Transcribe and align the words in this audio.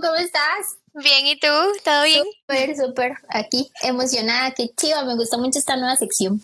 ¿cómo 0.00 0.14
estás? 0.16 0.76
Bien, 0.94 1.26
¿y 1.26 1.38
tú? 1.38 1.48
¿Todo 1.84 2.04
bien? 2.04 2.24
Súper, 2.40 2.76
súper. 2.76 3.12
Aquí, 3.28 3.70
emocionada, 3.82 4.52
qué 4.52 4.70
chiva, 4.76 5.04
me 5.04 5.14
gusta 5.14 5.36
mucho 5.36 5.58
esta 5.58 5.76
nueva 5.76 5.96
sección. 5.96 6.40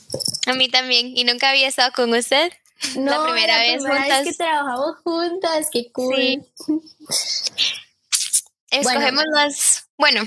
A 0.46 0.55
mí 0.55 0.69
también, 0.69 1.16
y 1.16 1.25
nunca 1.25 1.51
había 1.51 1.69
estado 1.69 1.91
con 1.93 2.12
usted. 2.15 2.52
No, 2.96 3.11
la 3.11 3.25
primera 3.25 3.59
vez 3.59 3.83
primera 3.83 4.01
juntas. 4.01 4.25
Vez 4.25 4.37
que 4.37 4.45
trabajamos 4.45 4.96
juntas, 5.05 5.66
qué 5.73 5.93
cool. 5.93 6.45
Sí. 8.73 8.79
Escogemos 8.79 9.25
las. 9.34 9.87
Bueno, 9.98 10.23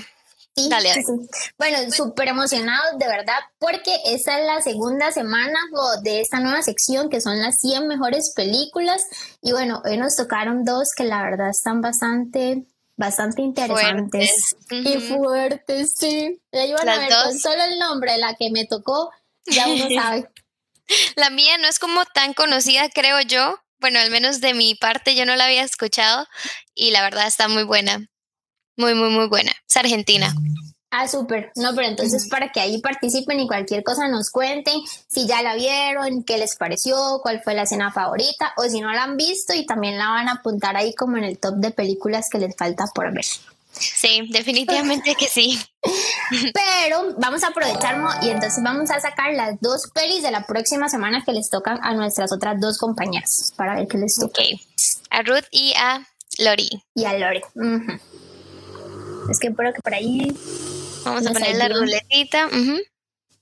Sí, 0.58 0.70
Dale, 0.70 0.94
sí, 0.94 1.02
dale. 1.02 1.04
sí. 1.04 1.28
Bueno, 1.58 1.92
súper 1.92 2.28
emocionados 2.28 2.98
de 2.98 3.06
verdad 3.06 3.38
porque 3.58 3.94
esta 4.06 4.38
es 4.38 4.46
la 4.46 4.62
segunda 4.62 5.12
semana 5.12 5.58
de 6.02 6.22
esta 6.22 6.40
nueva 6.40 6.62
sección 6.62 7.10
que 7.10 7.20
son 7.20 7.42
las 7.42 7.56
100 7.60 7.86
mejores 7.86 8.32
películas 8.34 9.02
y 9.42 9.52
bueno, 9.52 9.82
hoy 9.84 9.98
nos 9.98 10.16
tocaron 10.16 10.64
dos 10.64 10.88
que 10.96 11.04
la 11.04 11.22
verdad 11.22 11.50
están 11.50 11.82
bastante, 11.82 12.64
bastante 12.96 13.42
interesantes 13.42 14.56
Fuertes. 14.68 14.94
y 14.94 14.98
fuertes, 15.00 15.94
sí. 15.96 16.40
Ya 16.52 16.64
iban 16.64 16.88
a 16.88 16.98
ver 16.98 17.10
dos. 17.10 17.24
con 17.24 17.38
solo 17.38 17.62
el 17.64 17.78
nombre 17.78 18.16
la 18.18 18.34
que 18.34 18.50
me 18.50 18.66
tocó, 18.66 19.10
ya 19.46 19.66
uno 19.68 19.86
sabe. 19.94 20.28
la 21.16 21.30
mía 21.30 21.58
no 21.58 21.68
es 21.68 21.78
como 21.78 22.04
tan 22.06 22.34
conocida, 22.34 22.88
creo 22.88 23.20
yo. 23.20 23.58
Bueno, 23.78 23.98
al 23.98 24.10
menos 24.10 24.40
de 24.40 24.54
mi 24.54 24.74
parte 24.74 25.14
yo 25.14 25.26
no 25.26 25.36
la 25.36 25.44
había 25.44 25.62
escuchado 25.62 26.26
y 26.74 26.90
la 26.90 27.02
verdad 27.02 27.26
está 27.26 27.48
muy 27.48 27.62
buena. 27.64 28.08
Muy, 28.78 28.94
muy, 28.94 29.10
muy 29.10 29.26
buena. 29.28 29.52
Es 29.68 29.76
argentina. 29.76 30.34
Ah, 30.98 31.06
súper. 31.08 31.52
No, 31.56 31.74
pero 31.74 31.88
entonces 31.88 32.26
para 32.26 32.50
que 32.50 32.58
ahí 32.58 32.80
participen 32.80 33.38
y 33.38 33.46
cualquier 33.46 33.84
cosa 33.84 34.08
nos 34.08 34.30
cuenten 34.30 34.80
si 35.08 35.26
ya 35.26 35.42
la 35.42 35.54
vieron, 35.54 36.24
qué 36.24 36.38
les 36.38 36.56
pareció, 36.56 37.20
cuál 37.22 37.42
fue 37.42 37.52
la 37.52 37.64
escena 37.64 37.92
favorita 37.92 38.54
o 38.56 38.62
si 38.62 38.80
no 38.80 38.90
la 38.90 39.02
han 39.02 39.18
visto 39.18 39.52
y 39.52 39.66
también 39.66 39.98
la 39.98 40.08
van 40.08 40.28
a 40.28 40.32
apuntar 40.32 40.74
ahí 40.74 40.94
como 40.94 41.18
en 41.18 41.24
el 41.24 41.38
top 41.38 41.56
de 41.56 41.70
películas 41.70 42.30
que 42.30 42.38
les 42.38 42.56
falta 42.56 42.86
por 42.94 43.12
ver. 43.12 43.26
Sí, 43.72 44.26
definitivamente 44.30 45.14
que 45.16 45.28
sí. 45.28 45.60
Pero 46.54 47.14
vamos 47.18 47.44
a 47.44 47.48
aprovechar 47.48 47.98
y 48.22 48.30
entonces 48.30 48.64
vamos 48.64 48.90
a 48.90 48.98
sacar 48.98 49.34
las 49.34 49.60
dos 49.60 49.90
pelis 49.92 50.22
de 50.22 50.30
la 50.30 50.46
próxima 50.46 50.88
semana 50.88 51.22
que 51.26 51.32
les 51.32 51.50
tocan 51.50 51.78
a 51.82 51.92
nuestras 51.92 52.32
otras 52.32 52.58
dos 52.58 52.78
compañeras 52.78 53.52
para 53.54 53.74
ver 53.74 53.86
qué 53.86 53.98
les 53.98 54.14
toca. 54.14 54.40
Ok. 54.40 54.60
A 55.10 55.20
Ruth 55.20 55.44
y 55.50 55.74
a 55.76 56.06
Lori. 56.38 56.70
Y 56.94 57.04
a. 57.04 57.12
Ujú. 57.54 58.00
Es 59.30 59.38
que 59.38 59.48
espero 59.48 59.74
que 59.74 59.82
por 59.82 59.92
ahí 59.92 60.34
Vamos 61.06 61.24
a 61.24 61.32
poner 61.32 61.56
la 61.56 61.68
ruletita. 61.68 62.50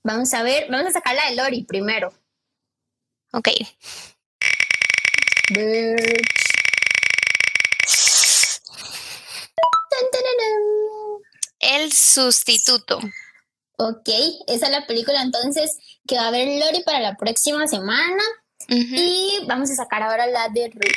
vamos 0.03 0.33
a 0.35 0.43
ver, 0.43 0.67
vamos 0.69 0.87
a 0.87 0.91
sacar 0.91 1.15
la 1.15 1.29
de 1.29 1.35
Lori 1.35 1.63
primero. 1.63 2.13
Ok. 3.31 3.49
Birch. 5.51 6.35
El 11.59 11.91
sustituto. 11.91 12.99
Ok, 13.77 14.09
esa 14.47 14.67
es 14.67 14.71
la 14.71 14.85
película 14.85 15.23
entonces 15.23 15.77
que 16.07 16.15
va 16.17 16.27
a 16.27 16.31
ver 16.31 16.47
Lori 16.59 16.83
para 16.83 16.99
la 16.99 17.17
próxima 17.17 17.67
semana. 17.67 18.23
Y 18.67 19.39
vamos 19.47 19.71
a 19.71 19.75
sacar 19.75 20.03
ahora 20.03 20.27
la 20.27 20.49
de 20.49 20.69
Ruth. 20.69 20.93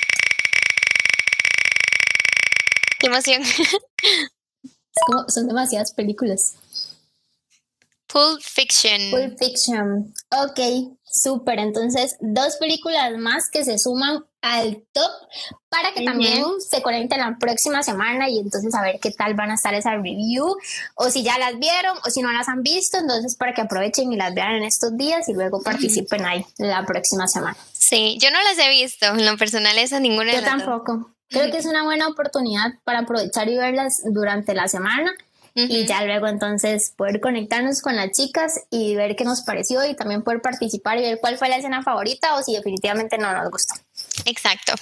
Qué 2.99 3.07
emoción. 3.07 3.43
Es 4.99 5.03
como, 5.07 5.29
son 5.29 5.47
demasiadas 5.47 5.93
películas. 5.93 6.55
Pulp 8.09 8.41
Fiction. 8.41 9.11
Pulp 9.11 9.39
Fiction. 9.39 10.15
Ok, 10.31 10.59
súper. 11.05 11.59
Entonces, 11.59 12.17
dos 12.21 12.57
películas 12.57 13.13
más 13.19 13.51
que 13.51 13.65
se 13.65 13.79
suman 13.79 14.25
al 14.41 14.83
top 14.93 15.11
para 15.69 15.93
que 15.93 16.05
también 16.05 16.45
se 16.61 16.81
conecten 16.81 17.19
la 17.19 17.37
próxima 17.39 17.83
semana 17.83 18.29
y 18.31 18.39
entonces 18.39 18.75
a 18.75 18.83
ver 18.83 18.99
qué 19.01 19.11
tal 19.11 19.35
van 19.35 19.51
a 19.51 19.55
estar 19.55 19.75
esa 19.75 19.97
review 19.97 20.57
o 20.95 21.11
si 21.11 21.25
ya 21.25 21.39
las 21.39 21.59
vieron 21.59 21.99
o 22.07 22.11
si 22.11 22.23
no 22.23 22.33
las 22.33 22.49
han 22.49 22.63
visto, 22.63 22.99
entonces 22.99 23.37
para 23.37 23.53
que 23.53 23.63
aprovechen 23.63 24.13
y 24.13 24.17
las 24.17 24.33
vean 24.35 24.55
en 24.55 24.63
estos 24.63 24.97
días 24.97 25.29
y 25.29 25.35
luego 25.35 25.61
participen 25.61 26.25
ahí 26.25 26.47
la 26.59 26.87
próxima 26.87 27.27
semana. 27.27 27.57
Sí, 27.73 28.17
yo 28.21 28.31
no 28.31 28.39
las 28.43 28.59
he 28.59 28.71
visto. 28.71 29.07
En 29.07 29.27
lo 29.27 29.37
personal, 29.37 29.77
esa 29.77 29.99
ninguna 29.99 30.33
de 30.33 30.41
Yo 30.41 30.43
las 30.43 30.65
dos. 30.65 31.07
Creo 31.29 31.51
que 31.51 31.59
es 31.59 31.67
una 31.67 31.85
buena 31.85 32.09
oportunidad 32.09 32.73
para 32.85 33.01
aprovechar 33.01 33.49
y 33.49 33.57
verlas 33.59 34.01
durante 34.05 34.55
la 34.55 34.69
semana 34.69 35.13
y 35.55 35.87
ya 35.87 36.05
luego 36.05 36.29
entonces 36.29 36.93
poder 36.97 37.21
conectarnos 37.21 37.83
con 37.83 37.97
las 37.97 38.13
chicas 38.13 38.61
y 38.71 38.95
ver 38.95 39.17
qué 39.17 39.25
nos 39.25 39.41
pareció 39.43 39.85
y 39.85 39.97
también 39.97 40.23
poder 40.23 40.41
participar 40.41 40.99
y 40.99 41.03
ver 41.03 41.19
cuál 41.21 41.37
fue 41.37 41.49
la 41.49 41.57
escena 41.57 41.83
favorita 41.83 42.37
o 42.37 42.43
si 42.43 42.55
definitivamente 42.55 43.19
no 43.19 43.33
nos 43.33 43.51
gustó. 43.51 43.75
Exacto. 44.25 44.75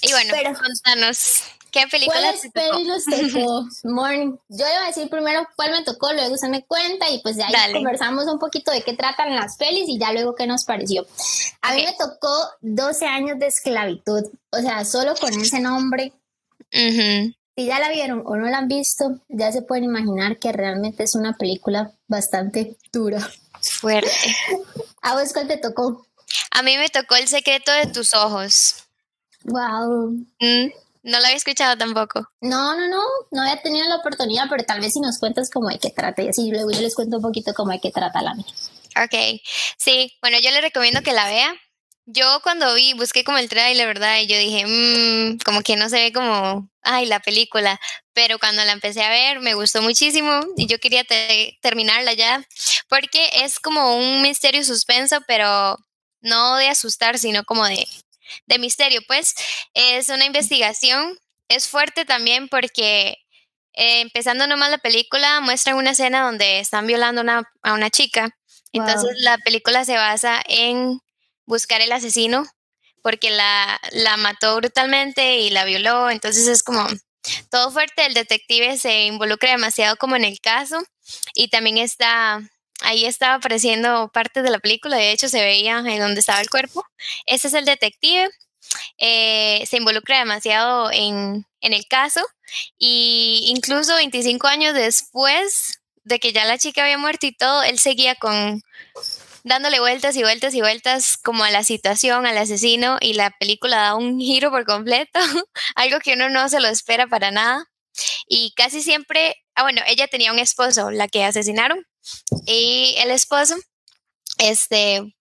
Y 0.00 0.12
bueno, 0.12 0.32
Pero- 0.32 0.54
contanos, 0.58 1.42
¿qué 1.74 1.86
película 1.90 2.20
¿Cuáles 2.20 2.40
te 2.40 2.50
pelis 2.50 2.86
nos 2.86 3.04
tocó? 3.04 3.68
Morning. 3.84 4.36
Yo 4.48 4.64
voy 4.64 4.74
a 4.82 4.86
decir 4.86 5.10
primero 5.10 5.46
cuál 5.56 5.72
me 5.72 5.82
tocó, 5.82 6.12
luego 6.12 6.34
usted 6.34 6.48
me 6.48 6.64
cuenta 6.64 7.10
y 7.10 7.20
pues 7.20 7.36
de 7.36 7.44
ahí 7.44 7.52
Dale. 7.52 7.74
conversamos 7.74 8.26
un 8.26 8.38
poquito 8.38 8.70
de 8.70 8.82
qué 8.82 8.94
tratan 8.94 9.34
las 9.34 9.56
pelis 9.58 9.88
y 9.88 9.98
ya 9.98 10.12
luego 10.12 10.34
qué 10.34 10.46
nos 10.46 10.64
pareció. 10.64 11.06
A 11.60 11.74
mí 11.74 11.84
me 11.84 11.94
tocó 11.98 12.48
12 12.62 13.06
años 13.06 13.38
de 13.38 13.48
esclavitud, 13.48 14.22
o 14.50 14.58
sea, 14.58 14.84
solo 14.84 15.14
con 15.16 15.32
ese 15.38 15.60
nombre 15.60 16.12
Ujú. 16.74 17.32
Si 17.56 17.66
ya 17.66 17.78
la 17.78 17.88
vieron 17.90 18.22
o 18.26 18.36
no 18.36 18.46
la 18.48 18.58
han 18.58 18.68
visto, 18.68 19.20
ya 19.28 19.52
se 19.52 19.62
pueden 19.62 19.84
imaginar 19.84 20.38
que 20.38 20.50
realmente 20.52 21.04
es 21.04 21.14
una 21.14 21.34
película 21.34 21.92
bastante 22.08 22.76
dura. 22.92 23.20
Fuerte. 23.60 24.10
¿A 25.02 25.14
vos 25.14 25.32
cuál 25.32 25.46
te 25.46 25.56
tocó? 25.56 26.04
A 26.50 26.62
mí 26.62 26.76
me 26.76 26.88
tocó 26.88 27.14
El 27.14 27.28
secreto 27.28 27.70
de 27.72 27.86
tus 27.86 28.12
ojos. 28.12 28.84
Wow. 29.44 30.16
Mm, 30.40 30.72
No 31.04 31.18
lo 31.20 31.24
había 31.26 31.36
escuchado 31.36 31.76
tampoco. 31.76 32.26
No, 32.40 32.74
no, 32.76 32.88
no, 32.88 33.02
no 33.30 33.42
había 33.42 33.60
tenido 33.62 33.86
la 33.88 33.96
oportunidad, 33.96 34.46
pero 34.50 34.64
tal 34.64 34.80
vez 34.80 34.94
si 34.94 35.00
nos 35.00 35.18
cuentas 35.18 35.50
cómo 35.50 35.68
hay 35.68 35.78
que 35.78 35.90
trata 35.90 36.22
y 36.22 36.28
así 36.28 36.50
luego 36.50 36.70
yo 36.70 36.80
les 36.80 36.94
cuento 36.94 37.16
un 37.18 37.22
poquito 37.22 37.52
cómo 37.54 37.72
hay 37.72 37.78
que 37.80 37.90
trata 37.92 38.22
la 38.22 38.34
mía. 38.34 38.46
Ok, 38.96 39.40
sí, 39.76 40.16
bueno, 40.22 40.38
yo 40.40 40.50
le 40.50 40.60
recomiendo 40.62 41.02
que 41.02 41.12
la 41.12 41.26
vea. 41.26 41.54
Yo 42.06 42.40
cuando 42.42 42.74
vi, 42.74 42.94
busqué 42.94 43.22
como 43.24 43.38
el 43.38 43.48
trailer, 43.48 43.86
¿verdad? 43.86 44.18
Y 44.20 44.26
yo 44.26 44.38
dije, 44.38 44.64
"Mm, 44.66 45.38
como 45.44 45.62
que 45.62 45.76
no 45.76 45.88
se 45.88 45.96
ve 45.96 46.12
como, 46.12 46.68
ay, 46.82 47.06
la 47.06 47.20
película. 47.20 47.80
Pero 48.14 48.38
cuando 48.38 48.64
la 48.64 48.72
empecé 48.72 49.02
a 49.02 49.08
ver, 49.10 49.40
me 49.40 49.54
gustó 49.54 49.82
muchísimo 49.82 50.40
y 50.56 50.66
yo 50.66 50.78
quería 50.78 51.04
te- 51.04 51.58
terminarla 51.62 52.12
ya, 52.14 52.46
porque 52.88 53.28
es 53.42 53.58
como 53.60 53.96
un 53.96 54.22
misterio 54.22 54.64
suspenso, 54.64 55.18
pero 55.26 55.76
no 56.20 56.56
de 56.56 56.68
asustar, 56.68 57.18
sino 57.18 57.44
como 57.44 57.64
de, 57.66 57.86
de 58.46 58.58
misterio, 58.58 59.00
pues. 59.06 59.34
Es 59.74 60.08
una 60.08 60.24
investigación, 60.24 61.18
es 61.48 61.68
fuerte 61.68 62.04
también 62.04 62.48
porque 62.48 63.18
eh, 63.76 64.00
empezando 64.00 64.46
nomás 64.46 64.70
la 64.70 64.78
película, 64.78 65.40
muestran 65.40 65.76
una 65.76 65.90
escena 65.90 66.22
donde 66.22 66.60
están 66.60 66.86
violando 66.86 67.20
una- 67.22 67.50
a 67.62 67.72
una 67.74 67.90
chica. 67.90 68.30
Wow. 68.72 68.86
Entonces 68.86 69.16
la 69.20 69.38
película 69.38 69.84
se 69.84 69.96
basa 69.96 70.42
en 70.46 71.00
buscar 71.46 71.80
el 71.80 71.92
asesino 71.92 72.46
porque 73.02 73.30
la, 73.30 73.80
la 73.92 74.16
mató 74.16 74.56
brutalmente 74.56 75.38
y 75.38 75.50
la 75.50 75.64
violó. 75.64 76.08
Entonces 76.10 76.46
es 76.46 76.62
como 76.62 76.86
todo 77.50 77.70
fuerte. 77.70 78.06
El 78.06 78.14
detective 78.14 78.78
se 78.78 79.06
involucra 79.06 79.50
demasiado 79.50 79.96
como 79.96 80.16
en 80.16 80.24
el 80.24 80.40
caso 80.40 80.82
y 81.34 81.48
también 81.48 81.78
está, 81.78 82.40
ahí 82.84 83.04
estaba 83.06 83.34
apareciendo 83.36 84.10
parte 84.12 84.42
de 84.42 84.50
la 84.50 84.58
película. 84.60 84.96
De 84.96 85.12
hecho 85.12 85.28
se 85.28 85.42
veía 85.42 85.78
en 85.78 85.98
donde 86.00 86.20
estaba 86.20 86.40
el 86.40 86.50
cuerpo. 86.50 86.84
Ese 87.26 87.48
es 87.48 87.54
el 87.54 87.64
detective. 87.64 88.30
eh, 88.98 89.64
se 89.68 89.76
involucra 89.78 90.18
demasiado 90.18 90.90
en, 90.92 91.46
en 91.60 91.72
el 91.74 91.86
caso 91.86 92.20
y 92.78 93.44
incluso 93.48 93.94
25 93.96 94.46
años 94.48 94.74
después 94.74 95.80
de 96.04 96.18
que 96.20 96.32
ya 96.32 96.44
la 96.44 96.58
chica 96.58 96.82
había 96.84 96.98
muerto 96.98 97.26
y 97.26 97.32
todo, 97.32 97.62
él 97.62 97.78
seguía 97.78 98.14
con 98.16 98.62
dándole 99.44 99.80
vueltas 99.80 100.16
y 100.16 100.22
vueltas 100.22 100.54
y 100.54 100.60
vueltas 100.60 101.16
como 101.18 101.44
a 101.44 101.50
la 101.50 101.64
situación, 101.64 102.26
al 102.26 102.38
asesino 102.38 102.98
y 103.00 103.14
la 103.14 103.30
película 103.38 103.76
da 103.78 103.94
un 103.94 104.18
giro 104.20 104.50
por 104.50 104.64
completo, 104.64 105.18
algo 105.76 105.98
que 106.00 106.14
uno 106.14 106.28
no 106.30 106.48
se 106.48 106.60
lo 106.60 106.68
espera 106.68 107.06
para 107.06 107.30
nada. 107.30 107.66
Y 108.28 108.52
casi 108.56 108.82
siempre, 108.82 109.36
ah 109.54 109.62
bueno, 109.62 109.82
ella 109.86 110.08
tenía 110.08 110.32
un 110.32 110.38
esposo, 110.38 110.90
la 110.90 111.08
que 111.08 111.24
asesinaron, 111.24 111.86
y 112.46 112.94
el 112.98 113.10
esposo, 113.10 113.56
este, 114.38 115.14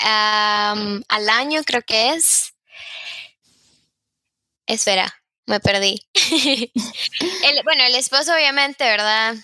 al 0.00 1.28
año 1.28 1.62
creo 1.64 1.82
que 1.82 2.10
es, 2.14 2.54
espera, 4.66 5.12
me 5.46 5.60
perdí. 5.60 6.06
El- 7.44 7.62
bueno, 7.64 7.84
el 7.84 7.94
esposo 7.94 8.32
obviamente, 8.34 8.84
¿verdad? 8.84 9.34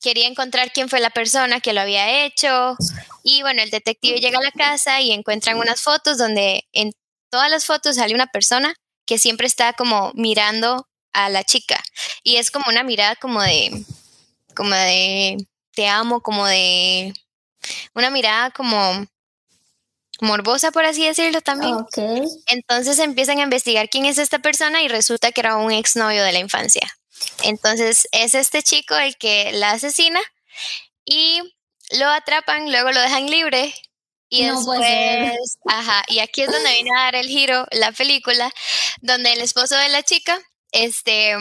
Quería 0.00 0.28
encontrar 0.28 0.72
quién 0.72 0.88
fue 0.88 1.00
la 1.00 1.10
persona 1.10 1.60
que 1.60 1.72
lo 1.72 1.80
había 1.80 2.24
hecho. 2.24 2.76
Y 3.24 3.42
bueno, 3.42 3.62
el 3.62 3.70
detective 3.70 4.20
llega 4.20 4.38
a 4.38 4.42
la 4.42 4.52
casa 4.52 5.00
y 5.00 5.12
encuentran 5.12 5.58
unas 5.58 5.80
fotos 5.82 6.18
donde 6.18 6.68
en 6.72 6.92
todas 7.30 7.50
las 7.50 7.66
fotos 7.66 7.96
sale 7.96 8.14
una 8.14 8.28
persona 8.28 8.74
que 9.06 9.18
siempre 9.18 9.46
está 9.46 9.72
como 9.72 10.12
mirando 10.14 10.88
a 11.12 11.28
la 11.30 11.42
chica. 11.44 11.82
Y 12.22 12.36
es 12.36 12.50
como 12.50 12.66
una 12.68 12.84
mirada 12.84 13.16
como 13.16 13.42
de, 13.42 13.84
como 14.54 14.70
de, 14.74 15.36
te 15.78 15.86
amo, 15.86 16.22
como 16.22 16.44
de, 16.44 17.14
una 17.94 18.10
mirada 18.10 18.50
como 18.50 19.06
morbosa, 20.20 20.72
por 20.72 20.84
así 20.84 21.06
decirlo 21.06 21.40
también. 21.40 21.74
Ok. 21.74 21.98
Entonces 22.48 22.98
empiezan 22.98 23.38
a 23.38 23.42
investigar 23.42 23.88
quién 23.88 24.04
es 24.04 24.18
esta 24.18 24.40
persona 24.40 24.82
y 24.82 24.88
resulta 24.88 25.30
que 25.30 25.40
era 25.40 25.54
un 25.54 25.70
exnovio 25.70 26.24
de 26.24 26.32
la 26.32 26.40
infancia. 26.40 26.82
Entonces 27.44 28.08
es 28.10 28.34
este 28.34 28.64
chico 28.64 28.96
el 28.96 29.16
que 29.18 29.52
la 29.52 29.70
asesina 29.70 30.18
y 31.04 31.42
lo 31.96 32.08
atrapan, 32.08 32.72
luego 32.72 32.90
lo 32.90 33.00
dejan 33.00 33.30
libre 33.30 33.72
y 34.28 34.46
después, 34.46 34.80
ajá, 35.68 36.02
y 36.08 36.18
aquí 36.18 36.42
es 36.42 36.50
donde 36.50 36.72
viene 36.72 36.90
a 36.96 37.04
dar 37.04 37.14
el 37.14 37.28
giro 37.28 37.68
la 37.70 37.92
película, 37.92 38.52
donde 39.00 39.32
el 39.32 39.42
esposo 39.42 39.76
de 39.76 39.90
la 39.90 40.02
chica, 40.02 40.40
este, 40.72 41.36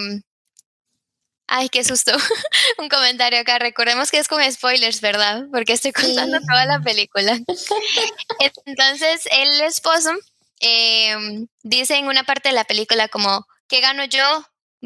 ay, 1.47 1.69
qué 1.69 1.83
susto, 1.83 2.11
un 2.77 2.89
comentario 2.89 3.39
acá, 3.39 3.59
recordemos 3.59 4.11
que 4.11 4.19
es 4.19 4.27
con 4.27 4.43
spoilers, 4.51 5.01
¿verdad? 5.01 5.45
Porque 5.51 5.73
estoy 5.73 5.93
contando 5.93 6.39
toda 6.41 6.65
la 6.65 6.79
película. 6.79 7.37
Entonces, 8.65 9.27
el 9.31 9.61
esposo 9.61 10.11
em, 10.59 11.47
dice 11.63 11.95
en 11.95 12.07
una 12.07 12.23
parte 12.23 12.49
de 12.49 12.55
la 12.55 12.65
película 12.65 13.07
como, 13.07 13.45
¿qué 13.67 13.79
gano 13.79 14.03
yo 14.05 14.45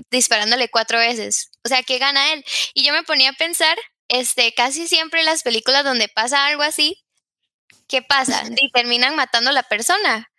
disparándole 0.09 0.69
cuatro 0.69 0.99
veces? 0.99 1.51
O 1.63 1.69
sea, 1.69 1.83
¿qué 1.83 1.97
gana 1.97 2.33
él? 2.33 2.45
Y 2.73 2.83
yo 2.83 2.93
me 2.93 3.03
ponía 3.03 3.31
a 3.31 3.33
pensar, 3.33 3.77
este, 4.07 4.53
casi 4.53 4.87
siempre 4.87 5.23
las 5.23 5.43
películas 5.43 5.83
donde 5.83 6.07
pasa 6.09 6.45
algo 6.45 6.63
así, 6.63 7.03
¿qué 7.87 8.01
pasa? 8.01 8.43
Y 8.57 8.71
terminan 8.71 9.15
matando 9.15 9.49
a 9.49 9.53
la 9.53 9.63
persona. 9.63 10.30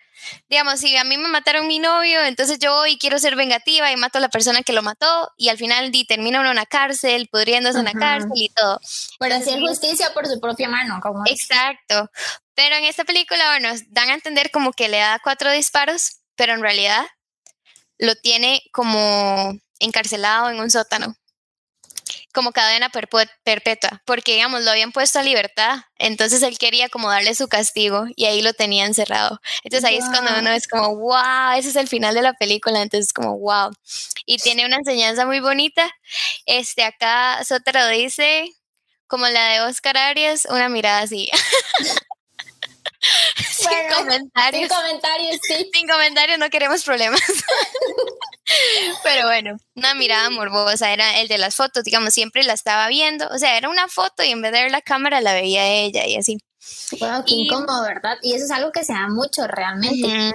Digamos, 0.49 0.81
si 0.81 0.97
a 0.97 1.05
mí 1.05 1.17
me 1.17 1.29
mataron 1.29 1.67
mi 1.67 1.79
novio, 1.79 2.23
entonces 2.25 2.59
yo 2.59 2.75
hoy 2.75 2.99
quiero 2.99 3.19
ser 3.19 3.37
vengativa 3.37 3.91
y 3.91 3.97
mato 3.97 4.19
a 4.19 4.21
la 4.21 4.29
persona 4.29 4.63
que 4.63 4.73
lo 4.73 4.83
mató 4.83 5.31
y 5.37 5.49
al 5.49 5.59
final 5.59 5.91
di, 5.91 6.05
termina 6.05 6.41
uno 6.41 6.51
en 6.51 6.57
una 6.57 6.67
cárcel, 6.67 7.29
pudriéndose 7.31 7.79
en 7.79 7.85
la 7.85 7.93
cárcel 7.93 8.31
y 8.35 8.49
todo. 8.51 8.81
Pero 9.19 9.35
hacer 9.35 9.61
justicia 9.61 10.13
por 10.13 10.27
su 10.27 10.41
propia 10.41 10.69
mano. 10.69 11.01
como 11.03 11.23
Exacto. 11.27 12.11
Pero 12.55 12.77
en 12.77 12.85
esta 12.85 13.05
película, 13.05 13.59
bueno, 13.59 13.75
dan 13.89 14.11
a 14.11 14.15
entender 14.15 14.51
como 14.51 14.73
que 14.73 14.89
le 14.89 14.99
da 14.99 15.21
cuatro 15.23 15.51
disparos, 15.51 16.19
pero 16.37 16.53
en 16.55 16.61
realidad 16.61 17.07
lo 17.99 18.15
tiene 18.17 18.63
como 18.73 19.55
encarcelado 19.79 20.51
en 20.51 20.61
un 20.61 20.71
sótano 20.71 21.17
como 22.33 22.53
cadena 22.53 22.91
perpetua, 22.91 24.03
porque 24.05 24.35
digamos, 24.35 24.63
lo 24.63 24.71
habían 24.71 24.93
puesto 24.93 25.19
a 25.19 25.23
libertad, 25.23 25.81
entonces 25.99 26.43
él 26.43 26.59
quería 26.59 26.89
como 26.89 27.11
darle 27.11 27.35
su 27.35 27.49
castigo 27.49 28.07
y 28.17 28.25
ahí 28.25 28.43
lo 28.43 28.53
tenía 28.53 28.87
encerrado. 28.87 29.41
Entonces 29.65 29.89
ahí 29.89 29.97
es 29.97 30.05
cuando 30.07 30.39
uno 30.39 30.51
es 30.51 30.69
como, 30.69 30.97
wow, 30.97 31.53
ese 31.57 31.71
es 31.71 31.77
el 31.77 31.89
final 31.89 32.15
de 32.15 32.23
la 32.23 32.35
película, 32.35 32.83
entonces 32.83 33.09
es 33.09 33.13
como, 33.13 33.39
wow. 33.39 33.71
Y 34.27 34.39
tiene 34.39 34.67
una 34.67 34.77
enseñanza 34.77 35.27
muy 35.27 35.41
bonita. 35.41 35.91
Este, 36.47 36.85
acá 36.85 37.43
Sotero 37.45 37.87
dice, 37.89 38.51
como 39.07 39.27
la 39.29 39.49
de 39.49 39.61
Oscar 39.63 39.97
Arias, 39.97 40.47
una 40.49 40.69
mirada 40.69 41.01
así. 41.01 41.31
sin 43.69 43.97
comentarios. 43.97 44.69
Sin 44.69 44.77
comentarios, 44.77 45.41
sí. 45.43 45.71
Sin 45.73 45.89
comentarios, 45.89 46.39
no 46.39 46.51
queremos 46.51 46.83
problemas. 46.85 47.21
Pero 49.03 49.27
bueno, 49.27 49.57
una 49.75 49.95
mirada 49.95 50.29
morbosa 50.31 50.93
era 50.93 51.21
el 51.21 51.29
de 51.29 51.39
las 51.39 51.55
fotos, 51.55 51.85
digamos, 51.85 52.13
siempre 52.13 52.43
la 52.43 52.53
estaba 52.53 52.89
viendo, 52.89 53.27
o 53.29 53.39
sea, 53.39 53.57
era 53.57 53.69
una 53.69 53.89
foto 53.89 54.23
y 54.23 54.31
en 54.31 54.43
vez 54.43 54.53
de 54.53 54.63
ver 54.63 54.71
la 54.71 54.83
cámara 54.83 55.21
la 55.21 55.33
veía 55.33 55.67
ella 55.67 56.07
y 56.07 56.17
así. 56.17 56.39
Wow, 57.01 57.25
qué 57.27 57.35
incómodo, 57.35 57.83
¿verdad? 57.83 58.19
Y 58.23 58.35
eso 58.35 58.45
es 58.45 58.51
algo 58.51 58.73
que 58.73 58.85
se 58.85 58.93
da 58.93 59.09
mucho 59.09 59.47
realmente. 59.47 60.35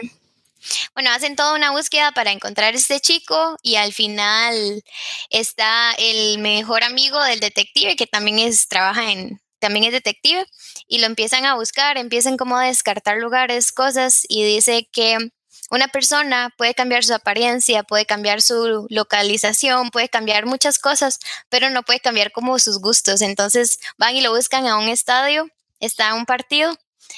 Bueno, 0.94 1.12
hacen 1.12 1.36
toda 1.36 1.56
una 1.56 1.72
búsqueda 1.72 2.12
para 2.12 2.32
encontrar 2.32 2.74
a 2.74 2.78
este 2.78 3.00
chico 3.00 3.58
y 3.62 3.76
al 3.76 3.94
final 3.94 4.84
está 5.30 5.94
el 5.98 6.40
mejor 6.40 6.84
amigo 6.84 7.22
del 7.24 7.40
detective 7.40 7.96
que 7.96 8.08
también 8.08 8.40
es, 8.40 8.68
trabaja 8.68 9.12
en, 9.12 9.40
también 9.60 9.86
es 9.86 9.92
detective 9.92 10.46
y 10.88 11.00
lo 11.00 11.06
empiezan 11.06 11.46
a 11.46 11.56
buscar, 11.56 11.98
empiezan 11.98 12.38
como 12.38 12.58
a 12.58 12.66
descartar 12.66 13.18
lugares, 13.18 13.72
cosas 13.72 14.24
y 14.28 14.44
dice 14.44 14.88
que 14.92 15.32
una 15.70 15.88
persona 15.88 16.54
puede 16.58 16.74
cambiar 16.74 17.04
su 17.04 17.14
apariencia, 17.14 17.84
puede 17.84 18.06
cambiar 18.06 18.42
su 18.42 18.88
localización, 18.90 19.90
puede 19.90 20.10
cambiar 20.10 20.46
muchas 20.46 20.80
cosas, 20.80 21.20
pero 21.50 21.70
no 21.70 21.84
puede 21.84 22.00
cambiar 22.00 22.32
como 22.32 22.58
sus 22.60 22.80
gustos. 22.80 23.22
Entonces 23.22 23.80
van 23.98 24.16
y 24.16 24.22
lo 24.22 24.34
buscan 24.34 24.66
a 24.66 24.78
un 24.78 24.88
estadio, 24.88 25.50
está 25.80 26.14
un 26.14 26.26
partido 26.26 26.74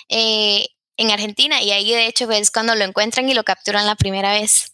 eh, 0.08 0.68
en 0.98 1.12
Argentina 1.12 1.62
y 1.62 1.72
ahí 1.72 1.92
de 1.92 2.08
hecho 2.08 2.30
es 2.32 2.52
cuando 2.52 2.76
lo 2.76 2.84
encuentran 2.84 3.30
y 3.30 3.34
lo 3.34 3.44
capturan 3.44 3.86
la 3.86 3.96
primera 3.96 4.34
vez. 4.34 4.74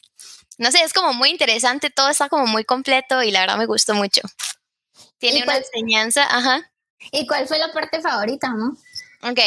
No 0.57 0.71
sé, 0.71 0.81
es 0.83 0.93
como 0.93 1.13
muy 1.13 1.29
interesante, 1.29 1.89
todo 1.89 2.09
está 2.09 2.29
como 2.29 2.47
muy 2.47 2.63
completo 2.63 3.21
y 3.23 3.31
la 3.31 3.41
verdad 3.41 3.57
me 3.57 3.65
gustó 3.65 3.93
mucho. 3.93 4.21
Tiene 5.17 5.43
una 5.43 5.57
enseñanza, 5.57 6.23
ajá. 6.29 6.71
¿Y 7.11 7.25
cuál 7.27 7.47
fue 7.47 7.59
la 7.59 7.71
parte 7.71 8.01
favorita, 8.01 8.49
no? 8.49 8.77
Ok, 9.21 9.39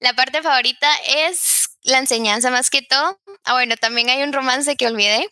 la 0.00 0.14
parte 0.14 0.42
favorita 0.42 0.88
es 1.06 1.70
la 1.82 1.98
enseñanza 1.98 2.50
más 2.50 2.70
que 2.70 2.82
todo. 2.82 3.20
Ah, 3.44 3.54
bueno, 3.54 3.76
también 3.76 4.08
hay 4.08 4.22
un 4.22 4.32
romance 4.32 4.76
que 4.76 4.86
olvidé. 4.86 5.28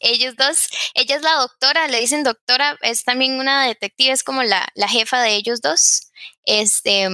Ellos 0.00 0.34
dos, 0.36 0.68
ella 0.94 1.16
es 1.16 1.22
la 1.22 1.34
doctora, 1.34 1.88
le 1.88 2.00
dicen 2.00 2.24
doctora, 2.24 2.76
es 2.82 3.04
también 3.04 3.38
una 3.40 3.66
detective, 3.66 4.12
es 4.12 4.22
como 4.22 4.42
la, 4.42 4.68
la 4.74 4.88
jefa 4.88 5.20
de 5.22 5.34
ellos 5.34 5.60
dos. 5.60 6.10
Este, 6.44 7.08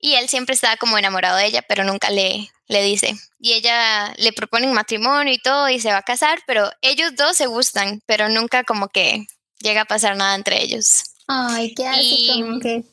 y 0.00 0.14
él 0.14 0.28
siempre 0.28 0.54
estaba 0.54 0.76
como 0.76 0.98
enamorado 0.98 1.36
de 1.38 1.46
ella, 1.46 1.62
pero 1.62 1.84
nunca 1.84 2.10
le, 2.10 2.50
le 2.68 2.82
dice. 2.82 3.14
Y 3.40 3.54
ella 3.54 4.12
le 4.16 4.32
proponen 4.32 4.72
matrimonio 4.72 5.32
y 5.32 5.38
todo 5.38 5.68
y 5.68 5.80
se 5.80 5.90
va 5.90 5.98
a 5.98 6.02
casar, 6.02 6.42
pero 6.46 6.70
ellos 6.82 7.16
dos 7.16 7.36
se 7.36 7.46
gustan, 7.46 8.02
pero 8.06 8.28
nunca 8.28 8.64
como 8.64 8.88
que 8.88 9.26
llega 9.58 9.82
a 9.82 9.86
pasar 9.86 10.16
nada 10.16 10.34
entre 10.34 10.62
ellos. 10.62 11.02
Ay, 11.28 11.74
qué 11.74 11.86
hace 11.86 12.42
como 12.42 12.58
que... 12.58 12.84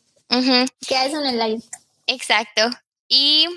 ¿Qué 0.87 0.97
hace 0.97 1.15
en 1.15 1.25
el 1.25 1.39
live? 1.39 1.63
Exacto. 2.07 2.69
Y 3.07 3.47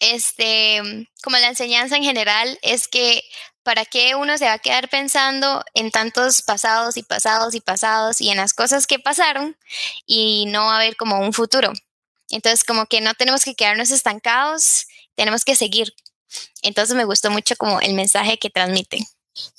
este, 0.00 1.08
como 1.22 1.36
la 1.38 1.48
enseñanza 1.48 1.96
en 1.96 2.04
general 2.04 2.58
es 2.62 2.86
que 2.86 3.22
para 3.62 3.84
qué 3.84 4.14
uno 4.14 4.36
se 4.38 4.46
va 4.46 4.54
a 4.54 4.58
quedar 4.58 4.88
pensando 4.88 5.64
en 5.74 5.90
tantos 5.90 6.42
pasados 6.42 6.96
y 6.96 7.02
pasados 7.02 7.54
y 7.54 7.60
pasados 7.60 8.20
y 8.20 8.30
en 8.30 8.38
las 8.38 8.54
cosas 8.54 8.86
que 8.86 8.98
pasaron 8.98 9.56
y 10.06 10.46
no 10.46 10.66
va 10.66 10.74
a 10.74 10.76
haber 10.76 10.96
como 10.96 11.18
un 11.20 11.32
futuro. 11.32 11.72
Entonces, 12.30 12.64
como 12.64 12.86
que 12.86 13.00
no 13.00 13.14
tenemos 13.14 13.44
que 13.44 13.54
quedarnos 13.54 13.90
estancados, 13.90 14.86
tenemos 15.14 15.44
que 15.44 15.56
seguir. 15.56 15.94
Entonces, 16.62 16.96
me 16.96 17.04
gustó 17.04 17.30
mucho 17.30 17.56
como 17.56 17.80
el 17.80 17.94
mensaje 17.94 18.38
que 18.38 18.50
transmiten. 18.50 19.04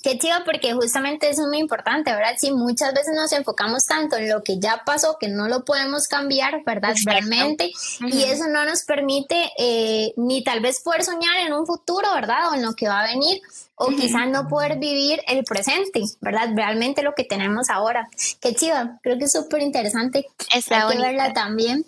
Qué 0.02 0.18
chido 0.18 0.36
porque 0.44 0.72
justamente 0.74 1.30
eso 1.30 1.42
es 1.42 1.48
muy 1.48 1.58
importante, 1.58 2.12
¿verdad? 2.12 2.34
Si 2.36 2.52
muchas 2.52 2.92
veces 2.92 3.14
nos 3.14 3.32
enfocamos 3.32 3.86
tanto 3.86 4.16
en 4.16 4.28
lo 4.28 4.42
que 4.42 4.58
ya 4.58 4.82
pasó 4.84 5.16
que 5.18 5.28
no 5.28 5.48
lo 5.48 5.64
podemos 5.64 6.08
cambiar, 6.08 6.62
¿verdad? 6.64 6.94
Realmente. 7.04 7.72
Y 8.00 8.24
eso 8.24 8.48
no 8.48 8.64
nos 8.64 8.84
permite 8.84 9.50
eh, 9.58 10.12
ni 10.16 10.42
tal 10.42 10.60
vez 10.60 10.80
poder 10.80 11.04
soñar 11.04 11.36
en 11.46 11.52
un 11.52 11.66
futuro, 11.66 12.12
¿verdad? 12.14 12.50
O 12.50 12.54
en 12.54 12.62
lo 12.62 12.74
que 12.74 12.88
va 12.88 13.00
a 13.00 13.06
venir. 13.06 13.40
O 13.74 13.88
quizás 13.88 14.28
no 14.28 14.48
poder 14.48 14.78
vivir 14.78 15.22
el 15.26 15.42
presente, 15.44 16.02
¿verdad? 16.20 16.50
Realmente 16.54 17.02
lo 17.02 17.14
que 17.14 17.24
tenemos 17.24 17.68
ahora. 17.68 18.08
Qué 18.40 18.54
chido, 18.54 18.76
creo 19.02 19.18
que 19.18 19.24
es 19.24 19.32
súper 19.32 19.60
interesante. 19.60 20.26
Hay 20.52 20.62
que 20.62 20.98
verla 20.98 21.32
también. 21.32 21.84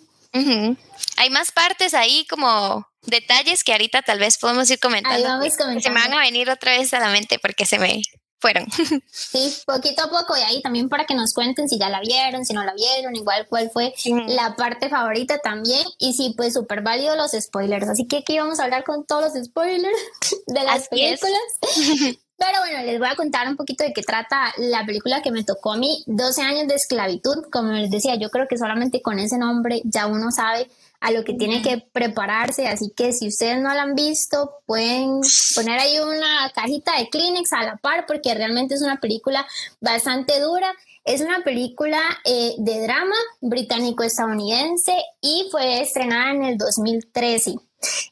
Hay 1.17 1.29
más 1.29 1.51
partes 1.51 1.93
ahí 1.93 2.25
como 2.29 2.87
detalles 3.03 3.63
que 3.63 3.71
ahorita 3.71 4.01
tal 4.01 4.19
vez 4.19 4.37
podemos 4.37 4.69
ir 4.69 4.79
comentando. 4.79 5.41
Se 5.49 5.89
me 5.89 5.99
van 5.99 6.13
a 6.13 6.19
venir 6.19 6.49
otra 6.49 6.77
vez 6.77 6.93
a 6.93 6.99
la 6.99 7.09
mente 7.09 7.39
porque 7.39 7.65
se 7.65 7.79
me 7.79 8.01
fueron. 8.39 8.67
Sí, 9.11 9.53
poquito 9.65 10.03
a 10.03 10.09
poco 10.09 10.37
y 10.37 10.41
ahí 10.41 10.61
también 10.61 10.87
para 10.87 11.05
que 11.05 11.15
nos 11.15 11.33
cuenten 11.33 11.67
si 11.67 11.79
ya 11.79 11.89
la 11.89 11.99
vieron, 11.99 12.45
si 12.45 12.53
no 12.53 12.63
la 12.63 12.73
vieron, 12.73 13.15
igual 13.15 13.47
cuál 13.49 13.69
fue 13.71 13.93
la 14.27 14.55
parte 14.55 14.87
favorita 14.89 15.39
también 15.39 15.85
y 15.99 16.13
si 16.13 16.33
pues 16.35 16.53
súper 16.53 16.81
válido 16.81 17.15
los 17.15 17.31
spoilers. 17.31 17.87
Así 17.89 18.07
que 18.07 18.17
aquí 18.17 18.37
vamos 18.37 18.59
a 18.59 18.65
hablar 18.65 18.83
con 18.83 19.05
todos 19.05 19.33
los 19.33 19.45
spoilers 19.45 19.97
de 20.47 20.63
las 20.63 20.87
películas. 20.87 21.41
Pero 22.37 22.59
bueno, 22.59 22.83
les 22.83 22.99
voy 22.99 23.07
a 23.07 23.15
contar 23.15 23.47
un 23.47 23.55
poquito 23.55 23.83
de 23.83 23.93
qué 23.93 24.01
trata 24.01 24.53
la 24.57 24.85
película 24.85 25.21
que 25.21 25.31
me 25.31 25.43
tocó 25.43 25.73
a 25.73 25.77
mí, 25.77 26.03
12 26.05 26.41
años 26.41 26.67
de 26.67 26.75
esclavitud. 26.75 27.45
Como 27.51 27.71
les 27.71 27.89
decía, 27.89 28.15
yo 28.15 28.29
creo 28.29 28.47
que 28.47 28.57
solamente 28.57 29.01
con 29.01 29.19
ese 29.19 29.37
nombre 29.37 29.81
ya 29.85 30.07
uno 30.07 30.31
sabe 30.31 30.69
a 30.99 31.11
lo 31.11 31.23
que 31.23 31.33
tiene 31.33 31.61
que 31.61 31.77
prepararse. 31.93 32.67
Así 32.67 32.91
que 32.95 33.13
si 33.13 33.29
ustedes 33.29 33.61
no 33.61 33.73
la 33.73 33.83
han 33.83 33.95
visto, 33.95 34.51
pueden 34.65 35.21
poner 35.55 35.79
ahí 35.79 35.99
una 35.99 36.51
cajita 36.53 36.97
de 36.97 37.09
Kleenex 37.09 37.53
a 37.53 37.63
la 37.63 37.77
par 37.77 38.05
porque 38.05 38.33
realmente 38.33 38.75
es 38.75 38.81
una 38.81 38.99
película 38.99 39.45
bastante 39.79 40.39
dura. 40.41 40.73
Es 41.05 41.21
una 41.21 41.43
película 41.43 42.01
eh, 42.23 42.55
de 42.57 42.81
drama 42.81 43.15
británico-estadounidense 43.39 44.91
y 45.21 45.47
fue 45.51 45.81
estrenada 45.81 46.31
en 46.31 46.43
el 46.43 46.57
2013. 46.57 47.53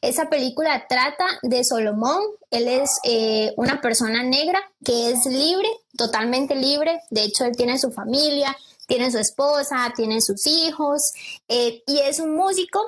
Esa 0.00 0.30
película 0.30 0.86
trata 0.88 1.24
de 1.42 1.64
Solomón. 1.64 2.22
Él 2.52 2.68
es 2.68 3.00
eh, 3.02 3.52
una 3.56 3.80
persona 3.80 4.22
negra 4.22 4.60
que 4.84 5.10
es 5.10 5.26
libre, 5.26 5.68
totalmente 5.98 6.54
libre. 6.54 7.00
De 7.10 7.24
hecho, 7.24 7.44
él 7.44 7.56
tiene 7.56 7.80
su 7.80 7.90
familia, 7.90 8.56
tiene 8.86 9.10
su 9.10 9.18
esposa, 9.18 9.92
tiene 9.96 10.20
sus 10.20 10.46
hijos 10.46 11.14
eh, 11.48 11.82
y 11.88 11.98
es 11.98 12.20
un 12.20 12.36
músico, 12.36 12.80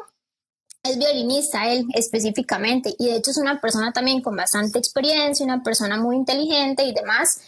es 0.85 0.99
violinista 0.99 1.69
él 1.73 1.85
específicamente 1.95 2.95
y 2.97 3.07
de 3.07 3.17
hecho 3.17 3.33
es 3.33 3.39
una 3.39 3.61
persona 3.61 3.93
también 3.93 4.23
con 4.23 4.37
bastante 4.37 4.79
experiencia, 4.79 5.45
una 5.45 5.65
persona 5.65 5.97
muy 5.97 6.15
inteligente 6.15 6.85
y 6.85 6.95
demás. 6.95 7.41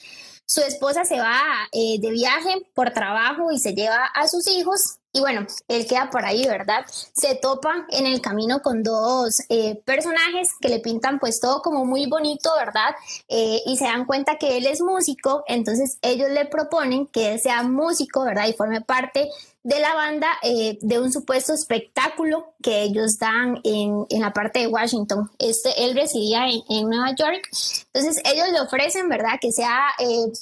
Su 0.51 0.63
esposa 0.63 1.05
se 1.05 1.21
va 1.21 1.39
eh, 1.73 2.01
de 2.01 2.11
viaje 2.11 2.67
por 2.75 2.91
trabajo 2.95 3.53
y 3.53 3.59
se 3.59 3.75
lleva 3.75 4.07
a 4.07 4.27
sus 4.29 4.49
hijos 4.49 4.99
y 5.13 5.21
bueno, 5.21 5.47
él 5.69 5.87
queda 5.87 6.11
por 6.11 6.25
ahí, 6.25 6.47
¿verdad? 6.47 6.85
Se 6.89 7.35
topa 7.35 7.87
en 7.91 8.07
el 8.07 8.21
camino 8.21 8.61
con 8.61 8.83
dos 8.83 9.41
eh, 9.49 9.81
personajes 9.85 10.51
que 10.61 10.69
le 10.69 10.81
pintan 10.81 11.19
pues 11.19 11.41
todo 11.41 11.61
como 11.61 11.85
muy 11.85 12.07
bonito, 12.07 12.51
¿verdad? 12.57 12.95
Eh, 13.29 13.61
y 13.67 13.77
se 13.77 13.85
dan 13.85 14.05
cuenta 14.05 14.37
que 14.37 14.59
él 14.59 14.67
es 14.67 14.81
músico, 14.81 15.45
entonces 15.49 15.99
ellos 16.03 16.31
le 16.31 16.45
proponen 16.45 17.07
que 17.07 17.33
él 17.33 17.41
sea 17.41 17.63
músico, 17.63 18.25
¿verdad? 18.25 18.49
Y 18.49 18.53
forme 18.53 18.81
parte 18.81 19.29
de 19.69 19.81
la 19.81 19.95
banda 19.95 20.29
eh, 20.43 20.79
de 20.81 20.99
un 20.99 21.13
supuesto 21.13 21.53
espectáculo 21.53 22.55
que 22.63 22.85
ellos 22.85 23.19
dan 23.19 23.61
en, 23.65 24.07
en, 24.09 24.23
la 24.23 24.33
parte 24.33 24.61
de 24.61 24.67
Washington. 24.67 25.31
Este, 25.39 25.85
él 25.85 25.95
residía 25.95 26.47
en, 26.47 26.89
Nueva 26.89 27.15
York, 27.15 27.47
entonces 27.93 28.23
ellos 28.25 28.49
le 28.51 28.61
ofrecen, 28.61 29.11
¿verdad?, 29.11 29.39
que 29.39 29.53
sea 29.53 29.89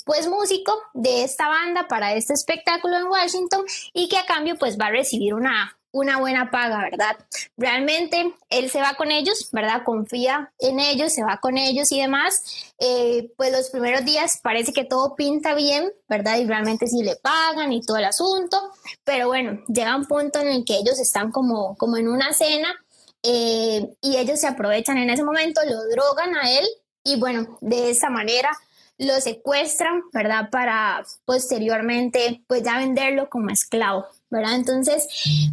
pues 0.05 0.29
músico 0.29 0.73
de 0.95 1.25
esta 1.25 1.49
banda 1.49 1.89
para 1.89 2.15
este 2.15 2.35
espectáculo 2.35 2.97
en 2.99 3.07
Washington 3.07 3.65
y 3.93 4.09
que 4.09 4.17
a 4.17 4.27
cambio 4.27 4.57
pues 4.57 4.79
va 4.79 4.87
a 4.87 4.91
recibir 4.91 5.35
una, 5.35 5.77
una 5.97 6.19
buena 6.19 6.51
paga, 6.51 6.83
¿verdad? 6.83 7.17
Realmente 7.57 8.35
él 8.51 8.71
se 8.71 8.81
va 8.81 8.95
con 8.95 9.11
ellos, 9.11 9.49
¿verdad? 9.53 9.83
Confía 9.85 10.53
en 10.59 10.79
ellos, 10.79 11.13
se 11.13 11.25
va 11.25 11.39
con 11.39 11.57
ellos 11.57 11.91
y 11.91 12.01
demás. 12.01 12.75
Eh, 12.79 13.33
pues 13.37 13.51
los 13.53 13.71
primeros 13.71 14.05
días 14.05 14.39
parece 14.43 14.75
que 14.75 14.85
todo 14.85 15.17
pinta 15.17 15.55
bien, 15.55 15.91
¿verdad? 16.09 16.37
Y 16.37 16.47
realmente 16.47 16.87
sí 16.87 17.03
le 17.03 17.17
pagan 17.17 17.73
y 17.73 17.81
todo 17.81 17.97
el 17.97 18.05
asunto, 18.05 18.59
pero 19.05 19.29
bueno, 19.29 19.63
llega 19.69 19.97
un 19.97 20.07
punto 20.07 20.41
en 20.41 20.49
el 20.49 20.65
que 20.65 20.77
ellos 20.77 20.99
están 20.99 21.33
como, 21.33 21.77
como 21.77 21.97
en 21.97 22.09
una 22.09 22.35
cena 22.35 22.75
eh, 23.23 23.89
y 24.03 24.19
ellos 24.19 24.39
se 24.39 24.49
aprovechan 24.49 24.99
en 24.99 25.09
ese 25.09 25.25
momento, 25.25 25.63
lo 25.65 25.83
drogan 25.89 26.37
a 26.37 26.53
él 26.53 26.67
y 27.05 27.19
bueno, 27.19 27.59
de 27.63 27.91
esa 27.91 28.11
manera 28.11 28.51
lo 28.99 29.21
secuestran, 29.21 30.03
¿verdad? 30.13 30.51
Para 30.51 31.05
posteriormente, 31.25 32.43
pues 32.47 32.63
ya 32.63 32.79
venderlo 32.79 33.29
como 33.29 33.51
esclavo, 33.51 34.07
¿verdad? 34.31 34.55
Entonces, 34.55 35.07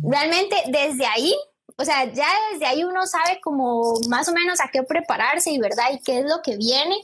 realmente 0.04 0.56
desde 0.68 1.06
ahí, 1.06 1.36
o 1.78 1.86
sea, 1.86 2.06
ya 2.12 2.28
desde 2.52 2.66
ahí 2.66 2.84
uno 2.84 3.06
sabe 3.06 3.40
como 3.42 4.00
más 4.10 4.28
o 4.28 4.34
menos 4.34 4.60
a 4.62 4.70
qué 4.72 4.84
prepararse 4.84 5.52
y, 5.52 5.60
¿verdad? 5.60 5.86
Y 5.94 6.00
qué 6.00 6.20
es 6.20 6.26
lo 6.26 6.42
que 6.42 6.58
viene. 6.58 6.96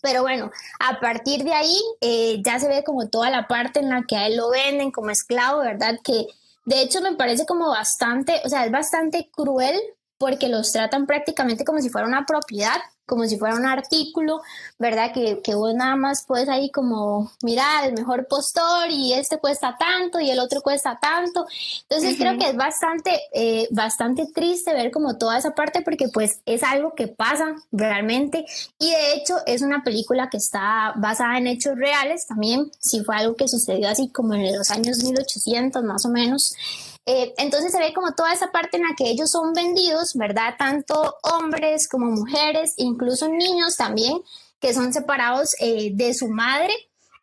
Pero 0.00 0.22
bueno, 0.22 0.50
a 0.80 0.98
partir 0.98 1.44
de 1.44 1.54
ahí 1.54 1.78
eh, 2.00 2.42
ya 2.44 2.58
se 2.58 2.68
ve 2.68 2.82
como 2.82 3.08
toda 3.08 3.30
la 3.30 3.46
parte 3.46 3.78
en 3.78 3.88
la 3.88 4.02
que 4.02 4.16
a 4.16 4.26
él 4.26 4.36
lo 4.36 4.50
venden 4.50 4.90
como 4.90 5.10
esclavo, 5.10 5.60
¿verdad? 5.60 5.98
Que 6.02 6.26
de 6.64 6.82
hecho 6.82 7.00
me 7.00 7.14
parece 7.14 7.46
como 7.46 7.68
bastante, 7.68 8.40
o 8.44 8.48
sea, 8.48 8.64
es 8.64 8.72
bastante 8.72 9.30
cruel 9.30 9.80
porque 10.22 10.48
los 10.48 10.70
tratan 10.70 11.04
prácticamente 11.04 11.64
como 11.64 11.80
si 11.80 11.88
fuera 11.90 12.06
una 12.06 12.24
propiedad, 12.24 12.76
como 13.06 13.24
si 13.24 13.38
fuera 13.38 13.56
un 13.56 13.66
artículo, 13.66 14.40
¿verdad? 14.78 15.12
Que, 15.12 15.42
que 15.42 15.56
vos 15.56 15.74
nada 15.74 15.96
más 15.96 16.24
puedes 16.24 16.48
ahí 16.48 16.70
como, 16.70 17.32
mira, 17.42 17.84
el 17.84 17.94
mejor 17.94 18.28
postor 18.28 18.88
y 18.88 19.14
este 19.14 19.38
cuesta 19.38 19.76
tanto 19.76 20.20
y 20.20 20.30
el 20.30 20.38
otro 20.38 20.62
cuesta 20.62 20.96
tanto. 21.02 21.44
Entonces 21.88 22.16
creo 22.16 22.38
que 22.38 22.50
es 22.50 22.56
bastante, 22.56 23.20
eh, 23.32 23.66
bastante 23.72 24.26
triste 24.32 24.72
ver 24.72 24.92
como 24.92 25.18
toda 25.18 25.38
esa 25.38 25.56
parte 25.56 25.82
porque 25.82 26.06
pues 26.06 26.40
es 26.46 26.62
algo 26.62 26.94
que 26.94 27.08
pasa 27.08 27.56
realmente 27.72 28.46
y 28.78 28.92
de 28.92 29.14
hecho 29.14 29.38
es 29.44 29.62
una 29.62 29.82
película 29.82 30.30
que 30.30 30.36
está 30.36 30.92
basada 30.98 31.36
en 31.36 31.48
hechos 31.48 31.74
reales 31.74 32.28
también, 32.28 32.70
si 32.78 33.02
fue 33.02 33.16
algo 33.16 33.34
que 33.34 33.48
sucedió 33.48 33.88
así 33.88 34.08
como 34.10 34.34
en 34.34 34.56
los 34.56 34.70
años 34.70 35.02
1800 35.02 35.82
más 35.82 36.06
o 36.06 36.10
menos. 36.10 36.54
Eh, 37.04 37.34
entonces 37.38 37.72
se 37.72 37.80
ve 37.80 37.92
como 37.92 38.12
toda 38.14 38.32
esa 38.32 38.52
parte 38.52 38.76
en 38.76 38.84
la 38.84 38.94
que 38.96 39.10
ellos 39.10 39.30
son 39.30 39.52
vendidos, 39.52 40.14
¿verdad? 40.14 40.54
Tanto 40.58 41.16
hombres 41.22 41.88
como 41.88 42.06
mujeres, 42.06 42.74
incluso 42.76 43.28
niños 43.28 43.76
también, 43.76 44.20
que 44.60 44.72
son 44.72 44.92
separados 44.92 45.54
eh, 45.58 45.90
de 45.92 46.14
su 46.14 46.28
madre, 46.28 46.72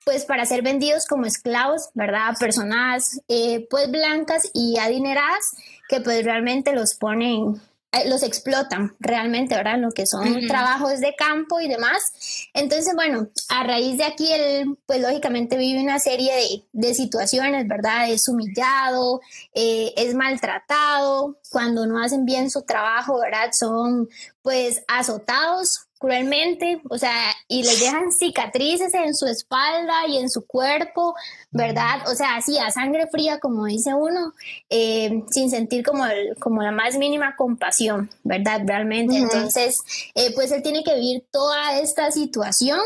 pues 0.04 0.26
para 0.26 0.46
ser 0.46 0.64
vendidos 0.64 1.06
como 1.06 1.26
esclavos, 1.26 1.90
¿verdad? 1.94 2.34
Personas 2.38 3.22
eh, 3.28 3.68
pues 3.70 3.90
blancas 3.90 4.50
y 4.54 4.78
adineradas 4.78 5.56
que 5.88 6.02
pues 6.02 6.26
realmente 6.26 6.74
los 6.74 6.96
ponen 6.96 7.62
los 8.06 8.24
explotan 8.24 8.96
realmente, 9.00 9.56
¿verdad? 9.56 9.80
Lo 9.80 9.92
que 9.92 10.06
son 10.06 10.46
trabajos 10.48 11.00
de 11.00 11.16
campo 11.16 11.60
y 11.60 11.68
demás. 11.68 12.50
Entonces, 12.54 12.94
bueno, 12.96 13.30
a 13.50 13.64
raíz 13.64 13.98
de 13.98 14.04
aquí, 14.04 14.32
él, 14.32 14.78
pues 14.86 15.02
lógicamente 15.02 15.58
vive 15.58 15.82
una 15.82 16.00
serie 16.00 16.34
de, 16.36 16.64
de 16.72 16.94
situaciones, 16.94 17.68
¿verdad? 17.68 18.10
Es 18.10 18.28
humillado, 18.28 19.22
eh, 19.54 19.94
es 19.98 20.14
maltratado, 20.14 21.40
cuando 21.50 21.88
no 21.88 22.02
hacen 22.02 22.26
bien 22.26 22.50
su 22.50 22.62
trabajo, 22.62 23.20
¿verdad? 23.20 23.50
Son 23.54 24.08
pues 24.42 24.84
azotados 24.88 25.89
cruelmente, 26.00 26.82
o 26.90 26.98
sea, 26.98 27.14
y 27.48 27.64
les 27.64 27.82
dejan 27.82 28.12
cicatrices 28.12 28.94
en 28.94 29.14
su 29.14 29.28
espalda 29.28 30.08
y 30.08 30.18
en 30.18 30.30
su 30.30 30.48
cuerpo, 30.48 31.14
¿verdad? 31.52 32.08
O 32.10 32.16
sea, 32.16 32.38
así 32.38 32.58
a 32.58 32.72
sangre 32.72 33.08
fría, 33.08 33.40
como 33.40 33.66
dice 33.66 33.94
uno, 33.94 34.34
eh, 34.70 35.24
sin 35.30 35.50
sentir 35.52 35.86
como, 35.86 36.06
como 36.40 36.64
la 36.64 36.72
más 36.72 36.98
mínima 36.98 37.36
compasión, 37.36 38.10
¿verdad? 38.24 38.62
Realmente. 38.66 39.18
Entonces, 39.18 39.78
eh, 40.16 40.34
pues 40.34 40.52
él 40.52 40.64
tiene 40.64 40.84
que 40.84 40.96
vivir 40.96 41.26
toda 41.32 41.80
esta 41.80 42.12
situación 42.12 42.80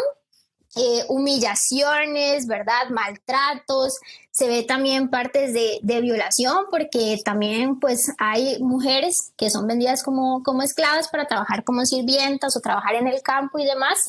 eh, 0.76 1.04
humillaciones, 1.08 2.48
¿verdad? 2.48 2.90
Maltratos, 2.90 4.00
se 4.34 4.48
ve 4.48 4.64
también 4.64 5.12
partes 5.12 5.54
de, 5.54 6.02
violación 6.02 6.66
porque 6.72 7.22
también 7.24 7.80
pues 7.80 8.12
hay 8.18 8.60
mujeres 8.60 9.32
que 9.38 9.52
son 9.52 9.68
vendidas 9.68 10.02
como, 10.02 10.42
como 10.42 10.64
esclavas 10.64 11.08
para 11.10 11.28
trabajar 11.28 11.64
como 11.64 11.86
sirvientas 11.86 12.58
o 12.58 12.60
trabajar 12.60 12.96
en 12.96 13.08
el 13.08 13.22
campo 13.22 13.60
y 13.60 13.66
demás 13.66 14.00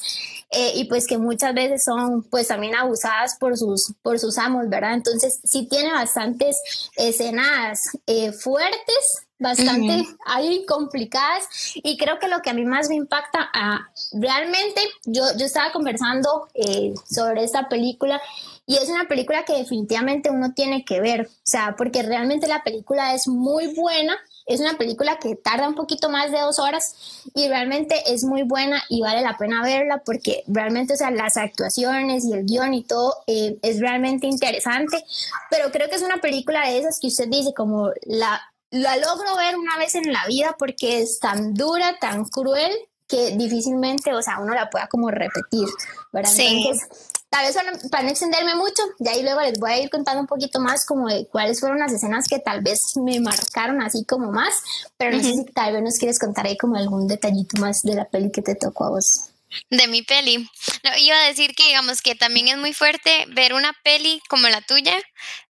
eh, 0.51 0.73
y 0.77 0.85
pues 0.85 1.07
que 1.07 1.19
muchas 1.19 1.53
veces 1.53 1.85
son 1.85 2.23
pues 2.23 2.49
también 2.49 2.75
abusadas 2.75 3.37
por 3.39 3.59
sus, 3.59 3.93
por 4.01 4.19
sus 4.19 4.39
amos, 4.39 4.71
¿verdad? 4.71 4.95
Entonces 4.95 5.41
sí 5.45 5.69
tiene 5.69 5.93
bastantes 5.93 6.57
escenas 6.97 7.81
eh, 8.07 8.33
fuertes 8.33 9.24
bastante 9.39 10.07
ahí 10.27 10.65
complicadas 10.67 11.45
y 11.75 11.97
creo 11.97 12.19
que 12.19 12.29
lo 12.29 12.41
que 12.41 12.51
a 12.51 12.55
mí 12.55 12.65
más 12.65 12.89
me 12.89 12.95
impacta 12.95 13.51
ah, 13.53 13.89
realmente 14.13 14.81
yo, 15.05 15.25
yo 15.37 15.47
estaba 15.47 15.73
conversando 15.73 16.49
eh, 16.55 16.95
sobre 17.11 17.45
esta 17.45 17.69
película 17.69 18.21
y 18.67 18.77
es 18.77 18.89
una 18.89 19.07
película 19.09 19.45
que 19.45 19.59
definitivamente 19.59 20.31
uno 20.31 20.55
tiene 20.55 20.85
que 20.85 21.01
ver, 21.01 21.27
o 21.27 21.31
sea, 21.43 21.75
porque 21.77 22.03
realmente 22.03 22.47
la 22.47 22.63
película 22.63 23.15
es 23.15 23.29
muy 23.29 23.75
buena, 23.75 24.17
es 24.47 24.61
una 24.61 24.79
película 24.79 25.19
que 25.19 25.37
tarda 25.37 25.69
un 25.69 25.75
poquito 25.75 26.09
más 26.09 26.31
de 26.31 26.41
dos 26.41 26.59
horas 26.59 26.95
y 27.35 27.49
realmente 27.49 27.95
es 28.07 28.25
muy 28.25 28.43
buena 28.43 28.83
y 28.89 29.03
vale 29.03 29.21
la 29.21 29.37
pena 29.37 29.63
verla 29.63 30.03
porque 30.05 30.45
realmente, 30.47 30.95
o 30.95 30.97
sea, 30.97 31.11
las 31.11 31.37
actuaciones 31.37 32.25
y 32.25 32.33
el 32.33 32.47
guion 32.47 32.73
y 32.73 32.85
todo 32.85 33.15
eh, 33.27 33.59
es 33.61 33.81
realmente 33.81 34.27
interesante, 34.27 35.05
pero 35.51 35.71
creo 35.71 35.91
que 35.91 35.97
es 35.97 36.03
una 36.03 36.19
película 36.19 36.67
de 36.67 36.79
esas 36.79 36.99
que 37.01 37.09
usted 37.09 37.29
dice 37.29 37.53
como 37.53 37.91
la 38.07 38.41
la 38.75 38.97
logro 38.97 39.37
ver 39.37 39.57
una 39.57 39.79
vez 39.79 39.95
en 39.95 40.13
la 40.13 40.27
vida 40.27 40.57
porque 40.59 41.01
es 41.01 41.21
tan 41.21 41.55
dura, 41.55 41.97
tan 42.01 42.25
cruel, 42.25 42.73
que 43.07 43.37
difícilmente, 43.37 44.13
o 44.13 44.21
sea, 44.21 44.41
uno 44.41 44.53
la 44.55 44.69
pueda 44.69 44.89
como 44.89 45.11
repetir, 45.11 45.69
¿verdad? 46.13 46.31
Sí. 46.31 46.47
Entonces, 46.47 46.89
tal 47.31 47.47
vez 47.47 47.57
para, 47.91 48.03
no 48.03 48.11
extenderme 48.11 48.57
mucho, 48.57 48.83
de 48.99 49.11
ahí 49.11 49.23
luego 49.23 49.43
les 49.43 49.61
voy 49.61 49.71
a 49.71 49.79
ir 49.79 49.91
contando 49.91 50.23
un 50.23 50.27
poquito 50.27 50.59
más 50.59 50.85
como 50.85 51.09
de 51.09 51.27
cuáles 51.29 51.61
fueron 51.61 51.79
las 51.79 51.93
escenas 51.93 52.27
que 52.27 52.41
tal 52.41 52.63
vez 52.63 52.97
me 52.97 53.21
marcaron 53.21 53.81
así 53.81 54.05
como 54.05 54.33
más, 54.33 54.55
pero 54.97 55.17
no 55.17 55.23
sé 55.23 55.35
si 55.35 55.45
tal 55.45 55.73
vez 55.73 55.83
nos 55.83 55.99
quieres 55.99 56.19
contar 56.19 56.47
ahí 56.47 56.57
como 56.57 56.77
algún 56.77 57.07
detallito 57.07 57.61
más 57.61 57.83
de 57.83 57.95
la 57.95 58.07
peli 58.07 58.33
que 58.33 58.43
te 58.43 58.57
tocó 58.57 58.87
a 58.87 58.91
vos. 58.91 59.31
De 59.71 59.87
mi 59.87 60.03
peli. 60.03 60.39
No, 60.83 60.91
iba 60.99 61.17
a 61.17 61.29
decir 61.29 61.55
que 61.55 61.69
digamos 61.69 62.03
que 62.03 62.17
también 62.17 62.49
es 62.49 62.57
muy 62.57 62.73
fuerte 62.73 63.27
ver 63.29 63.55
una 63.55 63.73
peli 63.85 64.21
como 64.29 64.49
la 64.49 64.61
tuya 64.63 64.97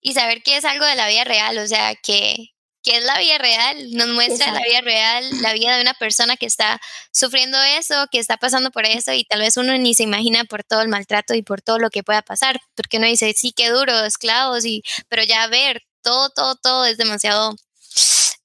y 0.02 0.14
saber 0.14 0.42
que 0.42 0.58
es 0.58 0.66
algo 0.66 0.86
de 0.86 0.96
la 0.96 1.08
vida 1.08 1.24
real, 1.24 1.60
o 1.60 1.68
sea, 1.68 1.94
que, 1.96 2.52
que 2.84 2.98
es 2.98 3.04
la 3.06 3.18
vida 3.20 3.38
real, 3.38 3.92
nos 3.92 4.08
muestra 4.10 4.52
la 4.52 4.62
vida 4.62 4.82
real, 4.82 5.24
la 5.42 5.54
vida 5.54 5.76
de 5.76 5.82
una 5.82 5.94
persona 5.94 6.36
que 6.36 6.46
está 6.46 6.80
sufriendo 7.12 7.58
eso, 7.78 8.08
que 8.12 8.20
está 8.20 8.38
pasando 8.38 8.72
por 8.72 8.86
eso 8.86 9.14
y 9.14 9.24
tal 9.26 9.42
vez 9.42 9.58
uno 9.58 9.78
ni 9.78 9.94
se 9.94 10.04
imagina 10.04 10.46
por 10.46 10.64
todo 10.64 10.82
el 10.82 10.88
maltrato 10.88 11.34
y 11.34 11.44
por 11.44 11.62
todo 11.62 11.80
lo 11.80 11.90
que 11.90 12.04
pueda 12.04 12.22
pasar, 12.22 12.60
porque 12.76 12.98
uno 12.98 13.08
dice, 13.08 13.34
sí, 13.36 13.52
qué 13.52 13.70
duro, 13.70 14.04
esclavos, 14.06 14.66
y, 14.66 14.84
pero 15.10 15.24
ya 15.24 15.48
ver 15.48 15.84
todo, 16.02 16.30
todo, 16.30 16.56
todo 16.56 16.86
es 16.86 16.98
demasiado, 16.98 17.56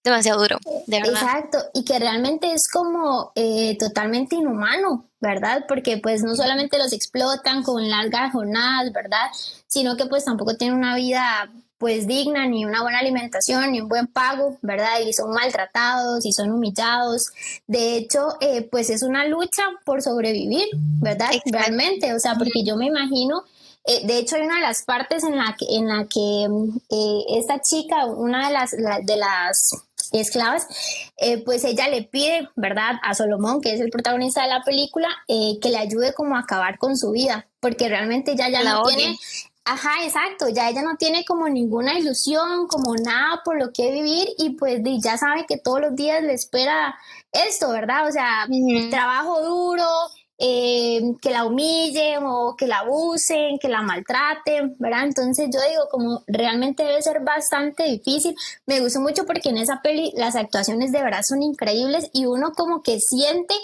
demasiado 0.04 0.42
duro, 0.42 0.58
de 0.86 1.00
verdad. 1.00 1.22
Exacto, 1.22 1.58
y 1.72 1.84
que 1.84 1.98
realmente 1.98 2.52
es 2.52 2.68
como 2.68 3.32
eh, 3.34 3.76
totalmente 3.78 4.36
inhumano, 4.36 5.08
¿verdad? 5.18 5.64
Porque 5.66 5.96
pues 5.96 6.22
no 6.22 6.36
solamente 6.36 6.78
los 6.78 6.92
explotan 6.92 7.62
con 7.62 7.88
largas 7.88 8.32
jornadas, 8.32 8.92
¿verdad? 8.92 9.30
Sino 9.66 9.96
que 9.96 10.06
pues 10.06 10.26
tampoco 10.26 10.56
tienen 10.56 10.76
una 10.76 10.94
vida 10.94 11.50
pues 11.78 12.06
digna, 12.06 12.47
ni 12.47 12.64
una 12.64 12.83
buena 12.83 13.00
alimentación, 13.00 13.73
ni 13.73 13.80
un 13.80 13.88
buen 13.88 14.06
pago, 14.06 14.56
¿verdad? 14.62 15.00
Y 15.06 15.12
son 15.12 15.30
maltratados 15.30 16.25
y 16.25 16.33
son 16.33 16.50
humillados. 16.50 17.30
De 17.66 17.97
hecho, 17.97 18.37
eh, 18.40 18.62
pues 18.62 18.88
es 18.88 19.02
una 19.02 19.26
lucha 19.26 19.62
por 19.85 20.02
sobrevivir, 20.02 20.66
¿verdad? 20.73 21.30
Realmente, 21.45 22.14
o 22.14 22.18
sea, 22.18 22.35
porque 22.37 22.64
yo 22.64 22.76
me 22.76 22.87
imagino, 22.87 23.42
eh, 23.85 24.06
de 24.06 24.18
hecho 24.18 24.37
hay 24.37 24.42
una 24.42 24.56
de 24.56 24.62
las 24.62 24.85
partes 24.85 25.23
en 25.25 25.37
la 25.37 25.54
que, 25.59 25.66
en 25.76 25.88
la 25.88 26.06
que 26.06 26.49
eh, 26.90 27.38
esta 27.38 27.61
chica, 27.61 28.06
una 28.06 28.49
de 28.49 28.54
las, 28.54 28.71
de 28.71 29.16
las 29.16 29.71
esclavas, 30.12 30.66
pues 31.45 31.64
ella 31.64 31.88
le 31.88 32.04
pide, 32.04 32.49
¿verdad? 32.54 32.95
A 33.02 33.14
Solomón, 33.14 33.61
que 33.61 33.75
es 33.75 33.80
el 33.80 33.90
protagonista 33.90 34.42
de 34.42 34.49
la 34.49 34.62
película, 34.62 35.09
que 35.26 35.68
le 35.68 35.76
ayude 35.76 36.14
como 36.14 36.37
a 36.37 36.40
acabar 36.40 36.78
con 36.78 36.97
su 36.97 37.11
vida, 37.11 37.49
porque 37.61 37.88
realmente 37.88 38.35
ya 38.37 38.49
ya 38.49 38.62
no 38.62 38.85
tiene 38.85 39.18
Ajá, 39.68 40.04
exacto, 40.04 40.49
ya 40.49 40.70
ella 40.70 40.82
no 40.82 40.96
tiene 40.96 41.25
como 41.25 41.49
ninguna 41.49 41.99
ilusión, 41.99 42.68
como 42.68 42.94
nada 42.94 43.42
por 43.44 43.58
lo 43.58 43.73
que 43.73 43.90
vivir 43.90 44.28
y 44.38 44.50
pues 44.50 44.80
ya 45.00 45.18
sabe 45.18 45.44
que 45.44 45.58
todos 45.58 45.80
los 45.80 45.96
días 45.96 46.23
le 46.23 46.35
espera 46.35 46.96
esto, 47.32 47.70
¿verdad? 47.70 48.06
O 48.06 48.12
sea, 48.12 48.46
trabajo 48.90 49.42
duro, 49.42 49.85
eh, 50.38 51.00
que 51.20 51.30
la 51.30 51.46
humillen 51.46 52.23
o 52.25 52.54
que 52.56 52.68
la 52.68 52.80
abusen, 52.80 53.58
que 53.58 53.68
la 53.68 53.82
maltraten, 53.82 54.76
¿verdad? 54.78 55.04
Entonces 55.04 55.49
yo 55.52 55.58
digo 55.68 55.88
como 55.90 56.23
realmente 56.28 56.85
debe 56.85 57.02
ser 57.02 57.20
bastante 57.20 57.85
difícil. 57.85 58.37
Me 58.66 58.78
gustó 58.78 59.00
mucho 59.00 59.25
porque 59.25 59.49
en 59.49 59.56
esa 59.56 59.80
peli 59.82 60.12
las 60.14 60.37
actuaciones 60.37 60.92
de 60.92 61.02
verdad 61.02 61.23
son 61.26 61.42
increíbles 61.42 62.08
y 62.12 62.26
uno 62.26 62.52
como 62.52 62.82
que 62.82 63.00
siente 63.00 63.54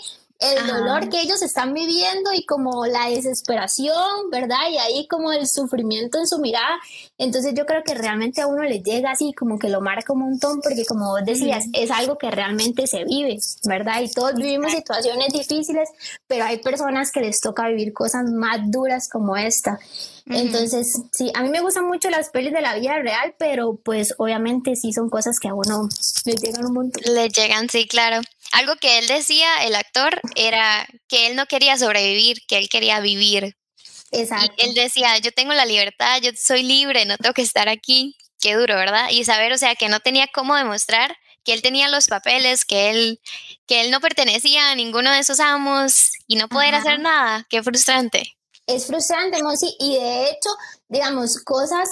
el 0.42 0.66
dolor 0.66 1.08
que 1.08 1.20
ellos 1.20 1.42
están 1.42 1.72
viviendo 1.72 2.32
y 2.32 2.44
como 2.44 2.86
la 2.86 3.08
desesperación, 3.08 4.30
¿verdad? 4.30 4.70
Y 4.70 4.78
ahí 4.78 5.06
como 5.06 5.32
el 5.32 5.46
sufrimiento 5.46 6.18
en 6.18 6.26
su 6.26 6.38
mirada. 6.38 6.78
Entonces 7.18 7.54
yo 7.56 7.64
creo 7.66 7.82
que 7.84 7.94
realmente 7.94 8.40
a 8.40 8.46
uno 8.46 8.62
le 8.62 8.80
llega 8.80 9.12
así, 9.12 9.32
como 9.32 9.58
que 9.58 9.68
lo 9.68 9.80
marca 9.80 10.12
un 10.12 10.20
montón, 10.20 10.60
porque 10.60 10.84
como 10.84 11.10
vos 11.10 11.24
decías, 11.24 11.64
es 11.72 11.90
algo 11.90 12.18
que 12.18 12.30
realmente 12.30 12.86
se 12.86 13.04
vive, 13.04 13.38
¿verdad? 13.64 14.00
Y 14.02 14.10
todos 14.10 14.34
vivimos 14.34 14.72
situaciones 14.72 15.32
difíciles, 15.32 15.88
pero 16.26 16.44
hay 16.44 16.58
personas 16.58 17.12
que 17.12 17.20
les 17.20 17.40
toca 17.40 17.68
vivir 17.68 17.92
cosas 17.92 18.24
más 18.30 18.58
duras 18.70 19.08
como 19.08 19.36
esta. 19.36 19.78
Entonces, 20.26 21.02
sí, 21.12 21.30
a 21.34 21.42
mí 21.42 21.48
me 21.48 21.60
gustan 21.60 21.86
mucho 21.86 22.08
las 22.10 22.30
pelis 22.30 22.52
de 22.52 22.60
la 22.60 22.76
vida 22.76 22.98
real, 22.98 23.34
pero 23.38 23.76
pues 23.82 24.14
obviamente 24.18 24.76
sí 24.76 24.92
son 24.92 25.10
cosas 25.10 25.38
que 25.38 25.48
a 25.48 25.54
uno 25.54 25.88
le 26.24 26.34
llegan 26.34 26.66
un 26.66 26.74
montón. 26.74 27.14
Le 27.14 27.28
llegan, 27.28 27.68
sí, 27.68 27.86
claro. 27.86 28.20
Algo 28.52 28.76
que 28.76 28.98
él 28.98 29.06
decía, 29.06 29.64
el 29.64 29.74
actor, 29.74 30.20
era 30.34 30.86
que 31.08 31.26
él 31.26 31.36
no 31.36 31.46
quería 31.46 31.76
sobrevivir, 31.76 32.38
que 32.46 32.58
él 32.58 32.68
quería 32.68 33.00
vivir. 33.00 33.56
Exacto. 34.10 34.54
Y 34.58 34.68
él 34.68 34.74
decía, 34.74 35.18
yo 35.18 35.32
tengo 35.32 35.52
la 35.54 35.64
libertad, 35.64 36.20
yo 36.20 36.30
soy 36.36 36.62
libre, 36.62 37.04
no 37.06 37.16
tengo 37.16 37.34
que 37.34 37.42
estar 37.42 37.68
aquí. 37.68 38.16
Qué 38.40 38.54
duro, 38.54 38.74
¿verdad? 38.74 39.08
Y 39.10 39.24
saber, 39.24 39.52
o 39.52 39.58
sea, 39.58 39.74
que 39.74 39.88
no 39.88 40.00
tenía 40.00 40.26
cómo 40.32 40.56
demostrar 40.56 41.16
que 41.44 41.52
él 41.52 41.62
tenía 41.62 41.88
los 41.88 42.06
papeles, 42.08 42.64
que 42.64 42.90
él, 42.90 43.20
que 43.66 43.80
él 43.80 43.90
no 43.90 44.00
pertenecía 44.00 44.70
a 44.70 44.74
ninguno 44.74 45.10
de 45.10 45.18
esos 45.18 45.40
amos 45.40 46.12
y 46.26 46.36
no 46.36 46.48
poder 46.48 46.74
hacer 46.74 47.00
nada. 47.00 47.46
Qué 47.48 47.62
frustrante 47.62 48.36
es 48.66 48.86
frustrante, 48.86 49.42
Mosi, 49.42 49.74
y 49.78 49.96
de 49.96 50.30
hecho, 50.30 50.50
digamos, 50.88 51.38
cosas, 51.42 51.88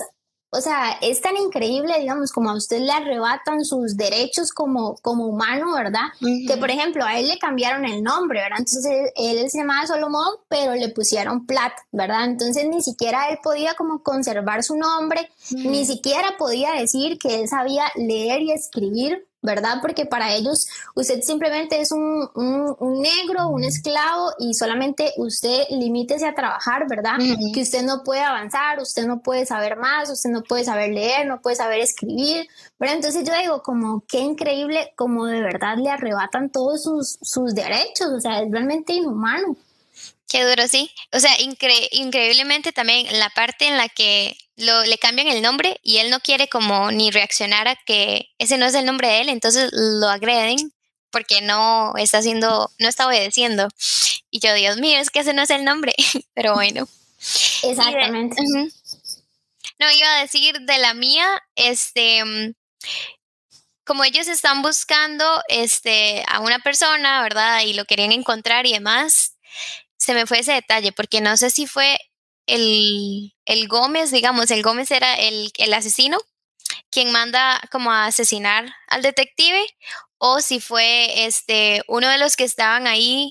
o 0.53 0.61
sea, 0.61 0.99
es 1.01 1.21
tan 1.21 1.37
increíble, 1.37 1.95
digamos, 2.01 2.33
como 2.33 2.51
a 2.51 2.57
usted 2.57 2.81
le 2.81 2.91
arrebatan 2.91 3.65
sus 3.65 3.97
derechos 3.97 4.51
como, 4.51 4.97
como 4.97 5.27
humano, 5.27 5.75
¿verdad? 5.75 6.09
Que, 6.19 6.57
por 6.57 6.71
ejemplo, 6.71 7.05
a 7.05 7.19
él 7.21 7.29
le 7.29 7.39
cambiaron 7.39 7.85
el 7.85 8.03
nombre, 8.03 8.41
¿verdad? 8.41 8.59
Entonces, 8.59 9.13
él, 9.15 9.49
se 9.49 9.59
llamaba 9.59 9.87
Solomón, 9.87 10.35
pero 10.49 10.75
le 10.75 10.89
pusieron 10.89 11.47
Plat, 11.47 11.73
¿verdad? 11.93 12.25
Entonces, 12.25 12.67
ni 12.69 12.83
siquiera 12.83 13.29
él 13.29 13.39
podía 13.43 13.75
como 13.75 14.03
conservar 14.03 14.65
su 14.65 14.77
nombre, 14.77 15.31
ni 15.53 15.87
siquiera 15.87 16.37
podía 16.37 16.73
decir 16.73 17.19
que 17.19 17.41
él 17.41 17.49
sabía 17.49 17.85
leer 17.95 18.43
y 18.43 18.51
escribir, 18.51 19.29
¿verdad? 19.43 19.79
Porque 19.81 20.05
para 20.07 20.35
ellos 20.35 20.67
usted 20.95 21.21
simplemente 21.23 21.81
es 21.81 21.93
un, 21.93 22.29
un, 22.35 23.01
negro, 23.01 23.49
un 23.49 23.65
esclavo 23.65 24.33
y 24.39 24.55
solamente 24.55 25.13
usted 25.17 25.65
limítese 25.71 26.27
a 26.27 26.35
trabajar, 26.35 26.87
¿verdad? 26.89 27.17
Que 27.55 27.63
usted 27.63 27.83
no 27.83 28.03
puede 28.05 28.21
avanzar, 28.21 28.81
usted 28.81 29.07
no 29.07 29.21
puede 29.21 29.47
saber 29.47 29.77
más, 29.77 30.11
usted 30.11 30.31
no 30.31 30.43
puede 30.43 30.65
saber 30.65 30.91
leer, 30.91 31.27
no 31.27 31.41
puede 31.41 31.57
saber 31.57 31.81
escribir, 31.81 32.49
¿verdad? 32.79 32.97
Entonces 32.97 33.25
yo 33.25 33.33
digo, 33.41 33.63
como 33.63 34.05
qué 34.07 34.19
increíble, 34.19 34.93
como 34.97 35.27
de 35.27 35.41
verdad 35.41 35.77
le 35.79 35.91
arrebatan 35.91 36.51
todos 36.51 36.83
sus, 36.83 37.19
sus 37.23 37.55
derechos, 37.55 38.09
o 38.17 38.21
sea, 38.21 38.43
es 38.43 38.51
realmente 38.51 38.93
inhumano. 38.93 39.57
Qué 40.31 40.45
duro, 40.45 40.69
sí. 40.69 40.89
O 41.11 41.19
sea, 41.19 41.33
increíblemente 41.41 42.71
también 42.71 43.19
la 43.19 43.31
parte 43.31 43.67
en 43.67 43.77
la 43.77 43.89
que 43.89 44.39
lo, 44.55 44.85
le 44.85 44.97
cambian 44.97 45.27
el 45.27 45.43
nombre 45.43 45.81
y 45.83 45.97
él 45.97 46.09
no 46.09 46.21
quiere 46.21 46.49
como 46.49 46.93
ni 46.93 47.11
reaccionar 47.11 47.67
a 47.67 47.75
que 47.75 48.31
ese 48.39 48.57
no 48.57 48.67
es 48.67 48.75
el 48.75 48.87
nombre 48.87 49.09
de 49.09 49.23
él, 49.23 49.29
entonces 49.29 49.71
lo 49.73 50.09
agreden 50.09 50.73
porque 51.11 51.41
no 51.41 51.95
está 51.97 52.19
haciendo, 52.19 52.71
no 52.79 52.89
está 52.89 53.09
obedeciendo. 53.09 53.67
Y 54.31 54.39
yo, 54.39 54.55
Dios 54.55 54.77
mío, 54.77 55.01
es 55.01 55.11
que 55.11 55.19
ese 55.19 55.33
no 55.33 55.43
es 55.43 55.51
el 55.51 55.65
nombre, 55.65 55.95
pero 56.35 56.55
bueno. 56.55 56.87
Exactamente. 57.65 58.41
No, 59.81 59.91
iba 59.91 60.15
a 60.15 60.21
decir 60.21 60.61
de 60.61 60.79
la 60.79 60.95
mía, 60.95 61.27
este, 61.57 62.25
mm, 62.25 62.55
como 63.85 64.05
ellos 64.05 64.29
están 64.29 64.63
buscando 64.63 65.43
este, 65.49 66.23
a 66.29 66.39
una 66.39 66.61
persona, 66.61 67.21
¿verdad? 67.21 67.63
Y 67.63 67.73
lo 67.73 67.85
querían 67.85 68.13
encontrar 68.13 68.67
y 68.67 68.75
demás, 68.75 69.37
se 70.01 70.15
me 70.15 70.27
fue 70.27 70.41
ese 70.41 70.53
detalle, 70.53 70.93
porque 70.93 71.21
no 71.21 71.37
sé 71.37 71.51
si 71.51 71.67
fue 71.67 71.99
el, 72.47 73.35
el 73.45 73.69
Gómez, 73.69 74.11
digamos, 74.11 74.51
el 74.51 74.63
Gómez 74.63 74.91
era 74.91 75.15
el, 75.15 75.53
el, 75.59 75.75
asesino, 75.75 76.19
quien 76.91 77.13
manda 77.13 77.61
como 77.71 77.93
a 77.93 78.07
asesinar 78.07 78.75
al 78.89 79.03
detective, 79.03 79.63
o 80.17 80.41
si 80.41 80.59
fue 80.59 81.27
este 81.27 81.83
uno 81.87 82.09
de 82.09 82.17
los 82.19 82.37
que 82.37 82.45
estaban 82.45 82.87
ahí. 82.87 83.31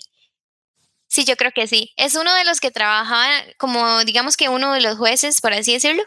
Sí, 1.08 1.26
yo 1.26 1.36
creo 1.38 1.52
que 1.52 1.68
sí. 1.68 1.92
Es 1.98 2.16
uno 2.16 2.32
de 2.36 2.46
los 2.46 2.60
que 2.60 2.70
trabajaba, 2.70 3.28
como 3.58 4.06
digamos 4.06 4.38
que 4.38 4.50
uno 4.50 4.74
de 4.74 4.82
los 4.82 4.98
jueces, 4.98 5.42
por 5.42 5.54
así 5.54 5.74
decirlo, 5.74 6.04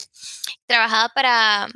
trabajaba 0.66 1.08
para 1.08 1.68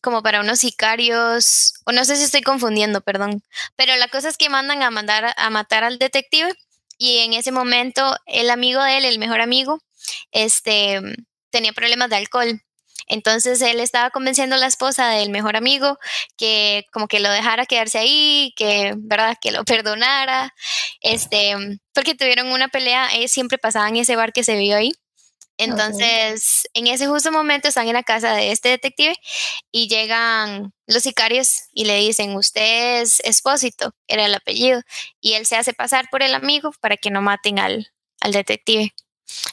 como 0.00 0.22
para 0.22 0.40
unos 0.40 0.60
sicarios, 0.60 1.74
o 1.86 1.92
no 1.92 2.04
sé 2.04 2.16
si 2.16 2.22
estoy 2.22 2.42
confundiendo, 2.42 3.00
perdón. 3.00 3.42
Pero 3.76 3.96
la 3.96 4.06
cosa 4.08 4.28
es 4.28 4.36
que 4.36 4.48
mandan 4.48 4.82
a 4.84 4.90
mandar 4.92 5.34
a 5.36 5.50
matar 5.50 5.82
al 5.82 5.98
detective 5.98 6.54
y 6.98 7.18
en 7.18 7.32
ese 7.32 7.52
momento 7.52 8.16
el 8.26 8.50
amigo 8.50 8.82
de 8.82 8.98
él, 8.98 9.04
el 9.04 9.18
mejor 9.18 9.40
amigo, 9.40 9.80
este, 10.32 11.00
tenía 11.50 11.72
problemas 11.72 12.10
de 12.10 12.16
alcohol. 12.16 12.60
Entonces 13.06 13.62
él 13.62 13.80
estaba 13.80 14.10
convenciendo 14.10 14.56
a 14.56 14.58
la 14.58 14.66
esposa 14.66 15.08
del 15.08 15.30
mejor 15.30 15.56
amigo 15.56 15.98
que 16.36 16.84
como 16.92 17.08
que 17.08 17.20
lo 17.20 17.30
dejara 17.30 17.64
quedarse 17.64 17.98
ahí, 17.98 18.52
que 18.56 18.94
verdad 18.96 19.36
que 19.40 19.50
lo 19.50 19.64
perdonara, 19.64 20.54
este, 21.00 21.54
porque 21.94 22.14
tuvieron 22.14 22.52
una 22.52 22.68
pelea, 22.68 23.08
eh, 23.14 23.28
siempre 23.28 23.58
pasaba 23.58 23.88
en 23.88 23.96
ese 23.96 24.16
bar 24.16 24.32
que 24.32 24.44
se 24.44 24.56
vio 24.56 24.76
ahí. 24.76 24.92
Entonces, 25.58 26.68
en 26.72 26.86
ese 26.86 27.08
justo 27.08 27.32
momento 27.32 27.68
están 27.68 27.88
en 27.88 27.94
la 27.94 28.04
casa 28.04 28.32
de 28.32 28.52
este 28.52 28.68
detective 28.70 29.16
y 29.72 29.88
llegan 29.88 30.72
los 30.86 31.02
sicarios 31.02 31.64
y 31.72 31.84
le 31.84 31.96
dicen, 31.96 32.36
usted 32.36 33.02
es 33.02 33.20
Espósito, 33.20 33.92
era 34.06 34.24
el 34.24 34.34
apellido, 34.34 34.82
y 35.20 35.34
él 35.34 35.46
se 35.46 35.56
hace 35.56 35.74
pasar 35.74 36.08
por 36.10 36.22
el 36.22 36.34
amigo 36.34 36.70
para 36.80 36.96
que 36.96 37.10
no 37.10 37.22
maten 37.22 37.58
al, 37.58 37.88
al 38.20 38.32
detective. 38.32 38.94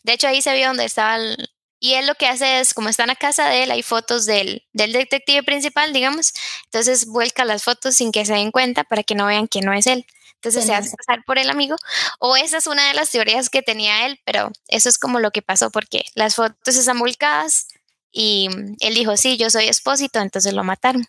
De 0.03 0.13
hecho, 0.13 0.27
ahí 0.27 0.41
se 0.43 0.53
vio 0.53 0.67
donde 0.67 0.85
estaba 0.85 1.15
el, 1.15 1.49
y 1.79 1.93
él 1.95 2.07
lo 2.07 2.15
que 2.15 2.27
hace 2.27 2.59
es, 2.59 2.73
como 2.73 2.89
está 2.89 3.03
en 3.03 3.09
la 3.09 3.15
casa 3.15 3.49
de 3.49 3.63
él, 3.63 3.71
hay 3.71 3.83
fotos 3.83 4.25
del, 4.25 4.63
del, 4.73 4.93
detective 4.93 5.43
principal, 5.43 5.91
digamos, 5.91 6.33
entonces 6.65 7.05
vuelca 7.07 7.45
las 7.45 7.63
fotos 7.63 7.95
sin 7.95 8.11
que 8.11 8.25
se 8.25 8.33
den 8.33 8.51
cuenta 8.51 8.83
para 8.83 9.03
que 9.03 9.15
no 9.15 9.25
vean 9.25 9.47
que 9.47 9.61
no 9.61 9.73
es 9.73 9.87
él. 9.87 10.05
Entonces 10.45 10.67
se 10.67 10.75
hace 10.75 10.95
pasar 10.95 11.23
por 11.25 11.39
el 11.39 11.49
amigo. 11.49 11.75
O 12.19 12.35
esa 12.35 12.57
es 12.57 12.67
una 12.67 12.87
de 12.87 12.93
las 12.93 13.09
teorías 13.09 13.49
que 13.49 13.63
tenía 13.63 14.05
él, 14.05 14.21
pero 14.25 14.51
eso 14.67 14.89
es 14.89 14.99
como 14.99 15.19
lo 15.19 15.31
que 15.31 15.41
pasó 15.41 15.71
porque 15.71 16.05
las 16.13 16.35
fotos 16.35 16.75
están 16.75 16.99
volcadas 16.99 17.67
y 18.11 18.47
él 18.79 18.93
dijo, 18.93 19.17
sí, 19.17 19.37
yo 19.37 19.49
soy 19.49 19.65
expósito, 19.65 20.19
entonces 20.19 20.53
lo 20.53 20.63
mataron. 20.63 21.07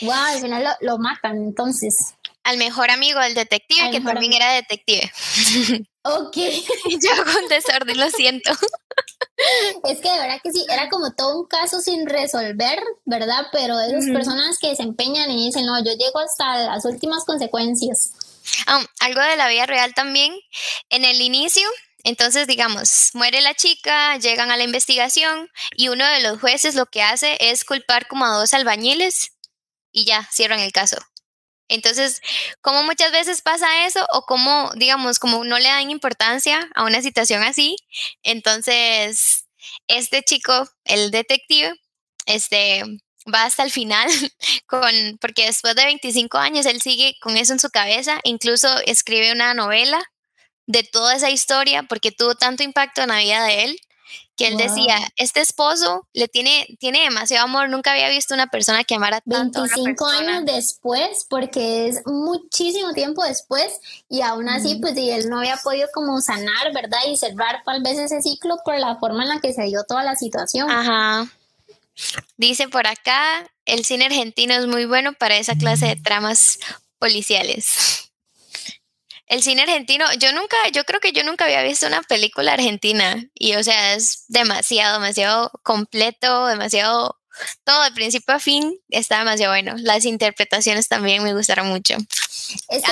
Wow, 0.00 0.12
al 0.12 0.40
final 0.40 0.76
lo, 0.80 0.98
matan 0.98 1.36
entonces. 1.36 2.14
Al 2.42 2.58
mejor 2.58 2.90
amigo 2.90 3.20
del 3.20 3.34
detective, 3.34 3.92
que 3.92 4.00
también 4.00 4.32
era 4.32 4.52
detective. 4.52 5.12
Ok. 6.06 6.36
yo 6.36 7.24
con 7.24 7.48
desorden, 7.48 7.98
lo 7.98 8.10
siento. 8.10 8.52
Es 9.84 10.00
que 10.00 10.10
de 10.10 10.18
verdad 10.18 10.38
que 10.42 10.52
sí, 10.52 10.64
era 10.68 10.88
como 10.88 11.12
todo 11.12 11.40
un 11.40 11.46
caso 11.46 11.80
sin 11.80 12.06
resolver, 12.06 12.78
¿verdad? 13.04 13.46
Pero 13.52 13.80
esas 13.80 14.04
personas 14.10 14.58
que 14.58 14.76
se 14.76 14.82
empeñan 14.82 15.30
y 15.30 15.46
dicen, 15.46 15.66
no, 15.66 15.76
yo 15.78 15.92
llego 15.92 16.20
hasta 16.20 16.66
las 16.66 16.84
últimas 16.84 17.24
consecuencias. 17.24 18.12
Ah, 18.66 18.84
algo 19.00 19.20
de 19.20 19.36
la 19.36 19.48
vida 19.48 19.66
real 19.66 19.94
también. 19.94 20.34
En 20.90 21.04
el 21.04 21.20
inicio, 21.20 21.66
entonces, 22.04 22.46
digamos, 22.46 23.10
muere 23.14 23.40
la 23.40 23.54
chica, 23.54 24.16
llegan 24.18 24.50
a 24.50 24.56
la 24.56 24.64
investigación 24.64 25.50
y 25.76 25.88
uno 25.88 26.06
de 26.06 26.20
los 26.22 26.40
jueces 26.40 26.74
lo 26.74 26.86
que 26.86 27.02
hace 27.02 27.36
es 27.40 27.64
culpar 27.64 28.06
como 28.08 28.24
a 28.26 28.30
dos 28.30 28.54
albañiles 28.54 29.32
y 29.92 30.04
ya, 30.06 30.28
cierran 30.32 30.60
el 30.60 30.72
caso. 30.72 30.98
Entonces, 31.68 32.22
como 32.62 32.84
muchas 32.84 33.12
veces 33.12 33.42
pasa 33.42 33.86
eso 33.86 34.06
o 34.12 34.22
como, 34.24 34.72
digamos, 34.76 35.18
como 35.20 35.44
no 35.44 35.58
le 35.58 35.68
dan 35.68 35.90
importancia 35.90 36.68
a 36.74 36.84
una 36.84 37.02
situación 37.02 37.42
así, 37.42 37.76
entonces 38.22 39.46
este 39.88 40.22
chico, 40.22 40.68
el 40.84 41.10
detective, 41.10 41.74
este 42.26 42.84
va 43.32 43.44
hasta 43.44 43.62
el 43.62 43.70
final 43.70 44.08
con 44.66 44.90
porque 45.20 45.46
después 45.46 45.74
de 45.74 45.84
25 45.84 46.38
años 46.38 46.66
él 46.66 46.80
sigue 46.80 47.16
con 47.20 47.36
eso 47.36 47.52
en 47.52 47.60
su 47.60 47.70
cabeza, 47.70 48.20
incluso 48.24 48.68
escribe 48.86 49.32
una 49.32 49.54
novela 49.54 50.02
de 50.66 50.82
toda 50.82 51.14
esa 51.14 51.30
historia 51.30 51.82
porque 51.82 52.12
tuvo 52.12 52.34
tanto 52.34 52.62
impacto 52.62 53.02
en 53.02 53.08
la 53.08 53.18
vida 53.18 53.44
de 53.44 53.64
él 53.64 53.78
que 54.36 54.48
él 54.48 54.56
decía, 54.56 54.96
este 55.16 55.40
esposo 55.40 56.08
le 56.12 56.26
tiene, 56.26 56.66
tiene 56.80 57.04
demasiado 57.04 57.44
amor, 57.44 57.68
nunca 57.68 57.92
había 57.92 58.08
visto 58.08 58.34
una 58.34 58.48
persona 58.48 58.82
que 58.82 58.96
amara 58.96 59.20
tanto 59.20 59.62
25 59.62 60.06
años 60.06 60.44
después, 60.44 61.24
porque 61.28 61.88
es 61.88 62.02
muchísimo 62.04 62.92
tiempo 62.94 63.22
después, 63.22 63.80
y 64.08 64.22
aún 64.22 64.48
así, 64.48 64.76
pues, 64.76 64.96
y 64.96 65.10
él 65.10 65.28
no 65.28 65.38
había 65.38 65.56
podido 65.58 65.88
como 65.94 66.20
sanar, 66.20 66.72
¿verdad? 66.74 66.98
Y 67.08 67.16
cerrar 67.16 67.62
tal 67.64 67.82
vez 67.82 67.98
ese 67.98 68.22
ciclo 68.22 68.56
por 68.64 68.78
la 68.78 68.96
forma 68.96 69.22
en 69.22 69.28
la 69.28 69.40
que 69.40 69.52
se 69.52 69.64
dio 69.64 69.84
toda 69.84 70.02
la 70.02 70.16
situación. 70.16 70.68
Ajá. 70.68 71.28
Dice 72.36 72.68
por 72.68 72.86
acá, 72.86 73.50
el 73.64 73.84
cine 73.84 74.06
argentino 74.06 74.54
es 74.54 74.66
muy 74.66 74.84
bueno 74.84 75.12
para 75.14 75.36
esa 75.36 75.56
clase 75.56 75.86
de 75.86 75.96
tramas 75.96 76.58
policiales. 76.98 78.00
El 79.26 79.42
cine 79.42 79.62
argentino, 79.62 80.04
yo 80.18 80.32
nunca, 80.32 80.56
yo 80.72 80.84
creo 80.84 81.00
que 81.00 81.12
yo 81.12 81.24
nunca 81.24 81.46
había 81.46 81.62
visto 81.62 81.86
una 81.86 82.02
película 82.02 82.52
argentina 82.52 83.24
y 83.32 83.54
o 83.54 83.64
sea, 83.64 83.94
es 83.94 84.26
demasiado, 84.28 85.00
demasiado 85.00 85.50
completo, 85.62 86.46
demasiado, 86.46 87.18
todo 87.64 87.82
de 87.84 87.92
principio 87.92 88.34
a 88.34 88.38
fin 88.38 88.78
está 88.88 89.18
demasiado 89.18 89.52
bueno. 89.52 89.74
Las 89.78 90.04
interpretaciones 90.04 90.88
también 90.88 91.22
me 91.22 91.34
gustaron 91.34 91.68
mucho. 91.68 91.94
Es, 92.68 92.82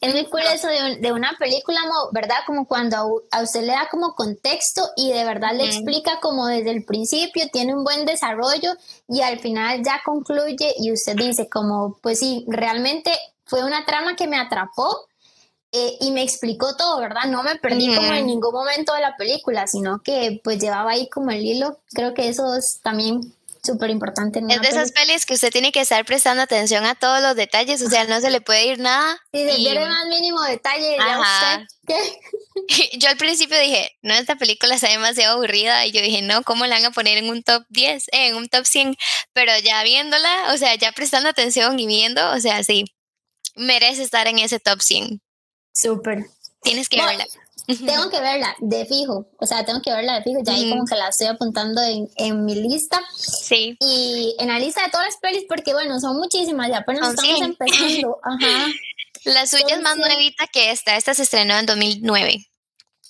es, 0.00 0.12
muy 0.12 0.26
curioso 0.26 0.66
de, 0.66 0.96
de, 0.96 1.12
una 1.12 1.36
película, 1.38 1.80
¿verdad? 2.12 2.38
Como 2.46 2.66
cuando 2.66 3.22
a, 3.30 3.42
usted 3.42 3.60
le 3.62 3.72
da 3.72 3.88
como 3.90 4.14
contexto 4.14 4.90
y 4.96 5.12
de 5.12 5.24
verdad 5.24 5.54
le 5.54 5.64
explica 5.64 6.18
como 6.20 6.46
desde 6.46 6.70
el 6.70 6.84
principio, 6.84 7.48
tiene 7.52 7.74
un 7.74 7.84
buen 7.84 8.04
desarrollo 8.04 8.72
y 9.08 9.22
al 9.22 9.38
final 9.38 9.82
ya 9.84 10.00
concluye 10.04 10.74
y 10.78 10.92
usted 10.92 11.14
dice 11.16 11.48
como, 11.48 11.98
pues 12.02 12.18
sí, 12.18 12.44
realmente 12.48 13.12
fue 13.44 13.64
una 13.64 13.84
trama 13.84 14.16
que 14.16 14.26
me 14.26 14.38
atrapó 14.38 15.06
eh, 15.74 15.96
y 16.00 16.10
me 16.10 16.22
explicó 16.22 16.76
todo, 16.76 17.00
¿verdad? 17.00 17.24
No 17.28 17.42
me 17.42 17.56
perdí 17.56 17.94
como 17.94 18.12
en 18.12 18.26
ningún 18.26 18.52
momento 18.52 18.92
de 18.92 19.00
la 19.00 19.16
película, 19.16 19.66
sino 19.66 20.02
que 20.02 20.38
pues 20.44 20.58
llevaba 20.58 20.90
ahí 20.90 21.08
como 21.08 21.30
el 21.30 21.42
hilo. 21.42 21.78
Creo 21.94 22.12
que 22.12 22.28
eso 22.28 22.54
es 22.56 22.80
también 22.82 23.34
súper 23.64 23.90
importante. 23.90 24.40
es 24.48 24.60
de 24.60 24.68
esas 24.68 24.92
pelis 24.92 25.24
que 25.24 25.34
usted 25.34 25.50
tiene 25.50 25.72
que 25.72 25.80
estar 25.80 26.04
prestando 26.04 26.42
atención 26.42 26.84
a 26.84 26.94
todos 26.94 27.22
los 27.22 27.36
detalles, 27.36 27.82
o 27.82 27.88
sea, 27.88 28.04
no 28.04 28.20
se 28.20 28.30
le 28.30 28.40
puede 28.40 28.66
ir 28.66 28.78
nada. 28.78 29.20
Si 29.32 29.48
se 29.48 29.56
pierde 29.56 29.86
más 29.88 30.06
mínimo 30.06 30.42
detalle, 30.42 30.96
ya 30.96 31.20
usted, 31.20 31.66
¿qué? 31.86 32.20
Yo 32.98 33.08
al 33.08 33.16
principio 33.16 33.58
dije, 33.58 33.96
no, 34.02 34.14
esta 34.14 34.36
película 34.36 34.74
está 34.74 34.88
demasiado 34.88 35.34
aburrida, 35.34 35.86
y 35.86 35.92
yo 35.92 36.02
dije, 36.02 36.22
no, 36.22 36.42
¿cómo 36.42 36.66
la 36.66 36.76
van 36.76 36.84
a 36.86 36.90
poner 36.90 37.18
en 37.18 37.30
un 37.30 37.42
top 37.42 37.64
10, 37.70 38.08
eh, 38.08 38.28
en 38.28 38.36
un 38.36 38.48
top 38.48 38.66
100? 38.66 38.96
Pero 39.32 39.52
ya 39.64 39.82
viéndola, 39.82 40.52
o 40.52 40.58
sea, 40.58 40.74
ya 40.74 40.92
prestando 40.92 41.28
atención 41.28 41.78
y 41.78 41.86
viendo, 41.86 42.30
o 42.32 42.40
sea, 42.40 42.62
sí, 42.62 42.84
merece 43.54 44.02
estar 44.02 44.26
en 44.26 44.38
ese 44.38 44.60
top 44.60 44.80
100. 44.80 45.22
Súper. 45.72 46.26
Tienes 46.62 46.88
que 46.88 47.02
verla. 47.02 47.26
Tengo 47.66 48.10
que 48.10 48.20
verla 48.20 48.54
de 48.60 48.84
fijo, 48.86 49.26
o 49.38 49.46
sea, 49.46 49.64
tengo 49.64 49.80
que 49.80 49.92
verla 49.92 50.14
de 50.14 50.22
fijo, 50.22 50.40
ya 50.42 50.52
ahí 50.52 50.68
como 50.68 50.84
que 50.84 50.96
la 50.96 51.08
estoy 51.08 51.28
apuntando 51.28 51.80
en, 51.80 52.10
en, 52.16 52.44
mi 52.44 52.56
lista. 52.56 53.00
Sí. 53.16 53.76
Y 53.80 54.34
en 54.38 54.48
la 54.48 54.58
lista 54.58 54.82
de 54.82 54.90
todas 54.90 55.06
las 55.06 55.16
pelis, 55.18 55.44
porque 55.48 55.72
bueno, 55.72 56.00
son 56.00 56.16
muchísimas, 56.16 56.68
ya 56.68 56.78
apenas 56.78 57.10
estamos 57.10 57.40
empezando. 57.40 58.18
Ajá. 58.24 58.66
La 59.24 59.46
suya 59.46 59.76
es 59.76 59.82
más 59.82 59.96
nuevita 59.96 60.46
que 60.52 60.72
esta, 60.72 60.96
esta 60.96 61.14
se 61.14 61.22
estrenó 61.22 61.56
en 61.56 61.66
2009. 61.66 62.46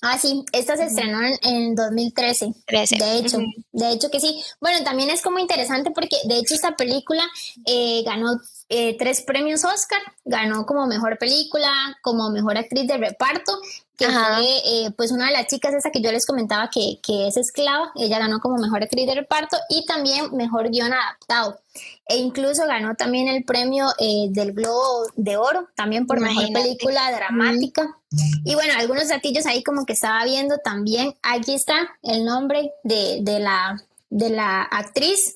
Ah, 0.05 0.19
sí, 0.19 0.43
esta 0.51 0.75
se 0.75 0.83
estrenó 0.83 1.19
en, 1.43 1.75
2013. 1.75 2.53
De 2.67 3.17
hecho, 3.17 3.37
de 3.71 3.91
hecho 3.91 4.11
que 4.11 4.19
sí. 4.19 4.43
Bueno, 4.59 4.83
también 4.83 5.09
es 5.09 5.21
como 5.21 5.39
interesante 5.39 5.91
porque 5.91 6.17
de 6.25 6.39
hecho 6.39 6.55
esta 6.55 6.75
película 6.75 7.23
eh, 7.65 8.03
ganó 8.05 8.37
eh, 8.69 8.97
tres 8.97 9.21
premios 9.21 9.63
Oscar, 9.65 10.01
ganó 10.25 10.65
como 10.65 10.87
mejor 10.87 11.17
película, 11.17 11.71
como 12.01 12.29
mejor 12.29 12.57
actriz 12.57 12.87
de 12.87 12.97
reparto, 12.97 13.59
que 13.97 14.07
fue 14.07 14.57
eh, 14.65 14.91
pues 14.97 15.11
una 15.11 15.27
de 15.27 15.33
las 15.33 15.47
chicas 15.47 15.73
esa 15.73 15.91
que 15.91 16.01
yo 16.01 16.11
les 16.11 16.25
comentaba 16.25 16.69
que, 16.69 16.97
que, 17.03 17.27
es 17.27 17.37
esclava, 17.37 17.91
ella 17.95 18.19
ganó 18.19 18.39
como 18.39 18.57
mejor 18.57 18.81
actriz 18.81 19.05
de 19.05 19.15
reparto 19.15 19.57
y 19.69 19.85
también 19.85 20.35
mejor 20.35 20.69
guion 20.71 20.91
adaptado. 20.91 21.59
E 22.07 22.17
incluso 22.17 22.65
ganó 22.65 22.95
también 22.95 23.27
el 23.27 23.43
premio 23.43 23.87
eh, 23.99 24.27
del 24.29 24.53
Globo 24.53 25.05
de 25.15 25.37
Oro, 25.37 25.67
también 25.75 26.07
por 26.07 26.19
mejor 26.19 26.51
película 26.51 27.11
dramática. 27.11 27.97
Y 28.43 28.55
bueno, 28.55 28.73
algunos 28.77 29.09
datillos 29.09 29.45
ahí 29.45 29.63
como 29.63 29.85
que 29.85 29.93
estaba 29.93 30.23
viendo 30.25 30.57
también, 30.57 31.15
aquí 31.21 31.53
está 31.53 31.75
el 32.01 32.25
nombre 32.25 32.71
de, 32.83 33.19
de 33.21 33.39
la, 33.39 33.81
de 34.09 34.29
la 34.29 34.63
actriz 34.63 35.35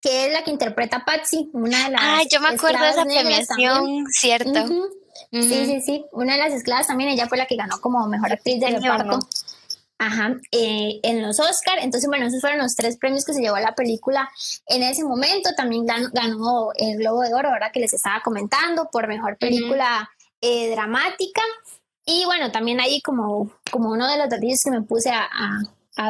que 0.00 0.26
es 0.26 0.32
la 0.32 0.44
que 0.44 0.50
interpreta 0.50 0.98
a 0.98 1.04
Patsy, 1.04 1.50
una 1.52 1.84
de 1.84 1.90
las. 1.90 2.00
Ah, 2.02 2.20
yo 2.30 2.40
me 2.40 2.48
acuerdo 2.48 2.82
de 2.82 2.90
esa 2.90 3.04
premiación, 3.04 4.06
cierto. 4.10 4.66
Sí, 5.32 5.66
sí, 5.66 5.80
sí. 5.80 6.04
Una 6.12 6.34
de 6.34 6.38
las 6.38 6.52
esclavas 6.52 6.86
también, 6.86 7.10
ella 7.10 7.26
fue 7.28 7.38
la 7.38 7.46
que 7.46 7.56
ganó 7.56 7.80
como 7.80 8.06
mejor 8.06 8.32
actriz 8.32 8.60
de 8.60 8.70
reparto. 8.70 9.18
Ajá, 10.00 10.36
eh, 10.52 11.00
en 11.02 11.22
los 11.22 11.40
Oscar. 11.40 11.78
Entonces, 11.80 12.08
bueno, 12.08 12.26
esos 12.26 12.40
fueron 12.40 12.60
los 12.60 12.76
tres 12.76 12.96
premios 12.98 13.24
que 13.24 13.32
se 13.32 13.40
llevó 13.40 13.58
la 13.58 13.74
película 13.74 14.30
en 14.66 14.84
ese 14.84 15.04
momento. 15.04 15.50
También 15.56 15.84
ganó, 15.86 16.70
el 16.76 16.98
Globo 16.98 17.22
de 17.22 17.34
Oro, 17.34 17.50
ahora 17.50 17.72
que 17.72 17.80
les 17.80 17.92
estaba 17.92 18.22
comentando, 18.22 18.88
por 18.92 19.08
mejor 19.08 19.36
película 19.38 20.08
eh, 20.40 20.70
dramática. 20.70 21.42
Y 22.06 22.24
bueno, 22.26 22.52
también 22.52 22.80
ahí 22.80 23.02
como, 23.02 23.50
como 23.72 23.90
uno 23.90 24.08
de 24.08 24.18
los 24.18 24.28
detalles 24.28 24.62
que 24.62 24.70
me 24.70 24.82
puse 24.82 25.10
a, 25.10 25.24
a 25.24 25.62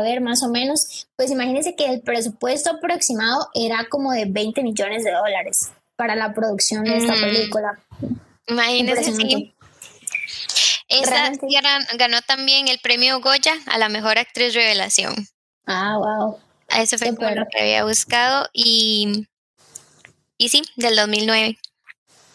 ver 0.03 0.20
más 0.20 0.42
o 0.42 0.48
menos, 0.48 1.09
pues 1.16 1.31
imagínense 1.31 1.74
que 1.74 1.87
el 1.87 2.01
presupuesto 2.03 2.70
aproximado 2.70 3.48
era 3.55 3.87
como 3.88 4.12
de 4.12 4.27
20 4.27 4.62
millones 4.62 5.05
de 5.05 5.12
dólares 5.12 5.70
para 5.96 6.14
la 6.14 6.35
producción 6.35 6.85
de 6.85 6.98
esta 6.98 7.14
mm. 7.14 7.20
película. 7.20 7.81
Imagínense, 8.46 9.12
sí. 9.12 9.55
Esta 10.88 11.33
ganó 11.96 12.22
también 12.22 12.68
el 12.68 12.79
premio 12.79 13.20
Goya 13.20 13.55
a 13.66 13.79
la 13.79 13.88
mejor 13.88 14.18
actriz 14.18 14.55
revelación. 14.55 15.14
Ah, 15.66 15.96
wow. 15.98 16.38
Eso 16.77 16.98
fue 16.98 17.12
lo 17.12 17.46
que 17.51 17.61
había 17.61 17.85
buscado 17.85 18.48
y, 18.53 19.27
y 20.37 20.48
sí, 20.48 20.62
del 20.77 20.96
2009. 20.96 21.59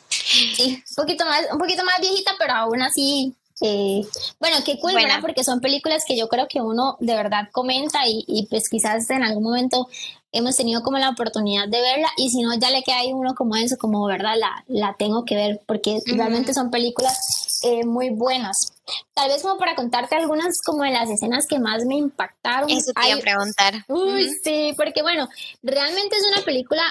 Sí, 0.09 0.83
un 0.89 0.95
poquito 0.95 1.25
más, 1.25 1.45
un 1.51 1.57
poquito 1.57 1.83
más 1.83 1.99
viejita, 1.99 2.33
pero 2.37 2.53
aún 2.53 2.81
así 2.81 3.35
eh, 3.61 4.01
bueno, 4.39 4.57
qué 4.65 4.79
cool. 4.79 4.93
Porque 5.21 5.43
son 5.43 5.59
películas 5.59 6.03
que 6.07 6.17
yo 6.17 6.27
creo 6.27 6.47
que 6.47 6.61
uno 6.61 6.97
de 6.99 7.15
verdad 7.15 7.49
comenta 7.51 7.99
y, 8.07 8.47
pues 8.49 8.69
quizás 8.69 9.09
en 9.09 9.23
algún 9.23 9.43
momento 9.43 9.87
hemos 10.31 10.55
tenido 10.55 10.81
como 10.81 10.97
la 10.97 11.09
oportunidad 11.09 11.67
de 11.67 11.79
verla 11.79 12.09
y 12.17 12.29
si 12.29 12.41
no 12.41 12.57
ya 12.57 12.71
le 12.71 12.81
queda 12.81 12.97
ahí 12.97 13.13
uno 13.13 13.35
como 13.35 13.55
eso, 13.55 13.77
como 13.77 14.03
verdad 14.05 14.33
la, 14.35 14.63
la 14.67 14.95
tengo 14.97 15.25
que 15.25 15.35
ver 15.35 15.61
porque 15.67 15.99
realmente 16.07 16.55
son 16.55 16.71
películas 16.71 17.59
eh, 17.63 17.85
muy 17.85 18.09
buenas. 18.09 18.73
Tal 19.13 19.29
vez 19.29 19.43
como 19.43 19.57
para 19.57 19.75
contarte 19.75 20.15
algunas 20.15 20.59
como 20.65 20.83
de 20.83 20.91
las 20.91 21.09
escenas 21.09 21.45
que 21.47 21.59
más 21.59 21.85
me 21.85 21.95
impactaron. 21.95 22.69
Eso 22.69 22.91
te 22.93 23.07
iba 23.07 23.19
a 23.19 23.21
preguntar. 23.21 23.85
Uy, 23.87 24.29
sí, 24.43 24.73
porque 24.75 25.01
bueno, 25.03 25.29
realmente 25.61 26.15
es 26.17 26.23
una 26.35 26.43
película 26.43 26.83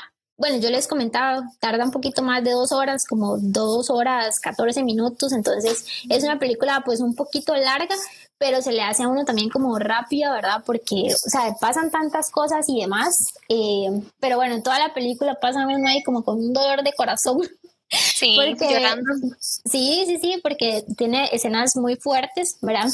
bueno, 0.43 0.57
yo 0.59 0.71
les 0.71 0.89
comentaba, 0.89 1.41
tarda 1.61 1.85
un 1.85 1.93
poquito 1.93 2.21
más 2.21 2.43
de 2.43 2.51
dos 2.51 2.73
horas, 2.73 3.07
como 3.09 3.39
dos 3.39 3.91
horas, 3.91 4.41
14 4.41 4.83
minutos, 4.83 5.33
entonces 5.33 5.87
es 6.09 6.25
una 6.25 6.41
película 6.41 6.83
pues 6.85 6.99
un 6.99 7.15
poquito 7.15 7.55
larga, 7.55 7.95
pero 8.39 8.61
se 8.61 8.73
le 8.73 8.83
hace 8.83 9.05
a 9.05 9.09
uno 9.09 9.25
también 9.25 9.51
como 9.51 9.79
rápida, 9.79 10.33
¿verdad? 10.33 10.65
Porque, 10.67 11.15
o 11.15 11.31
sea, 11.31 11.55
pasan 11.61 11.93
tantas 11.93 12.33
cosas 12.33 12.69
y 12.69 12.81
demás, 12.81 13.35
eh, 13.49 14.03
pero 14.19 14.35
bueno, 14.35 14.61
toda 14.65 14.81
la 14.81 14.93
película 14.93 15.39
pasa 15.41 15.65
uno 15.65 15.87
ahí 15.87 16.03
como 16.03 16.25
con 16.25 16.41
un 16.41 16.53
dolor 16.53 16.83
de 16.83 16.93
corazón, 16.93 17.39
Sí, 17.93 18.37
llorando. 18.59 19.13
Sí, 19.39 20.05
sí, 20.07 20.19
sí, 20.21 20.41
porque 20.43 20.85
tiene 20.97 21.29
escenas 21.33 21.77
muy 21.77 21.97
fuertes, 21.97 22.57
¿verdad? 22.63 22.89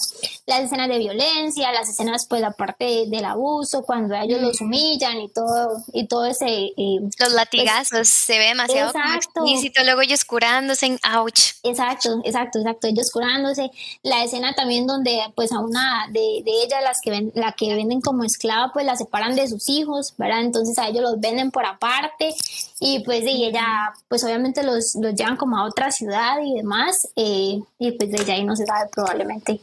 Las 0.47 0.61
escenas 0.65 0.89
de 0.89 0.99
violencia, 0.99 1.71
las 1.73 1.89
escenas, 1.89 2.27
pues, 2.27 2.41
la 2.41 2.51
parte 2.51 3.07
del 3.07 3.25
abuso, 3.25 3.83
cuando 3.83 4.17
ellos 4.17 4.41
los 4.41 4.61
humillan 4.61 5.21
y 5.21 5.29
todo, 5.29 5.83
y 5.93 6.07
todo 6.07 6.27
ese... 6.27 6.47
Eh, 6.49 6.99
los 7.01 7.15
pues, 7.17 7.33
latigazos, 7.33 8.09
se 8.09 8.39
ve 8.39 8.47
demasiado 8.47 8.91
exacto. 8.91 9.45
explícito, 9.45 9.85
luego 9.85 10.01
ellos 10.01 10.25
curándose, 10.25 10.87
en 10.87 10.99
ouch. 11.15 11.53
Exacto, 11.63 12.21
exacto, 12.25 12.59
exacto, 12.59 12.87
ellos 12.89 13.11
curándose. 13.13 13.71
La 14.03 14.25
escena 14.25 14.55
también 14.55 14.87
donde, 14.87 15.21
pues, 15.37 15.53
a 15.53 15.61
una 15.61 16.07
de, 16.11 16.43
de 16.45 16.63
ellas, 16.65 16.83
las 16.83 17.01
que 17.01 17.11
ven, 17.11 17.33
la 17.35 17.53
que 17.53 17.75
venden 17.75 18.01
como 18.01 18.25
esclava, 18.25 18.73
pues, 18.73 18.85
la 18.85 18.97
separan 18.97 19.37
de 19.37 19.47
sus 19.49 19.69
hijos, 19.69 20.15
¿verdad? 20.17 20.41
Entonces 20.41 20.77
a 20.79 20.89
ellos 20.89 21.03
los 21.03 21.21
venden 21.21 21.51
por 21.53 21.67
aparte 21.67 22.35
y, 22.81 23.01
pues, 23.01 23.25
y 23.25 23.45
ella, 23.45 23.93
pues, 24.09 24.25
obviamente 24.25 24.63
los 24.63 24.88
los, 24.95 25.15
llevan 25.15 25.37
como 25.37 25.57
a 25.59 25.65
otra 25.65 25.91
ciudad 25.91 26.39
y 26.43 26.55
demás, 26.55 27.09
eh, 27.17 27.61
y 27.79 27.93
pues 27.93 28.11
desde 28.11 28.33
ahí 28.33 28.45
no 28.45 28.57
se 28.57 28.67
sabe, 28.67 28.89
probablemente 28.93 29.61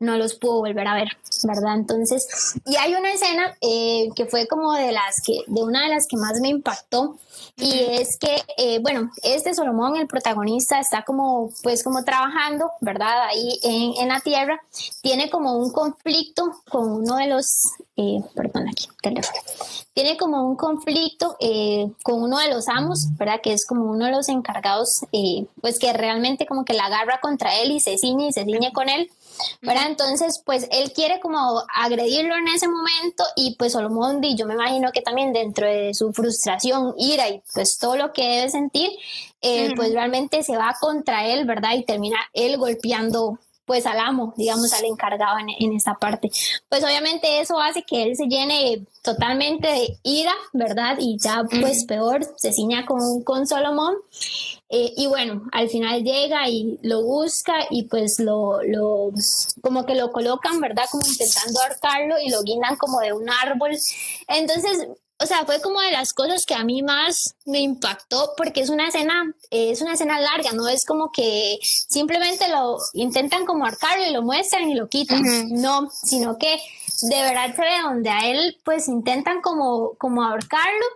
no 0.00 0.16
los 0.16 0.34
pudo 0.34 0.58
volver 0.60 0.86
a 0.86 0.94
ver, 0.94 1.08
¿verdad? 1.42 1.74
Entonces, 1.74 2.54
y 2.64 2.76
hay 2.76 2.94
una 2.94 3.12
escena 3.12 3.56
eh, 3.60 4.08
que 4.14 4.26
fue 4.26 4.46
como 4.46 4.72
de 4.74 4.92
las 4.92 5.20
que, 5.24 5.40
de 5.46 5.62
una 5.62 5.82
de 5.82 5.88
las 5.88 6.06
que 6.06 6.16
más 6.16 6.40
me 6.40 6.48
impactó, 6.48 7.16
y 7.60 7.80
es 7.90 8.18
que, 8.18 8.40
eh, 8.56 8.78
bueno, 8.80 9.10
este 9.22 9.52
Solomón, 9.52 9.96
el 9.96 10.06
protagonista, 10.06 10.78
está 10.78 11.02
como, 11.02 11.50
pues 11.62 11.82
como 11.82 12.04
trabajando, 12.04 12.70
¿verdad? 12.80 13.24
Ahí 13.28 13.58
en, 13.64 14.02
en 14.02 14.08
la 14.08 14.20
tierra, 14.20 14.60
tiene 15.02 15.28
como 15.28 15.56
un 15.56 15.72
conflicto 15.72 16.62
con 16.70 16.88
uno 16.88 17.16
de 17.16 17.26
los, 17.26 17.64
eh, 17.96 18.20
perdón, 18.34 18.68
aquí, 18.68 18.86
teléfono, 19.02 19.40
tiene 19.92 20.16
como 20.16 20.48
un 20.48 20.54
conflicto 20.54 21.36
con 22.04 22.22
uno 22.22 22.38
de 22.38 22.50
los 22.50 22.68
amos, 22.68 23.08
¿verdad? 23.16 23.40
Que 23.42 23.52
es 23.52 23.66
como 23.66 23.90
uno 23.90 24.06
de 24.06 24.12
los 24.12 24.28
encargados, 24.28 25.00
pues 25.60 25.80
que 25.80 25.92
realmente 25.92 26.46
como 26.46 26.64
que 26.64 26.74
la 26.74 26.84
agarra 26.84 27.18
contra 27.20 27.56
él 27.56 27.72
y 27.72 27.80
se 27.80 27.98
ciñe 27.98 28.28
y 28.28 28.32
se 28.32 28.44
ciñe 28.44 28.72
con 28.72 28.88
él. 28.88 29.10
¿Verdad? 29.62 29.86
Entonces, 29.86 30.42
pues 30.44 30.68
él 30.70 30.92
quiere 30.92 31.20
como 31.20 31.62
agredirlo 31.74 32.36
en 32.36 32.48
ese 32.48 32.68
momento 32.68 33.24
y 33.36 33.56
pues 33.56 33.72
Solomon, 33.72 34.22
y 34.22 34.36
yo 34.36 34.46
me 34.46 34.54
imagino 34.54 34.90
que 34.92 35.02
también 35.02 35.32
dentro 35.32 35.66
de 35.66 35.94
su 35.94 36.12
frustración, 36.12 36.94
ira 36.96 37.28
y 37.28 37.42
pues 37.52 37.78
todo 37.78 37.96
lo 37.96 38.12
que 38.12 38.22
debe 38.22 38.50
sentir, 38.50 38.90
eh, 39.40 39.72
pues 39.76 39.92
realmente 39.92 40.42
se 40.42 40.56
va 40.56 40.74
contra 40.80 41.26
él, 41.26 41.44
¿verdad? 41.44 41.74
Y 41.74 41.84
termina 41.84 42.18
él 42.32 42.56
golpeando 42.56 43.38
pues 43.68 43.84
al 43.84 44.00
amo, 44.00 44.32
digamos, 44.34 44.72
al 44.72 44.86
encargado 44.86 45.38
en, 45.38 45.50
en, 45.50 45.76
esta 45.76 45.92
parte. 45.92 46.30
Pues 46.70 46.82
obviamente 46.82 47.40
eso 47.40 47.60
hace 47.60 47.82
que 47.82 48.02
él 48.02 48.16
se 48.16 48.26
llene 48.26 48.86
totalmente 49.02 49.68
de 49.68 49.98
ira, 50.02 50.32
¿verdad? 50.54 50.96
Y 50.98 51.18
ya 51.18 51.44
pues 51.60 51.84
peor, 51.84 52.24
se 52.38 52.50
ciña 52.50 52.86
con, 52.86 53.22
con 53.22 53.46
Solomón. 53.46 53.96
Eh, 54.70 54.92
y 54.96 55.06
bueno, 55.06 55.48
al 55.52 55.70
final 55.70 56.02
llega 56.02 56.48
y 56.48 56.78
lo 56.82 57.02
busca 57.02 57.54
y 57.70 57.84
pues 57.84 58.20
lo, 58.20 58.62
lo, 58.62 59.10
como 59.62 59.86
que 59.86 59.94
lo 59.94 60.12
colocan, 60.12 60.60
¿verdad? 60.60 60.84
Como 60.90 61.06
intentando 61.06 61.60
ahorcarlo 61.60 62.16
y 62.18 62.30
lo 62.30 62.42
guindan 62.42 62.76
como 62.76 63.00
de 63.00 63.12
un 63.12 63.30
árbol. 63.30 63.70
Entonces, 64.28 64.88
o 65.20 65.26
sea, 65.26 65.44
fue 65.44 65.60
como 65.60 65.80
de 65.80 65.90
las 65.90 66.12
cosas 66.12 66.46
que 66.46 66.54
a 66.54 66.62
mí 66.62 66.82
más 66.82 67.34
me 67.44 67.60
impactó 67.60 68.34
porque 68.36 68.60
es 68.60 68.70
una 68.70 68.88
escena, 68.88 69.34
es 69.50 69.80
una 69.82 69.94
escena 69.94 70.20
larga, 70.20 70.52
no 70.52 70.68
es 70.68 70.84
como 70.84 71.10
que 71.10 71.58
simplemente 71.62 72.48
lo 72.48 72.78
intentan 72.92 73.44
como 73.44 73.66
arcarlo 73.66 74.06
y 74.06 74.12
lo 74.12 74.22
muestran 74.22 74.70
y 74.70 74.74
lo 74.74 74.88
quitan, 74.88 75.22
no, 75.50 75.90
sino 75.90 76.38
que 76.38 76.60
de 77.02 77.22
verdad 77.22 77.54
ve 77.58 77.82
donde 77.82 78.10
a 78.10 78.30
él 78.30 78.58
pues 78.64 78.86
intentan 78.86 79.40
como, 79.40 79.94
como 79.98 80.22
ahorcarlo, 80.22 80.86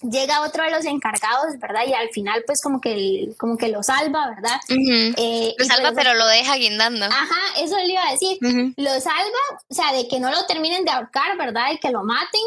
llega 0.00 0.42
otro 0.42 0.64
de 0.64 0.70
los 0.70 0.84
encargados, 0.84 1.58
¿verdad? 1.58 1.82
Y 1.86 1.94
al 1.94 2.10
final 2.10 2.42
pues 2.46 2.60
como 2.60 2.80
que, 2.80 3.30
como 3.38 3.56
que 3.56 3.68
lo 3.68 3.82
salva, 3.82 4.28
¿verdad? 4.28 4.60
Eh, 4.68 5.54
lo 5.58 5.64
salva 5.64 5.92
pues, 5.92 6.04
pero 6.04 6.14
lo 6.14 6.26
deja 6.26 6.56
guindando. 6.56 7.06
Ajá, 7.06 7.40
eso 7.58 7.76
le 7.76 7.92
iba 7.92 8.06
a 8.06 8.12
decir, 8.12 8.38
lo 8.76 9.00
salva, 9.00 9.62
o 9.68 9.74
sea, 9.74 9.92
de 9.92 10.08
que 10.08 10.20
no 10.20 10.30
lo 10.30 10.46
terminen 10.46 10.84
de 10.84 10.90
ahorcar, 10.90 11.36
¿verdad? 11.36 11.72
Y 11.72 11.78
que 11.78 11.90
lo 11.90 12.04
maten 12.04 12.42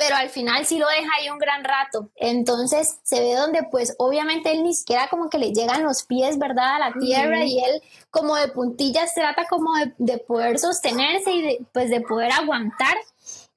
pero 0.00 0.16
al 0.16 0.30
final 0.30 0.64
sí 0.64 0.78
lo 0.78 0.88
deja 0.88 1.10
ahí 1.18 1.28
un 1.28 1.38
gran 1.38 1.62
rato. 1.62 2.08
Entonces 2.16 2.96
se 3.02 3.20
ve 3.20 3.34
donde 3.34 3.64
pues 3.70 3.94
obviamente 3.98 4.50
él 4.50 4.62
ni 4.62 4.72
siquiera 4.72 5.08
como 5.08 5.28
que 5.28 5.36
le 5.36 5.52
llegan 5.52 5.84
los 5.84 6.04
pies, 6.04 6.38
¿verdad? 6.38 6.76
A 6.76 6.78
la 6.78 6.94
tierra 6.98 7.44
y 7.44 7.62
él 7.62 7.82
como 8.10 8.34
de 8.36 8.48
puntillas 8.48 9.12
trata 9.14 9.44
como 9.44 9.74
de, 9.76 9.92
de 9.98 10.16
poder 10.16 10.58
sostenerse 10.58 11.30
y 11.32 11.42
de, 11.42 11.58
pues 11.74 11.90
de 11.90 12.00
poder 12.00 12.32
aguantar 12.32 12.96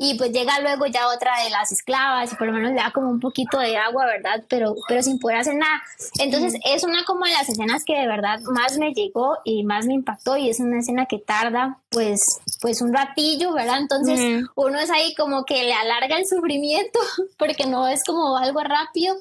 y 0.03 0.15
pues 0.15 0.33
llega 0.33 0.59
luego 0.59 0.85
ya 0.87 1.07
otra 1.07 1.31
de 1.45 1.49
las 1.49 1.71
esclavas 1.71 2.33
y 2.33 2.35
por 2.35 2.47
lo 2.47 2.51
menos 2.51 2.71
le 2.71 2.75
da 2.75 2.91
como 2.91 3.09
un 3.09 3.21
poquito 3.21 3.57
de 3.57 3.77
agua, 3.77 4.05
¿verdad? 4.05 4.43
Pero, 4.49 4.75
pero 4.85 5.01
sin 5.01 5.17
poder 5.17 5.37
hacer 5.37 5.55
nada. 5.55 5.81
Entonces 6.19 6.59
es 6.65 6.83
una 6.83 7.05
como 7.05 7.23
de 7.23 7.31
las 7.31 7.47
escenas 7.47 7.85
que 7.85 7.97
de 7.97 8.05
verdad 8.05 8.41
más 8.41 8.77
me 8.77 8.91
llegó 8.93 9.37
y 9.45 9.63
más 9.63 9.85
me 9.85 9.93
impactó 9.93 10.35
y 10.35 10.49
es 10.49 10.59
una 10.59 10.79
escena 10.79 11.05
que 11.05 11.19
tarda 11.19 11.79
pues, 11.87 12.41
pues 12.59 12.81
un 12.81 12.93
ratillo, 12.93 13.53
¿verdad? 13.53 13.77
Entonces 13.79 14.43
uno 14.55 14.77
es 14.77 14.89
ahí 14.89 15.15
como 15.15 15.45
que 15.45 15.63
le 15.63 15.73
alarga 15.73 16.17
el 16.17 16.27
sufrimiento 16.27 16.99
porque 17.37 17.65
no 17.65 17.87
es 17.87 18.03
como 18.03 18.35
algo 18.35 18.59
rápido. 18.59 19.15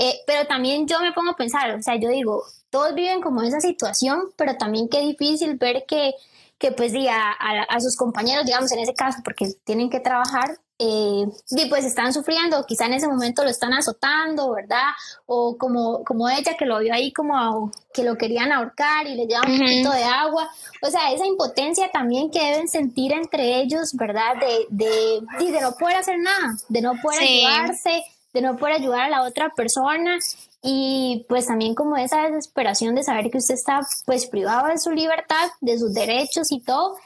Eh, 0.00 0.18
pero 0.26 0.48
también 0.48 0.88
yo 0.88 0.98
me 0.98 1.12
pongo 1.12 1.30
a 1.30 1.36
pensar, 1.36 1.76
o 1.76 1.82
sea, 1.82 1.94
yo 1.94 2.08
digo, 2.08 2.42
todos 2.70 2.92
viven 2.92 3.20
como 3.20 3.42
esa 3.42 3.60
situación, 3.60 4.30
pero 4.34 4.56
también 4.56 4.88
qué 4.88 5.00
difícil 5.00 5.54
ver 5.58 5.84
que 5.86 6.14
que 6.58 6.72
pues 6.72 6.92
diga 6.92 7.36
a, 7.38 7.80
sus 7.80 7.96
compañeros, 7.96 8.44
digamos 8.44 8.72
en 8.72 8.80
ese 8.80 8.94
caso, 8.94 9.20
porque 9.22 9.46
tienen 9.64 9.90
que 9.90 10.00
trabajar, 10.00 10.58
eh, 10.80 11.24
y 11.50 11.68
pues 11.68 11.84
están 11.84 12.12
sufriendo, 12.12 12.64
quizá 12.64 12.86
en 12.86 12.94
ese 12.94 13.08
momento 13.08 13.42
lo 13.42 13.50
están 13.50 13.72
azotando, 13.72 14.52
¿verdad? 14.52 14.90
O 15.26 15.56
como, 15.58 16.04
como 16.04 16.28
ella 16.28 16.56
que 16.56 16.66
lo 16.66 16.78
vio 16.78 16.94
ahí 16.94 17.12
como 17.12 17.72
que 17.92 18.04
lo 18.04 18.16
querían 18.16 18.52
ahorcar 18.52 19.08
y 19.08 19.16
le 19.16 19.26
llevan 19.26 19.50
un 19.50 19.58
poquito 19.58 19.90
de 19.90 20.04
agua. 20.04 20.48
O 20.82 20.90
sea, 20.90 21.12
esa 21.12 21.26
impotencia 21.26 21.90
también 21.90 22.30
que 22.30 22.44
deben 22.44 22.68
sentir 22.68 23.12
entre 23.12 23.60
ellos, 23.60 23.94
¿verdad? 23.94 24.36
De, 24.40 24.66
de, 24.70 25.50
de, 25.50 25.60
no 25.60 25.72
poder 25.72 25.96
hacer 25.96 26.18
nada, 26.20 26.54
de 26.68 26.80
no 26.80 26.92
poder 27.02 27.22
ayudarse, 27.22 28.04
de 28.32 28.40
no 28.40 28.56
poder 28.56 28.76
ayudar 28.76 29.00
a 29.00 29.08
la 29.08 29.22
otra 29.22 29.52
persona 29.56 30.18
y 30.62 31.24
pues 31.28 31.46
también 31.46 31.74
como 31.74 31.96
esa 31.96 32.28
desesperación 32.28 32.94
de 32.94 33.02
saber 33.02 33.30
que 33.30 33.38
usted 33.38 33.54
está 33.54 33.80
pues 34.06 34.26
privado 34.26 34.68
de 34.68 34.78
su 34.78 34.90
libertad, 34.90 35.50
de 35.60 35.78
sus 35.78 35.94
derechos 35.94 36.50
y 36.50 36.60
todo, 36.60 36.96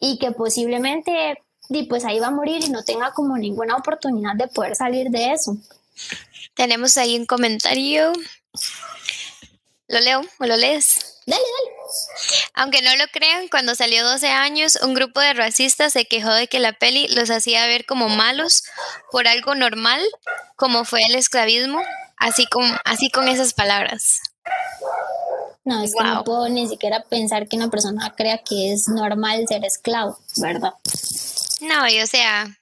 y 0.00 0.18
que 0.18 0.32
posiblemente 0.32 1.38
y 1.68 1.84
pues 1.84 2.04
ahí 2.04 2.18
va 2.18 2.28
a 2.28 2.32
morir 2.32 2.62
y 2.64 2.70
no 2.70 2.84
tenga 2.84 3.12
como 3.12 3.36
ninguna 3.36 3.76
oportunidad 3.76 4.34
de 4.36 4.48
poder 4.48 4.76
salir 4.76 5.08
de 5.10 5.32
eso. 5.32 5.56
Tenemos 6.54 6.96
ahí 6.96 7.16
un 7.18 7.26
comentario. 7.26 8.12
¿Lo 9.88 10.00
leo 10.00 10.22
o 10.38 10.46
lo 10.46 10.56
lees? 10.56 11.20
Dale, 11.26 11.42
dale. 11.42 11.76
Aunque 12.54 12.82
no 12.82 12.94
lo 12.96 13.06
crean, 13.08 13.48
cuando 13.48 13.74
salió 13.74 14.04
12 14.04 14.28
años, 14.28 14.78
un 14.82 14.94
grupo 14.94 15.20
de 15.20 15.34
racistas 15.34 15.92
se 15.92 16.06
quejó 16.06 16.32
de 16.32 16.48
que 16.48 16.60
la 16.60 16.72
peli 16.72 17.08
los 17.08 17.30
hacía 17.30 17.66
ver 17.66 17.84
como 17.84 18.08
malos 18.08 18.64
por 19.10 19.28
algo 19.28 19.54
normal, 19.54 20.02
como 20.56 20.84
fue 20.84 21.02
el 21.02 21.14
esclavismo, 21.14 21.80
así 22.16 22.46
con, 22.46 22.64
así 22.84 23.10
con 23.10 23.28
esas 23.28 23.54
palabras. 23.54 24.20
No, 25.64 25.82
es 25.82 25.94
que 25.94 26.04
no 26.04 26.22
puedo 26.22 26.48
ni 26.48 26.68
siquiera 26.68 27.02
pensar 27.02 27.48
que 27.48 27.56
una 27.56 27.68
persona 27.68 28.14
crea 28.16 28.38
que 28.38 28.72
es 28.72 28.86
normal 28.88 29.46
ser 29.48 29.64
esclavo, 29.64 30.16
¿verdad? 30.36 30.74
No, 31.60 31.88
y 31.88 32.00
o 32.00 32.06
sea, 32.06 32.56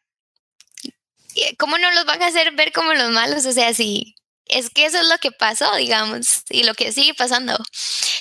¿cómo 1.59 1.77
no 1.77 1.91
los 1.93 2.07
van 2.07 2.23
a 2.23 2.29
hacer 2.29 2.53
ver 2.53 2.73
como 2.73 2.95
los 2.95 3.11
malos? 3.11 3.45
O 3.45 3.53
sea, 3.53 3.75
sí, 3.75 4.15
es 4.47 4.71
que 4.71 4.87
eso 4.87 4.99
es 4.99 5.09
lo 5.09 5.19
que 5.19 5.33
pasó, 5.33 5.75
digamos, 5.77 6.45
y 6.49 6.65
lo 6.65 6.75
que 6.75 6.93
sigue 6.93 7.15
pasando. 7.15 7.57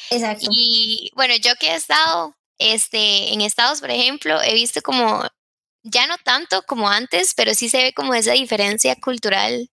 Exacto. 0.09 0.47
Y 0.51 1.11
bueno, 1.15 1.35
yo 1.37 1.55
que 1.55 1.67
he 1.71 1.75
estado 1.75 2.35
este, 2.57 3.33
en 3.33 3.41
Estados, 3.41 3.81
por 3.81 3.91
ejemplo, 3.91 4.41
he 4.41 4.53
visto 4.53 4.81
como, 4.81 5.25
ya 5.83 6.07
no 6.07 6.17
tanto 6.17 6.63
como 6.63 6.89
antes, 6.89 7.33
pero 7.35 7.53
sí 7.53 7.69
se 7.69 7.83
ve 7.83 7.93
como 7.93 8.13
esa 8.13 8.33
diferencia 8.33 8.95
cultural 8.95 9.69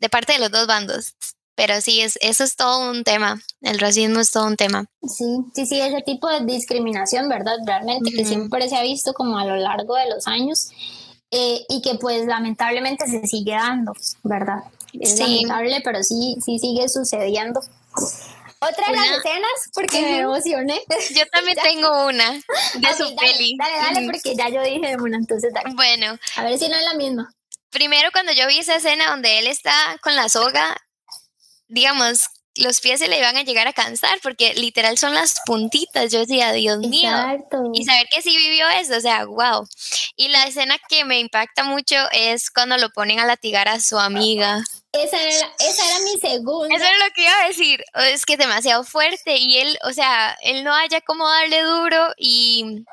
de 0.00 0.08
parte 0.08 0.32
de 0.32 0.38
los 0.38 0.50
dos 0.50 0.66
bandos. 0.66 1.14
Pero 1.54 1.80
sí, 1.82 2.00
es, 2.00 2.18
eso 2.22 2.42
es 2.42 2.56
todo 2.56 2.90
un 2.90 3.04
tema. 3.04 3.38
El 3.60 3.78
racismo 3.78 4.20
es 4.20 4.30
todo 4.30 4.46
un 4.46 4.56
tema. 4.56 4.86
Sí, 5.02 5.26
sí, 5.54 5.66
sí, 5.66 5.78
ese 5.78 6.00
tipo 6.00 6.26
de 6.28 6.44
discriminación, 6.46 7.28
¿verdad? 7.28 7.56
Realmente 7.66 8.10
que 8.12 8.24
siempre 8.24 8.66
se 8.68 8.76
ha 8.76 8.82
visto 8.82 9.12
como 9.12 9.38
a 9.38 9.44
lo 9.44 9.56
largo 9.56 9.94
de 9.96 10.08
los 10.08 10.26
años 10.26 10.70
eh, 11.30 11.60
y 11.68 11.82
que 11.82 11.96
pues 11.96 12.26
lamentablemente 12.26 13.06
se 13.06 13.26
sigue 13.26 13.52
dando, 13.52 13.92
¿verdad? 14.22 14.60
Es 14.98 15.18
lamentable, 15.18 15.82
pero 15.84 16.02
sí, 16.02 16.36
sí 16.42 16.58
sigue 16.58 16.88
sucediendo. 16.88 17.60
Otra 18.62 18.88
de 18.88 18.96
las 18.96 19.18
escenas, 19.18 19.70
porque 19.74 20.00
me 20.00 20.18
emocioné. 20.20 20.80
Yo 21.14 21.26
también 21.30 21.58
tengo 21.62 22.06
una 22.06 22.32
de 22.32 22.94
su 22.96 23.14
peli. 23.16 23.56
Dale, 23.58 23.76
dale, 23.76 24.06
porque 24.06 24.34
ya 24.34 24.48
yo 24.48 24.62
dije 24.62 24.96
una, 24.96 25.18
entonces 25.18 25.52
dale. 25.52 25.74
Bueno. 25.74 26.18
A 26.36 26.44
ver 26.44 26.58
si 26.58 26.68
no 26.68 26.76
es 26.76 26.84
la 26.84 26.94
misma 26.94 27.34
primero 27.70 28.10
cuando 28.12 28.32
yo 28.32 28.46
vi 28.46 28.58
esa 28.58 28.76
escena 28.76 29.10
donde 29.10 29.38
él 29.38 29.46
está 29.46 29.98
con 30.02 30.16
la 30.16 30.28
soga, 30.28 30.76
digamos, 31.68 32.28
los 32.56 32.80
pies 32.80 32.98
se 32.98 33.08
le 33.08 33.18
iban 33.18 33.36
a 33.36 33.42
llegar 33.42 33.68
a 33.68 33.72
cansar 33.72 34.18
porque 34.22 34.54
literal 34.54 34.98
son 34.98 35.14
las 35.14 35.40
puntitas. 35.46 36.12
Yo 36.12 36.20
decía, 36.20 36.52
Dios 36.52 36.78
mío. 36.78 37.10
Y 37.72 37.84
saber 37.84 38.06
que 38.12 38.22
sí 38.22 38.36
vivió 38.36 38.68
eso, 38.68 38.96
o 38.96 39.00
sea, 39.00 39.24
wow. 39.24 39.66
Y 40.16 40.28
la 40.28 40.44
escena 40.44 40.76
que 40.88 41.04
me 41.04 41.20
impacta 41.20 41.64
mucho 41.64 41.96
es 42.12 42.50
cuando 42.50 42.76
lo 42.76 42.90
ponen 42.90 43.20
a 43.20 43.26
latigar 43.26 43.68
a 43.68 43.80
su 43.80 43.98
amiga. 43.98 44.62
Esa 44.92 45.22
era, 45.22 45.52
esa 45.60 45.86
era 45.86 46.04
mi 46.04 46.20
segunda. 46.20 46.74
Eso 46.74 46.84
es 46.84 46.98
lo 46.98 47.14
que 47.14 47.22
iba 47.22 47.40
a 47.40 47.46
decir. 47.46 47.84
Es 48.08 48.26
que 48.26 48.32
es 48.32 48.38
demasiado 48.38 48.82
fuerte 48.84 49.36
y 49.36 49.58
él, 49.58 49.78
o 49.84 49.92
sea, 49.92 50.36
él 50.42 50.64
no 50.64 50.74
haya 50.74 51.00
cómo 51.00 51.28
darle 51.28 51.62
duro 51.62 52.12
y 52.18 52.84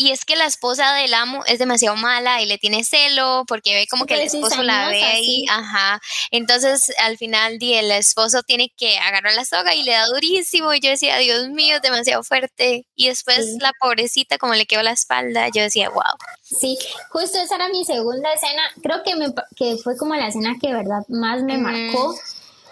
y 0.00 0.12
es 0.12 0.24
que 0.24 0.34
la 0.34 0.46
esposa 0.46 0.94
del 0.94 1.12
amo 1.12 1.44
es 1.44 1.58
demasiado 1.58 1.94
mala 1.94 2.40
y 2.40 2.46
le 2.46 2.56
tiene 2.56 2.84
celo 2.84 3.44
porque 3.46 3.74
ve 3.74 3.86
como 3.86 4.06
que 4.06 4.14
el 4.14 4.22
esposo 4.22 4.62
la 4.62 4.88
ve 4.88 5.02
ahí, 5.02 5.44
ajá. 5.50 6.00
Entonces 6.30 6.90
al 6.98 7.18
final 7.18 7.58
el 7.60 7.90
esposo 7.90 8.42
tiene 8.42 8.72
que 8.74 8.96
agarrar 8.96 9.34
la 9.34 9.44
soga 9.44 9.74
y 9.74 9.82
le 9.82 9.92
da 9.92 10.06
durísimo 10.06 10.72
y 10.72 10.80
yo 10.80 10.88
decía, 10.88 11.18
Dios 11.18 11.50
mío, 11.50 11.76
es 11.76 11.82
demasiado 11.82 12.22
fuerte. 12.22 12.86
Y 12.94 13.08
después 13.08 13.58
la 13.60 13.74
pobrecita 13.78 14.38
como 14.38 14.54
le 14.54 14.64
quedó 14.64 14.82
la 14.82 14.92
espalda, 14.92 15.48
yo 15.54 15.60
decía, 15.60 15.90
wow. 15.90 16.02
Sí, 16.42 16.78
justo 17.10 17.38
esa 17.38 17.56
era 17.56 17.68
mi 17.68 17.84
segunda 17.84 18.32
escena, 18.32 18.62
creo 18.82 19.02
que, 19.02 19.16
me, 19.16 19.26
que 19.54 19.76
fue 19.84 19.98
como 19.98 20.14
la 20.14 20.28
escena 20.28 20.56
que 20.58 20.68
de 20.68 20.76
verdad 20.76 21.02
más 21.08 21.42
me 21.42 21.58
marcó 21.58 22.14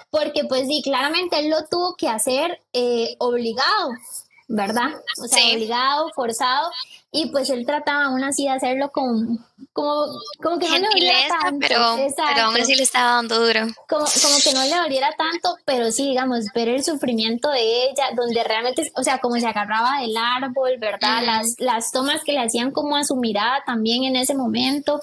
porque 0.09 0.45
pues 0.45 0.67
sí, 0.67 0.81
claramente 0.83 1.39
él 1.39 1.51
lo 1.51 1.67
tuvo 1.67 1.95
que 1.95 2.09
hacer 2.09 2.63
eh, 2.73 3.17
obligado, 3.19 3.91
¿verdad? 4.49 4.93
O 5.23 5.29
sea, 5.29 5.55
obligado, 5.55 6.11
forzado. 6.15 6.71
Y 7.11 7.31
pues 7.31 7.49
él 7.49 7.65
trataba 7.65 8.05
aún 8.05 8.23
así 8.23 8.45
de 8.45 8.51
hacerlo 8.51 8.91
con, 8.93 9.39
como, 9.73 10.07
como 10.43 10.59
que 10.59 10.69
no 10.69 10.77
le 10.77 10.89
doliera 10.89 11.29
tanto. 11.41 11.59
Pero, 11.59 11.83
aún 12.45 12.61
así 12.61 12.75
le 12.75 12.83
estaba 12.83 13.13
dando 13.13 13.47
duro. 13.47 13.67
Como, 13.89 14.05
como 14.05 14.37
que 14.45 14.53
no 14.53 14.63
le 14.65 14.77
doliera 14.77 15.15
tanto, 15.17 15.57
pero 15.65 15.91
sí, 15.91 16.07
digamos, 16.09 16.45
ver 16.55 16.69
el 16.69 16.85
sufrimiento 16.85 17.51
de 17.51 17.85
ella, 17.85 18.11
donde 18.15 18.45
realmente, 18.45 18.93
o 18.95 19.03
sea, 19.03 19.19
como 19.21 19.37
se 19.37 19.47
agarraba 19.47 20.03
del 20.03 20.15
árbol, 20.17 20.77
¿verdad? 20.79 21.23
las, 21.25 21.55
las 21.59 21.93
tomas 21.93 22.23
que 22.25 22.33
le 22.33 22.41
hacían 22.41 22.73
como 22.73 22.97
a 22.97 23.05
su 23.05 23.17
mirada 23.17 23.63
también 23.65 24.05
en 24.05 24.17
ese 24.17 24.35
momento. 24.35 25.01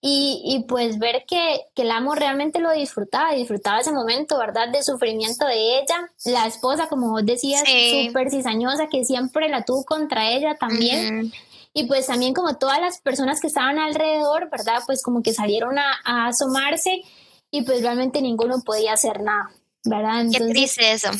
Y, 0.00 0.42
y, 0.44 0.64
pues 0.64 0.98
ver 0.98 1.24
que, 1.26 1.62
que 1.74 1.82
el 1.82 1.90
amo 1.90 2.14
realmente 2.14 2.58
lo 2.58 2.72
disfrutaba, 2.72 3.32
disfrutaba 3.32 3.80
ese 3.80 3.92
momento, 3.92 4.36
¿verdad? 4.36 4.68
De 4.68 4.82
sufrimiento 4.82 5.46
de 5.46 5.78
ella. 5.78 6.10
La 6.26 6.46
esposa, 6.46 6.88
como 6.88 7.10
vos 7.12 7.24
decías, 7.24 7.62
súper 7.62 8.30
cizañosa, 8.30 8.88
que 8.88 9.04
siempre 9.06 9.48
la 9.48 9.64
tuvo 9.64 9.84
contra 9.84 10.30
ella 10.30 10.56
también. 10.56 11.32
Y 11.76 11.86
pues 11.86 12.06
también 12.06 12.32
como 12.32 12.56
todas 12.56 12.80
las 12.80 13.00
personas 13.00 13.40
que 13.40 13.48
estaban 13.48 13.80
alrededor, 13.80 14.48
¿verdad? 14.48 14.80
Pues 14.86 15.02
como 15.02 15.22
que 15.22 15.34
salieron 15.34 15.76
a, 15.76 16.28
asomarse 16.28 17.02
y 17.50 17.62
pues 17.62 17.82
realmente 17.82 18.22
ninguno 18.22 18.62
podía 18.64 18.92
hacer 18.92 19.20
nada, 19.20 19.50
¿verdad? 19.84 20.20
Entonces, 20.20 20.46
Qué 20.46 20.52
triste 20.52 20.92
eso. 20.92 21.10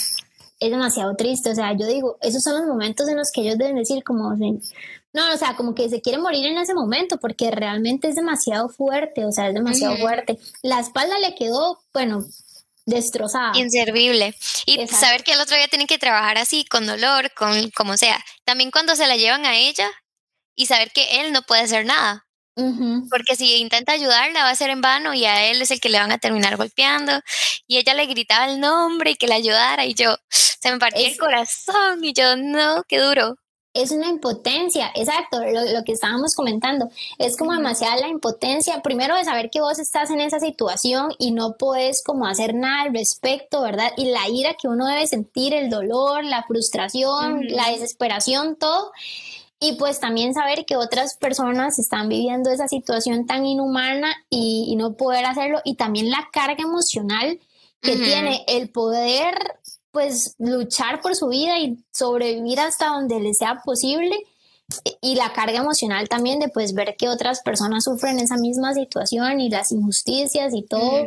Es 0.60 0.70
demasiado 0.70 1.16
triste, 1.16 1.50
o 1.50 1.54
sea, 1.54 1.76
yo 1.76 1.86
digo, 1.88 2.16
esos 2.22 2.42
son 2.42 2.54
los 2.54 2.66
momentos 2.66 3.08
en 3.08 3.16
los 3.16 3.32
que 3.32 3.40
ellos 3.40 3.58
deben 3.58 3.74
decir 3.74 4.04
como, 4.04 4.32
no, 4.36 5.34
o 5.34 5.36
sea, 5.36 5.56
como 5.56 5.74
que 5.74 5.88
se 5.88 6.00
quiere 6.00 6.18
morir 6.18 6.46
en 6.46 6.56
ese 6.56 6.72
momento 6.72 7.18
porque 7.18 7.50
realmente 7.50 8.08
es 8.08 8.14
demasiado 8.14 8.68
fuerte, 8.68 9.24
o 9.24 9.32
sea, 9.32 9.48
es 9.48 9.54
demasiado 9.54 9.96
fuerte. 9.96 10.38
La 10.62 10.78
espalda 10.78 11.18
le 11.18 11.34
quedó, 11.34 11.80
bueno, 11.92 12.24
destrozada. 12.86 13.52
Inservible. 13.56 14.36
Y 14.66 14.86
saber 14.86 15.24
que 15.24 15.32
el 15.32 15.40
otro 15.40 15.56
día 15.56 15.66
tienen 15.66 15.88
que 15.88 15.98
trabajar 15.98 16.38
así, 16.38 16.64
con 16.64 16.86
dolor, 16.86 17.32
con 17.34 17.70
como 17.70 17.96
sea. 17.96 18.24
También 18.44 18.70
cuando 18.70 18.94
se 18.94 19.08
la 19.08 19.16
llevan 19.16 19.44
a 19.46 19.56
ella 19.56 19.90
y 20.54 20.66
saber 20.66 20.90
que 20.92 21.20
él 21.20 21.32
no 21.32 21.42
puede 21.42 21.62
hacer 21.62 21.86
nada. 21.86 22.26
Porque 23.10 23.34
si 23.34 23.56
intenta 23.56 23.92
ayudarla 23.92 24.44
va 24.44 24.50
a 24.50 24.54
ser 24.54 24.70
en 24.70 24.80
vano 24.80 25.12
y 25.12 25.24
a 25.24 25.46
él 25.46 25.60
es 25.60 25.72
el 25.72 25.80
que 25.80 25.88
le 25.88 25.98
van 25.98 26.12
a 26.12 26.18
terminar 26.18 26.56
golpeando. 26.56 27.12
Y 27.66 27.78
ella 27.78 27.94
le 27.94 28.06
gritaba 28.06 28.46
el 28.46 28.60
nombre 28.60 29.12
y 29.12 29.16
que 29.16 29.26
la 29.26 29.34
ayudara 29.34 29.86
y 29.86 29.94
yo 29.94 30.16
se 30.30 30.70
me 30.70 30.78
partía 30.78 31.08
el 31.08 31.16
corazón 31.16 32.04
y 32.04 32.12
yo 32.12 32.36
no, 32.36 32.84
qué 32.86 32.98
duro 32.98 33.36
es 33.74 33.90
una 33.90 34.06
impotencia, 34.06 34.92
exacto, 34.94 35.40
lo, 35.40 35.82
que 35.84 35.92
estábamos 35.92 36.36
comentando, 36.36 36.88
es 37.18 37.36
como 37.36 37.52
demasiada 37.52 37.96
la 37.96 38.08
impotencia, 38.08 38.80
primero 38.82 39.16
de 39.16 39.24
saber 39.24 39.50
que 39.50 39.60
vos 39.60 39.80
estás 39.80 40.10
en 40.10 40.20
esa 40.20 40.38
situación 40.38 41.12
y 41.18 41.32
no 41.32 41.56
puedes 41.58 42.02
como 42.04 42.26
hacer 42.26 42.54
nada 42.54 42.82
al 42.82 42.94
respecto, 42.94 43.62
¿verdad? 43.62 43.90
Y 43.96 44.06
la 44.06 44.28
ira 44.28 44.54
que 44.54 44.68
uno 44.68 44.86
debe 44.86 45.08
sentir, 45.08 45.52
el 45.52 45.70
dolor, 45.70 46.24
la 46.24 46.44
frustración, 46.44 47.48
la 47.48 47.70
desesperación, 47.70 48.54
todo. 48.54 48.92
Y 49.60 49.74
pues 49.74 50.00
también 50.00 50.34
saber 50.34 50.66
que 50.66 50.76
otras 50.76 51.16
personas 51.16 51.78
están 51.78 52.08
viviendo 52.08 52.50
esa 52.50 52.68
situación 52.68 53.26
tan 53.26 53.46
inhumana 53.46 54.14
y, 54.28 54.74
no 54.76 54.94
poder 54.94 55.24
hacerlo. 55.24 55.60
Y 55.64 55.76
también 55.76 56.10
la 56.10 56.28
carga 56.32 56.62
emocional 56.62 57.40
que 57.80 57.96
tiene 57.96 58.44
el 58.48 58.70
poder 58.70 59.34
pues 59.90 60.34
luchar 60.38 61.00
por 61.00 61.14
su 61.14 61.28
vida 61.28 61.58
y 61.58 61.84
sobrevivir 61.92 62.58
hasta 62.58 62.88
donde 62.88 63.20
le 63.20 63.32
sea 63.32 63.62
posible 63.64 64.18
y 65.00 65.14
la 65.14 65.32
carga 65.32 65.58
emocional 65.58 66.08
también 66.08 66.40
de 66.40 66.48
pues 66.48 66.74
ver 66.74 66.96
que 66.96 67.08
otras 67.08 67.42
personas 67.42 67.84
sufren 67.84 68.18
esa 68.18 68.36
misma 68.36 68.74
situación 68.74 69.40
y 69.40 69.50
las 69.50 69.70
injusticias 69.72 70.54
y 70.54 70.62
todo 70.62 71.04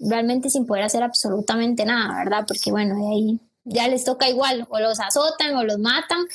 realmente 0.00 0.50
sin 0.50 0.66
poder 0.66 0.84
hacer 0.84 1.02
absolutamente 1.02 1.84
nada, 1.84 2.18
¿verdad? 2.18 2.44
Porque 2.46 2.70
bueno, 2.70 2.96
de 2.96 3.08
ahí 3.08 3.40
ya 3.64 3.88
les 3.88 4.04
toca 4.04 4.28
igual, 4.28 4.66
o 4.70 4.78
los 4.80 4.98
azotan 5.00 5.56
o 5.56 5.64
los 5.64 5.78
matan, 5.78 6.26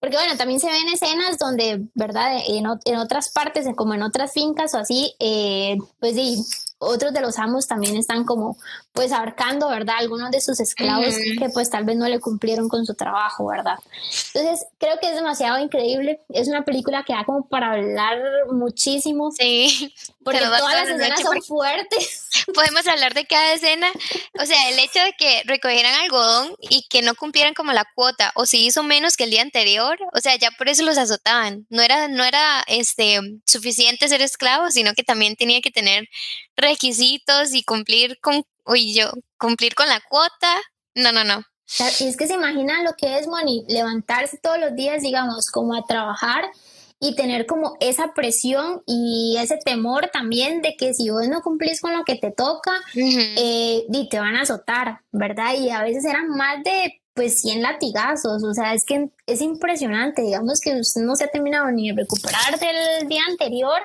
porque 0.00 0.16
bueno, 0.16 0.36
también 0.36 0.60
se 0.60 0.70
ven 0.70 0.88
escenas 0.88 1.38
donde, 1.38 1.86
¿verdad? 1.94 2.38
En, 2.46 2.66
otras 2.96 3.30
partes, 3.30 3.66
como 3.74 3.94
en 3.94 4.02
otras 4.02 4.32
fincas 4.32 4.74
o 4.74 4.78
así, 4.78 5.14
eh, 5.18 5.76
pues 6.00 6.14
sí, 6.14 6.44
otros 6.78 7.12
de 7.12 7.20
los 7.20 7.38
amos 7.38 7.66
también 7.66 7.96
están 7.96 8.24
como 8.24 8.58
pues 8.92 9.12
abarcando, 9.12 9.68
¿verdad? 9.68 9.96
Algunos 9.98 10.30
de 10.30 10.40
sus 10.40 10.60
esclavos 10.60 11.14
que 11.38 11.48
pues 11.50 11.70
tal 11.70 11.84
vez 11.84 11.96
no 11.96 12.08
le 12.08 12.20
cumplieron 12.20 12.68
con 12.68 12.84
su 12.84 12.94
trabajo, 12.94 13.46
¿verdad? 13.46 13.78
Entonces 14.34 14.66
creo 14.78 14.98
que 15.00 15.08
es 15.08 15.14
demasiado 15.14 15.58
increíble, 15.58 16.20
es 16.28 16.48
una 16.48 16.64
película 16.64 17.02
que 17.04 17.12
da 17.12 17.24
como 17.24 17.48
para 17.48 17.72
hablar 17.72 18.18
muchísimo. 18.50 19.30
Sí. 19.32 19.94
Porque 20.22 20.40
todas 20.40 20.62
las 20.62 20.88
escenas 20.88 21.20
son 21.20 21.42
fuertes. 21.42 22.28
Podemos 22.54 22.86
hablar 22.86 23.14
de 23.14 23.26
cada 23.26 23.52
escena, 23.52 23.88
o 24.40 24.44
sea, 24.44 24.68
el 24.70 24.78
hecho 24.78 25.00
de 25.00 25.14
que 25.18 25.42
recogieran 25.44 25.94
algodón 25.94 26.54
y 26.60 26.86
que 26.88 27.02
no 27.02 27.14
cumplieran 27.14 27.54
como 27.54 27.72
la 27.72 27.86
cuota 27.94 28.32
o 28.34 28.46
si 28.46 28.66
hizo 28.66 28.82
menos 28.82 29.16
que 29.16 29.24
el 29.24 29.30
día 29.30 29.42
anterior, 29.42 29.98
o 30.12 30.20
sea, 30.20 30.36
ya 30.36 30.50
por 30.52 30.68
eso 30.68 30.82
los 30.84 30.98
azotaban. 30.98 31.66
No 31.70 31.82
era 31.82 32.08
no 32.08 32.24
era 32.24 32.64
este 32.66 33.20
suficiente 33.44 34.08
ser 34.08 34.22
esclavo, 34.22 34.70
sino 34.70 34.94
que 34.94 35.04
también 35.04 35.36
tenía 35.36 35.60
que 35.60 35.70
tener 35.70 36.08
requisitos 36.56 37.54
y 37.54 37.62
cumplir 37.62 38.18
con, 38.20 38.42
uy, 38.64 38.94
yo, 38.94 39.10
cumplir 39.38 39.74
con 39.74 39.88
la 39.88 40.00
cuota. 40.08 40.54
No, 40.94 41.12
no, 41.12 41.24
no. 41.24 41.42
Es 42.00 42.16
que 42.16 42.26
se 42.26 42.34
imagina 42.34 42.82
lo 42.82 42.94
que 42.94 43.18
es, 43.18 43.26
Moni, 43.26 43.64
levantarse 43.68 44.38
todos 44.38 44.58
los 44.58 44.74
días, 44.76 45.02
digamos, 45.02 45.50
como 45.50 45.74
a 45.74 45.84
trabajar 45.84 46.44
y 46.98 47.14
tener 47.14 47.46
como 47.46 47.76
esa 47.80 48.14
presión 48.14 48.82
y 48.86 49.36
ese 49.38 49.58
temor 49.58 50.08
también 50.12 50.62
de 50.62 50.76
que 50.76 50.94
si 50.94 51.10
vos 51.10 51.28
no 51.28 51.42
cumplís 51.42 51.80
con 51.80 51.94
lo 51.94 52.04
que 52.04 52.14
te 52.16 52.30
toca, 52.30 52.72
eh, 52.94 53.84
y 53.92 54.08
te 54.08 54.18
van 54.18 54.36
a 54.36 54.42
azotar, 54.42 55.00
¿verdad? 55.12 55.54
Y 55.58 55.70
a 55.70 55.82
veces 55.82 56.04
eran 56.04 56.28
más 56.28 56.62
de 56.64 57.02
pues 57.16 57.40
100 57.40 57.62
latigazos, 57.62 58.44
o 58.44 58.52
sea, 58.52 58.74
es 58.74 58.84
que 58.84 59.08
es 59.26 59.40
impresionante, 59.40 60.20
digamos 60.20 60.60
que 60.60 60.78
usted 60.78 61.00
no 61.00 61.16
se 61.16 61.24
ha 61.24 61.28
terminado 61.28 61.70
ni 61.70 61.88
de 61.88 61.96
recuperar 61.96 62.60
del 62.60 63.08
día 63.08 63.22
anterior 63.26 63.80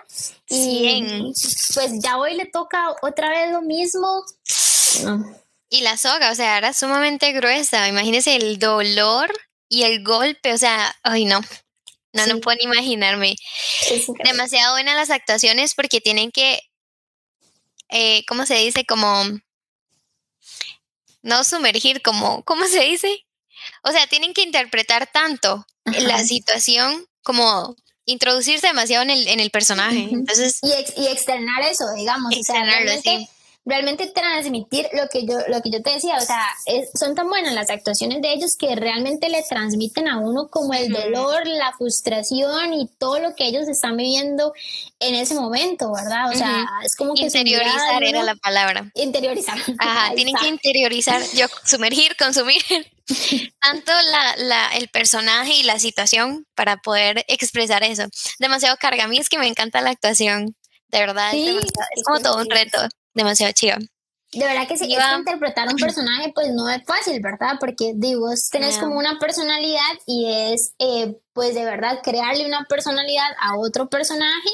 y 0.50 1.34
pues 1.74 1.94
ya 2.04 2.18
hoy 2.18 2.36
le 2.36 2.46
toca 2.48 2.94
otra 3.02 3.30
vez 3.30 3.50
lo 3.50 3.62
mismo. 3.62 4.26
Y 5.70 5.82
la 5.82 5.96
soga, 5.96 6.30
o 6.32 6.36
sea, 6.36 6.58
era 6.58 6.74
sumamente 6.74 7.32
gruesa, 7.32 7.88
imagínese 7.88 8.36
el 8.36 8.60
dolor 8.60 9.34
y 9.70 9.84
el 9.84 10.04
golpe, 10.04 10.52
o 10.52 10.58
sea, 10.58 10.94
ay 11.02 11.24
no, 11.24 11.40
no, 12.12 12.28
no 12.28 12.42
puedo 12.42 12.58
ni 12.58 12.66
imaginarme. 12.66 13.38
Demasiado 14.26 14.74
buenas 14.74 14.98
las 14.98 15.10
actuaciones 15.10 15.74
porque 15.74 16.02
tienen 16.02 16.32
que, 16.32 16.60
eh, 17.88 18.26
¿cómo 18.28 18.46
se 18.46 18.56
dice? 18.56 18.84
Como 18.86 19.24
no 21.22 21.44
sumergir, 21.44 22.02
como, 22.02 22.44
¿cómo 22.44 22.66
se 22.68 22.82
dice? 22.82 23.26
O 23.84 23.92
sea, 23.92 24.08
tienen 24.08 24.34
que 24.34 24.42
interpretar 24.42 25.12
tanto 25.12 25.66
la 25.86 26.24
situación 26.24 27.06
como 27.24 27.76
introducirse 28.06 28.68
demasiado 28.68 29.04
en 29.04 29.12
el, 29.12 29.28
en 29.28 29.40
el 29.40 29.52
personaje. 29.52 30.10
Entonces, 30.12 30.60
y, 30.62 31.06
externar 31.08 31.62
eso, 31.64 31.86
digamos. 31.96 32.34
Externarlo, 32.34 32.92
sí 33.04 33.30
realmente 33.64 34.08
transmitir 34.08 34.88
lo 34.94 35.08
que 35.08 35.26
yo 35.26 35.38
lo 35.48 35.62
que 35.62 35.70
yo 35.70 35.82
te 35.84 35.92
decía, 35.92 36.18
o 36.18 36.22
sea, 36.22 36.48
son 37.00 37.14
tan 37.14 37.30
buenas 37.30 37.54
las 37.54 37.70
actuaciones 37.70 38.22
de 38.22 38.34
ellos 38.34 38.56
que 38.58 38.76
realmente 38.76 39.30
le 39.30 39.44
transmiten 39.44 40.08
a 40.08 40.18
uno 40.18 40.50
como 40.50 40.74
el 40.74 40.92
dolor, 40.92 41.46
la 41.46 41.72
frustración 41.78 42.74
y 42.74 42.88
todo 42.98 43.20
lo 43.20 43.36
que 43.36 43.46
ellos 43.46 43.68
están 43.68 43.98
viviendo 43.98 44.54
en 45.00 45.14
ese 45.14 45.36
momento, 45.36 45.92
¿verdad? 45.94 46.32
O 46.32 46.34
sea, 46.34 46.66
es 46.84 46.96
como 46.96 47.14
que 47.14 47.24
interiorizar 47.24 48.04
era 48.04 48.24
la 48.24 48.36
palabra. 48.36 48.92
Interiorizar. 48.96 49.58
Ajá, 49.78 50.14
tienen 50.16 50.36
que 50.36 50.48
interiorizar, 50.48 51.22
yo 51.36 51.46
sumergir, 51.64 52.16
consumir 52.18 52.64
tanto 53.62 53.92
la, 53.92 54.36
la, 54.38 54.68
el 54.76 54.90
personaje 54.90 55.54
y 55.54 55.64
la 55.64 55.78
situación 55.78 56.48
para 56.56 56.78
poder 56.78 57.26
expresar 57.28 57.84
eso. 57.84 58.06
Demasiado 58.40 58.76
carga. 58.78 59.04
A 59.04 59.08
mí 59.08 59.20
es 59.20 59.30
que 59.30 59.38
me 59.38 59.48
encanta 59.48 59.82
la 59.82 59.92
actuación. 59.92 60.56
De 60.90 61.00
verdad, 61.00 61.32
es 61.34 62.04
como 62.04 62.20
todo 62.20 62.42
un 62.42 62.50
reto 62.50 62.78
demasiado 63.14 63.54
chido. 63.54 63.78
De 64.34 64.46
verdad 64.46 64.66
que 64.66 64.78
sí, 64.78 64.94
es 64.94 64.98
que 64.98 65.18
interpretar 65.18 65.68
un 65.68 65.76
personaje 65.78 66.32
pues 66.34 66.50
no 66.54 66.70
es 66.70 66.84
fácil, 66.86 67.20
¿verdad? 67.22 67.56
Porque 67.60 67.94
digo, 67.96 68.30
tenés 68.52 68.78
como 68.78 68.98
una 68.98 69.20
personalidad 69.20 69.92
y 70.06 70.54
es 70.54 70.74
eh, 70.80 71.18
pues 71.34 71.54
de 71.54 71.66
verdad 71.66 72.00
crearle 72.02 72.46
una 72.46 72.66
personalidad 72.70 73.28
a 73.40 73.58
otro 73.58 73.90
personaje 73.90 74.50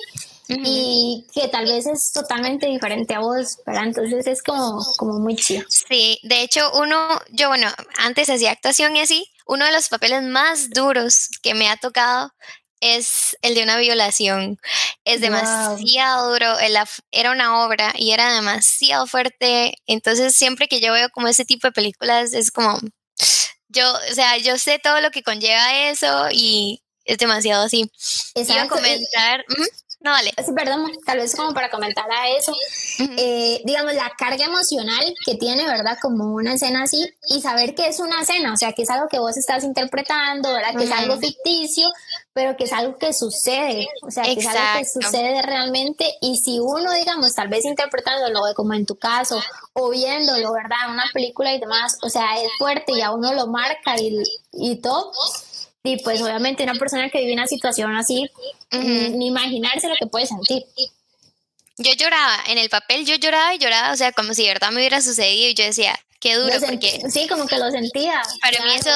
y 0.50 1.26
que 1.34 1.50
tal 1.50 1.66
vez 1.66 1.86
es 1.86 2.12
totalmente 2.14 2.68
diferente 2.68 3.14
a 3.14 3.20
vos, 3.20 3.58
¿verdad? 3.66 3.84
Entonces 3.84 4.26
es 4.28 4.42
como, 4.42 4.84
como 4.98 5.20
muy 5.20 5.36
chido. 5.36 5.66
Sí, 5.70 6.20
de 6.24 6.42
hecho 6.42 6.72
uno, 6.74 7.20
yo 7.32 7.50
bueno, 7.50 7.68
antes 7.98 8.30
hacía 8.30 8.52
actuación 8.52 8.96
y 8.96 9.02
así, 9.02 9.30
uno 9.46 9.66
de 9.66 9.72
los 9.72 9.90
papeles 9.90 10.24
más 10.24 10.70
duros 10.70 11.30
que 11.42 11.54
me 11.54 11.70
ha 11.70 11.78
tocado 11.78 12.32
es 12.82 13.38
el 13.42 13.56
de 13.56 13.64
una 13.64 13.78
violación. 13.78 14.60
Es 15.06 15.22
demasiado 15.22 16.32
duro. 16.32 16.58
Era 17.12 17.32
una 17.32 17.66
obra 17.66 17.94
y 17.98 18.12
era 18.12 18.34
demasiado 18.34 19.08
fuerte. 19.08 19.76
Entonces, 19.86 20.36
siempre 20.36 20.68
que 20.68 20.80
yo 20.80 20.94
veo 20.94 21.10
como 21.10 21.28
ese 21.28 21.46
tipo 21.46 21.68
de 21.68 21.72
películas, 21.74 22.34
es 22.34 22.52
como. 22.52 22.80
Yo, 23.70 23.92
o 23.94 24.14
sea, 24.14 24.38
yo 24.38 24.58
sé 24.58 24.80
todo 24.80 25.02
lo 25.02 25.12
que 25.12 25.24
conlleva 25.24 25.90
eso 25.90 26.28
y 26.32 26.82
es 27.04 27.18
demasiado 27.18 27.66
así. 27.66 27.92
Iba 28.36 28.64
a 28.64 28.68
comentar. 28.68 29.44
No, 30.00 30.12
vale. 30.12 30.32
Sí, 30.46 30.52
perdón, 30.56 30.92
tal 31.06 31.18
vez 31.18 31.36
como 31.36 31.54
para 31.54 31.72
comentar 31.72 32.06
a 32.10 32.30
eso, 32.30 32.56
eh, 33.18 33.62
digamos, 33.66 33.96
la 33.96 34.12
carga 34.16 34.46
emocional 34.46 35.14
que 35.26 35.36
tiene, 35.36 35.66
¿verdad? 35.66 35.98
Como 36.00 36.36
una 36.36 36.54
escena 36.54 36.84
así 36.84 37.04
y 37.28 37.42
saber 37.42 37.74
que 37.74 37.88
es 37.88 38.00
una 38.00 38.22
escena, 38.22 38.54
o 38.54 38.58
sea, 38.58 38.74
que 38.74 38.84
es 38.84 38.90
algo 38.92 39.08
que 39.08 39.18
vos 39.18 39.36
estás 39.38 39.64
interpretando, 39.64 40.54
¿verdad? 40.54 40.76
Que 40.78 40.84
es 40.84 40.92
algo 40.92 41.18
ficticio, 41.18 41.90
pero 42.38 42.56
que 42.56 42.66
es 42.66 42.72
algo 42.72 43.00
que 43.00 43.14
sucede, 43.14 43.88
o 44.04 44.12
sea, 44.12 44.22
que 44.22 44.34
es 44.34 44.46
algo 44.46 44.78
que 44.78 44.86
sucede 44.86 45.42
realmente 45.42 46.06
y 46.22 46.38
si 46.38 46.60
uno, 46.60 46.94
digamos, 46.94 47.34
tal 47.34 47.48
vez 47.48 47.66
interpretándolo 47.66 48.42
como 48.56 48.76
en 48.76 48.86
tu 48.86 48.96
caso 48.96 49.42
o 49.74 49.90
viéndolo, 49.90 50.54
¿verdad? 50.54 50.92
Una 50.92 51.06
película 51.12 51.52
y 51.52 51.60
demás, 51.60 51.98
o 52.04 52.10
sea, 52.12 52.40
es 52.40 52.52
fuerte 52.60 52.92
y 52.92 53.02
a 53.02 53.10
uno 53.10 53.34
lo 53.34 53.48
marca 53.48 54.00
y, 54.00 54.22
y 54.54 54.76
todo. 54.76 55.12
Y 55.82 55.98
pues 56.04 56.22
obviamente 56.22 56.62
una 56.62 56.76
persona 56.76 57.10
que 57.10 57.22
vive 57.22 57.34
una 57.34 57.48
situación 57.48 57.98
así, 57.98 58.30
ni, 58.72 59.26
imaginarse 59.26 59.88
lo 59.88 59.96
que 60.00 60.06
puede 60.06 60.28
sentir. 60.28 60.64
Yo 61.78 61.92
lloraba, 61.94 62.38
en 62.50 62.60
el 62.60 62.70
papel 62.70 63.04
yo 63.08 63.16
lloraba 63.16 63.56
y 63.56 63.58
lloraba, 63.58 63.94
o 63.94 63.98
sea, 63.98 64.12
como 64.12 64.36
si 64.36 64.44
de 64.44 64.50
verdad 64.50 64.70
me 64.70 64.78
hubiera 64.78 65.02
sucedido 65.02 65.50
y 65.50 65.56
yo 65.56 65.64
decía, 65.64 66.00
qué 66.20 66.36
duro, 66.36 66.54
porque... 66.64 67.02
Sí, 67.10 67.28
como 67.28 67.48
que 67.48 67.58
lo 67.58 67.72
sentía. 67.72 68.22
Para 68.44 68.64
mí 68.64 68.76
eso, 68.76 68.92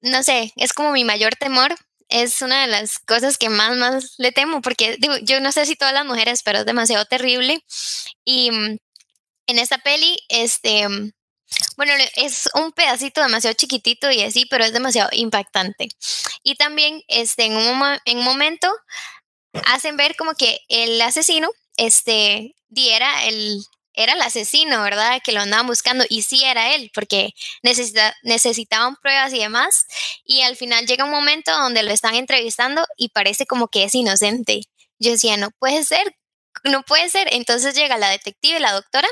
no 0.00 0.22
sé, 0.22 0.54
es 0.56 0.72
como 0.72 0.92
mi 0.92 1.04
mayor 1.04 1.36
temor, 1.36 1.76
es 2.08 2.42
una 2.42 2.62
de 2.62 2.68
las 2.68 2.98
cosas 3.00 3.38
que 3.38 3.48
más, 3.48 3.76
más 3.76 4.14
le 4.18 4.32
temo, 4.32 4.62
porque 4.62 4.96
digo, 4.98 5.14
yo 5.22 5.40
no 5.40 5.52
sé 5.52 5.66
si 5.66 5.76
todas 5.76 5.94
las 5.94 6.06
mujeres, 6.06 6.42
pero 6.44 6.60
es 6.60 6.66
demasiado 6.66 7.04
terrible. 7.06 7.62
Y 8.24 8.50
mm, 8.50 8.78
en 9.48 9.58
esta 9.58 9.78
peli, 9.78 10.18
este, 10.28 10.88
mm, 10.88 11.12
bueno, 11.76 11.92
es 12.16 12.48
un 12.54 12.72
pedacito 12.72 13.22
demasiado 13.22 13.54
chiquitito 13.54 14.10
y 14.10 14.22
así, 14.22 14.46
pero 14.46 14.64
es 14.64 14.72
demasiado 14.72 15.10
impactante. 15.12 15.88
Y 16.42 16.56
también, 16.56 17.02
este, 17.08 17.44
en 17.46 17.56
un, 17.56 17.82
en 18.04 18.18
un 18.18 18.24
momento, 18.24 18.68
hacen 19.66 19.96
ver 19.96 20.16
como 20.16 20.34
que 20.34 20.60
el 20.68 21.00
asesino, 21.02 21.48
este, 21.76 22.54
diera 22.68 23.26
el, 23.26 23.62
era 23.96 24.12
el 24.12 24.22
asesino, 24.22 24.82
¿verdad? 24.82 25.20
Que 25.24 25.32
lo 25.32 25.40
andaban 25.40 25.66
buscando 25.66 26.04
y 26.08 26.22
sí 26.22 26.44
era 26.44 26.74
él, 26.74 26.90
porque 26.94 27.34
necesitaban 28.22 28.96
pruebas 28.96 29.32
y 29.32 29.38
demás. 29.38 29.86
Y 30.24 30.42
al 30.42 30.56
final 30.56 30.86
llega 30.86 31.04
un 31.04 31.10
momento 31.10 31.50
donde 31.52 31.82
lo 31.82 31.90
están 31.90 32.14
entrevistando 32.14 32.86
y 32.96 33.08
parece 33.08 33.46
como 33.46 33.68
que 33.68 33.84
es 33.84 33.94
inocente. 33.94 34.62
Yo 34.98 35.10
decía, 35.10 35.36
no 35.36 35.50
puede 35.58 35.82
ser, 35.84 36.14
no 36.64 36.82
puede 36.82 37.08
ser. 37.08 37.28
Entonces 37.32 37.74
llega 37.74 37.98
la 37.98 38.10
detective, 38.10 38.60
la 38.60 38.72
doctora, 38.72 39.08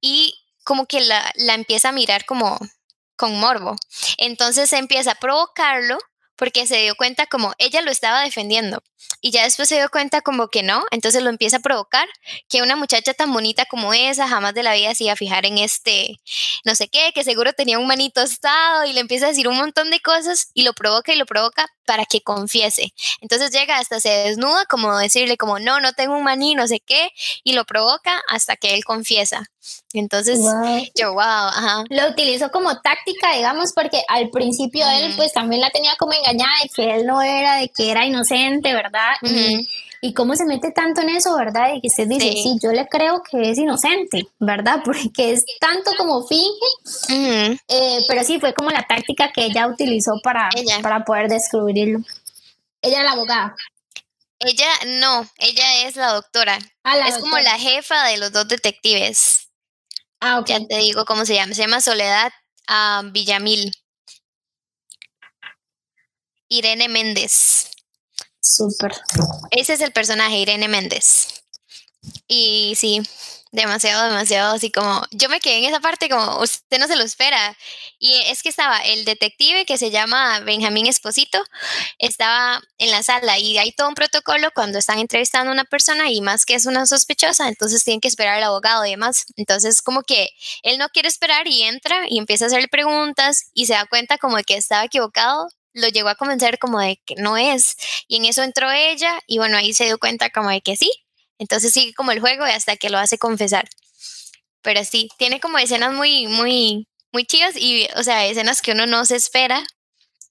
y 0.00 0.34
como 0.64 0.86
que 0.86 1.00
la, 1.00 1.32
la 1.36 1.54
empieza 1.54 1.90
a 1.90 1.92
mirar 1.92 2.24
como 2.24 2.58
con 3.16 3.38
morbo. 3.38 3.76
Entonces 4.16 4.72
empieza 4.72 5.12
a 5.12 5.14
provocarlo 5.16 5.98
porque 6.40 6.66
se 6.66 6.78
dio 6.78 6.94
cuenta 6.96 7.26
como 7.26 7.52
ella 7.58 7.82
lo 7.82 7.90
estaba 7.90 8.22
defendiendo 8.22 8.82
y 9.20 9.30
ya 9.30 9.44
después 9.44 9.68
se 9.68 9.76
dio 9.76 9.90
cuenta 9.90 10.22
como 10.22 10.48
que 10.48 10.62
no, 10.62 10.82
entonces 10.90 11.22
lo 11.22 11.28
empieza 11.28 11.58
a 11.58 11.60
provocar, 11.60 12.08
que 12.48 12.62
una 12.62 12.76
muchacha 12.76 13.12
tan 13.12 13.30
bonita 13.30 13.66
como 13.66 13.92
esa 13.92 14.26
jamás 14.26 14.54
de 14.54 14.62
la 14.62 14.72
vida 14.72 14.94
se 14.94 15.04
iba 15.04 15.12
a 15.12 15.16
fijar 15.16 15.44
en 15.44 15.58
este 15.58 16.16
no 16.64 16.74
sé 16.74 16.88
qué, 16.88 17.12
que 17.14 17.24
seguro 17.24 17.52
tenía 17.52 17.78
un 17.78 17.86
manito 17.86 18.22
estado 18.22 18.86
y 18.86 18.94
le 18.94 19.00
empieza 19.00 19.26
a 19.26 19.28
decir 19.28 19.48
un 19.48 19.58
montón 19.58 19.90
de 19.90 20.00
cosas 20.00 20.50
y 20.54 20.62
lo 20.62 20.72
provoca 20.72 21.12
y 21.12 21.18
lo 21.18 21.26
provoca 21.26 21.66
para 21.90 22.04
que 22.04 22.20
confiese. 22.20 22.94
Entonces 23.20 23.50
llega 23.50 23.78
hasta 23.78 23.98
se 23.98 24.10
desnuda 24.10 24.64
como 24.66 24.96
decirle 24.96 25.36
como 25.36 25.58
no, 25.58 25.80
no 25.80 25.92
tengo 25.92 26.16
un 26.16 26.22
maní, 26.22 26.54
no 26.54 26.68
sé 26.68 26.78
qué, 26.78 27.10
y 27.42 27.54
lo 27.54 27.64
provoca 27.64 28.22
hasta 28.28 28.54
que 28.54 28.74
él 28.74 28.84
confiesa. 28.84 29.42
Entonces, 29.92 30.38
yo, 30.94 31.14
wow, 31.14 31.20
ajá. 31.20 31.82
Lo 31.88 32.08
utilizó 32.08 32.52
como 32.52 32.80
táctica, 32.80 33.34
digamos, 33.34 33.72
porque 33.74 34.04
al 34.06 34.30
principio 34.30 34.86
él 34.88 35.14
pues 35.16 35.32
también 35.32 35.60
la 35.60 35.70
tenía 35.70 35.96
como 35.98 36.12
engañada 36.12 36.52
de 36.62 36.68
que 36.68 36.94
él 36.94 37.06
no 37.06 37.22
era, 37.22 37.56
de 37.56 37.68
que 37.76 37.90
era 37.90 38.06
inocente, 38.06 38.72
¿verdad? 38.72 39.14
y, 39.22 39.68
y, 40.00 40.14
cómo 40.14 40.34
se 40.36 40.44
mete 40.44 40.70
tanto 40.72 41.00
en 41.00 41.10
eso, 41.10 41.36
¿verdad? 41.36 41.74
Y 41.74 41.80
que 41.80 41.88
usted 41.88 42.06
dice, 42.06 42.30
sí. 42.32 42.58
yo 42.62 42.72
le 42.72 42.86
creo 42.88 43.22
que 43.22 43.50
es 43.50 43.58
inocente, 43.58 44.26
¿verdad? 44.38 44.82
Porque 44.84 45.32
es 45.32 45.44
tanto 45.60 45.90
como 45.96 46.26
finge, 46.26 47.58
eh, 47.68 48.04
pero 48.08 48.24
sí, 48.24 48.40
fue 48.40 48.54
como 48.54 48.70
la 48.70 48.86
táctica 48.86 49.30
que 49.32 49.46
ella 49.46 49.66
utilizó 49.66 50.12
para, 50.22 50.48
para 50.82 51.04
poder 51.04 51.28
descubrirlo. 51.28 52.00
Ella 52.82 52.98
es 52.98 53.04
la 53.04 53.12
abogada. 53.12 53.56
Ella 54.40 54.68
no, 55.00 55.28
ella 55.36 55.86
es 55.86 55.96
la 55.96 56.12
doctora. 56.12 56.58
Ah, 56.82 56.98
es 57.06 57.18
como 57.18 57.38
la 57.38 57.58
jefa 57.58 58.04
de 58.04 58.16
los 58.16 58.32
dos 58.32 58.48
detectives. 58.48 59.50
Ah, 60.20 60.42
Ya 60.46 60.66
te 60.66 60.76
digo 60.78 61.04
cómo 61.04 61.26
se 61.26 61.34
llama. 61.34 61.54
Se 61.54 61.60
llama 61.60 61.82
Soledad 61.82 62.32
ah, 62.66 63.02
Villamil. 63.12 63.70
Irene 66.48 66.88
Méndez. 66.88 67.69
Súper. 68.50 68.92
Ese 69.52 69.74
es 69.74 69.80
el 69.80 69.92
personaje, 69.92 70.38
Irene 70.38 70.66
Méndez. 70.66 71.28
Y 72.26 72.74
sí, 72.76 73.02
demasiado, 73.52 74.08
demasiado 74.08 74.54
así 74.54 74.70
como, 74.72 75.02
yo 75.12 75.28
me 75.28 75.40
quedé 75.40 75.58
en 75.58 75.64
esa 75.66 75.80
parte 75.80 76.08
como, 76.08 76.40
usted 76.40 76.78
no 76.78 76.88
se 76.88 76.96
lo 76.96 77.04
espera. 77.04 77.56
Y 77.98 78.12
es 78.26 78.42
que 78.42 78.48
estaba 78.48 78.78
el 78.78 79.04
detective 79.04 79.66
que 79.66 79.78
se 79.78 79.90
llama 79.90 80.40
Benjamín 80.40 80.86
Esposito, 80.86 81.38
estaba 81.98 82.60
en 82.78 82.90
la 82.90 83.02
sala 83.02 83.38
y 83.38 83.58
hay 83.58 83.72
todo 83.72 83.88
un 83.88 83.94
protocolo 83.94 84.50
cuando 84.54 84.78
están 84.78 84.98
entrevistando 84.98 85.50
a 85.50 85.54
una 85.54 85.64
persona 85.64 86.10
y 86.10 86.20
más 86.20 86.44
que 86.44 86.54
es 86.54 86.66
una 86.66 86.86
sospechosa, 86.86 87.48
entonces 87.48 87.84
tienen 87.84 88.00
que 88.00 88.08
esperar 88.08 88.36
al 88.36 88.44
abogado 88.44 88.84
y 88.86 88.90
demás. 88.90 89.26
Entonces 89.36 89.82
como 89.82 90.02
que 90.02 90.30
él 90.62 90.78
no 90.78 90.88
quiere 90.88 91.08
esperar 91.08 91.46
y 91.46 91.62
entra 91.62 92.06
y 92.08 92.18
empieza 92.18 92.46
a 92.46 92.48
hacerle 92.48 92.68
preguntas 92.68 93.50
y 93.54 93.66
se 93.66 93.74
da 93.74 93.86
cuenta 93.86 94.18
como 94.18 94.36
de 94.38 94.44
que 94.44 94.56
estaba 94.56 94.84
equivocado 94.84 95.48
lo 95.72 95.88
llegó 95.88 96.08
a 96.08 96.14
convencer 96.14 96.58
como 96.58 96.80
de 96.80 97.00
que 97.04 97.14
no 97.16 97.36
es. 97.36 97.76
Y 98.08 98.16
en 98.16 98.24
eso 98.24 98.42
entró 98.42 98.70
ella 98.70 99.20
y 99.26 99.38
bueno, 99.38 99.56
ahí 99.56 99.72
se 99.72 99.84
dio 99.84 99.98
cuenta 99.98 100.30
como 100.30 100.50
de 100.50 100.60
que 100.60 100.76
sí, 100.76 100.90
entonces 101.38 101.72
sigue 101.72 101.94
como 101.94 102.12
el 102.12 102.20
juego 102.20 102.46
y 102.46 102.50
hasta 102.50 102.76
que 102.76 102.90
lo 102.90 102.98
hace 102.98 103.18
confesar. 103.18 103.68
Pero 104.62 104.84
sí, 104.84 105.08
tiene 105.18 105.40
como 105.40 105.58
escenas 105.58 105.92
muy, 105.92 106.26
muy, 106.26 106.86
muy 107.12 107.24
chidas 107.24 107.54
y, 107.56 107.88
o 107.96 108.02
sea, 108.02 108.26
escenas 108.26 108.60
que 108.60 108.72
uno 108.72 108.86
no 108.86 109.04
se 109.06 109.16
espera. 109.16 109.64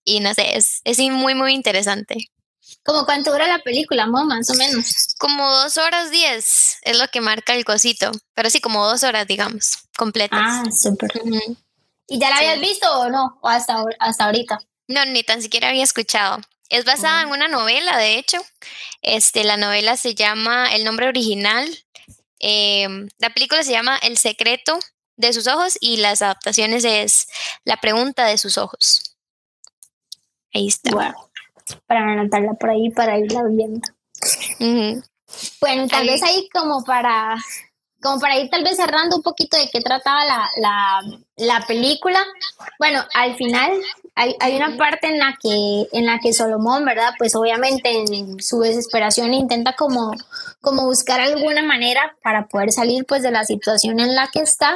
Y 0.04 0.20
no 0.20 0.34
sé, 0.34 0.58
es, 0.58 0.82
es 0.84 1.00
muy, 1.00 1.36
muy 1.36 1.54
interesante. 1.54 2.30
¿Como 2.84 3.06
cuánto 3.06 3.32
dura 3.32 3.48
la 3.48 3.60
película, 3.60 4.06
más 4.06 4.50
o 4.50 4.54
menos? 4.54 5.16
Como 5.20 5.50
dos 5.50 5.78
horas 5.78 6.12
diez, 6.12 6.78
es 6.84 6.98
lo 6.98 7.08
que 7.08 7.22
marca 7.22 7.54
el 7.54 7.66
cosito. 7.66 8.12
Pero 8.34 8.50
sí, 8.50 8.62
como 8.62 8.88
dos 8.88 9.04
horas, 9.04 9.28
digamos, 9.28 9.80
completas. 9.98 10.40
Ah, 10.42 10.64
súper. 10.72 11.12
¿Y 12.08 12.20
ya 12.20 12.30
la 12.30 12.38
habías 12.38 12.60
visto 12.60 12.92
o 13.00 13.10
no? 13.10 13.40
¿O 13.42 13.48
hasta, 13.48 13.84
hasta 14.00 14.26
ahorita? 14.26 14.60
No, 14.90 15.06
ni 15.06 15.24
tan 15.24 15.42
siquiera 15.42 15.70
había 15.70 15.84
escuchado. 15.84 16.40
Es 16.68 16.84
basada 16.84 17.22
en 17.22 17.30
una 17.30 17.48
novela, 17.48 17.96
de 17.98 18.18
hecho. 18.18 18.38
Este, 19.04 19.44
la 19.44 19.56
novela 19.56 19.98
se 19.98 20.16
llama, 20.16 20.74
el 20.74 20.84
nombre 20.84 21.08
original, 21.08 21.68
em, 22.40 23.08
la 23.20 23.30
película 23.30 23.62
se 23.62 23.72
llama 23.72 23.98
El 24.02 24.18
secreto 24.18 24.80
de 25.16 25.32
sus 25.32 25.46
ojos 25.48 25.78
y 25.80 25.98
las 25.98 26.24
adaptaciones 26.24 26.86
es 26.86 27.28
La 27.66 27.78
pregunta 27.78 28.26
de 28.26 28.40
sus 28.40 28.58
ojos. 28.58 29.16
Ahí 30.56 30.68
está. 30.68 31.16
Para 31.86 32.14
anotarla 32.14 32.54
por 32.54 32.72
ahí, 32.72 32.90
para 32.90 33.20
irla 33.20 33.44
viendo. 33.48 33.88
Bueno, 35.62 35.88
tal 35.88 36.08
vez 36.08 36.24
ahí 36.24 36.50
como 36.52 36.84
para 36.84 37.38
como 38.02 38.20
para 38.20 38.38
ir 38.40 38.50
tal 38.50 38.64
vez 38.64 38.78
cerrando 38.78 39.18
un 39.18 39.22
poquito 39.22 39.58
de 39.58 39.70
qué 39.70 39.82
trataba 39.82 40.24
la, 40.26 40.50
la, 40.58 41.02
la 41.36 41.68
película, 41.68 42.26
bueno, 42.80 43.04
al 43.14 43.36
final 43.36 43.72
hay, 44.20 44.36
hay, 44.41 44.57
una 44.57 44.76
parte 44.76 45.07
en 45.07 45.17
la 45.17 45.38
que 45.41 45.88
en 45.93 46.05
la 46.05 46.20
que 46.20 46.34
Solomón, 46.34 46.84
¿verdad? 46.84 47.13
Pues 47.17 47.36
obviamente 47.36 47.89
en 47.89 48.41
su 48.41 48.59
desesperación 48.59 49.34
intenta 49.34 49.78
como, 49.78 50.11
como 50.59 50.86
buscar 50.86 51.22
alguna 51.22 51.63
manera 51.63 52.17
para 52.22 52.47
poder 52.49 52.74
salir 52.74 53.05
pues 53.05 53.24
de 53.24 53.32
la 53.32 53.45
situación 53.45 54.01
en 54.01 54.15
la 54.15 54.28
que 54.28 54.41
está 54.41 54.76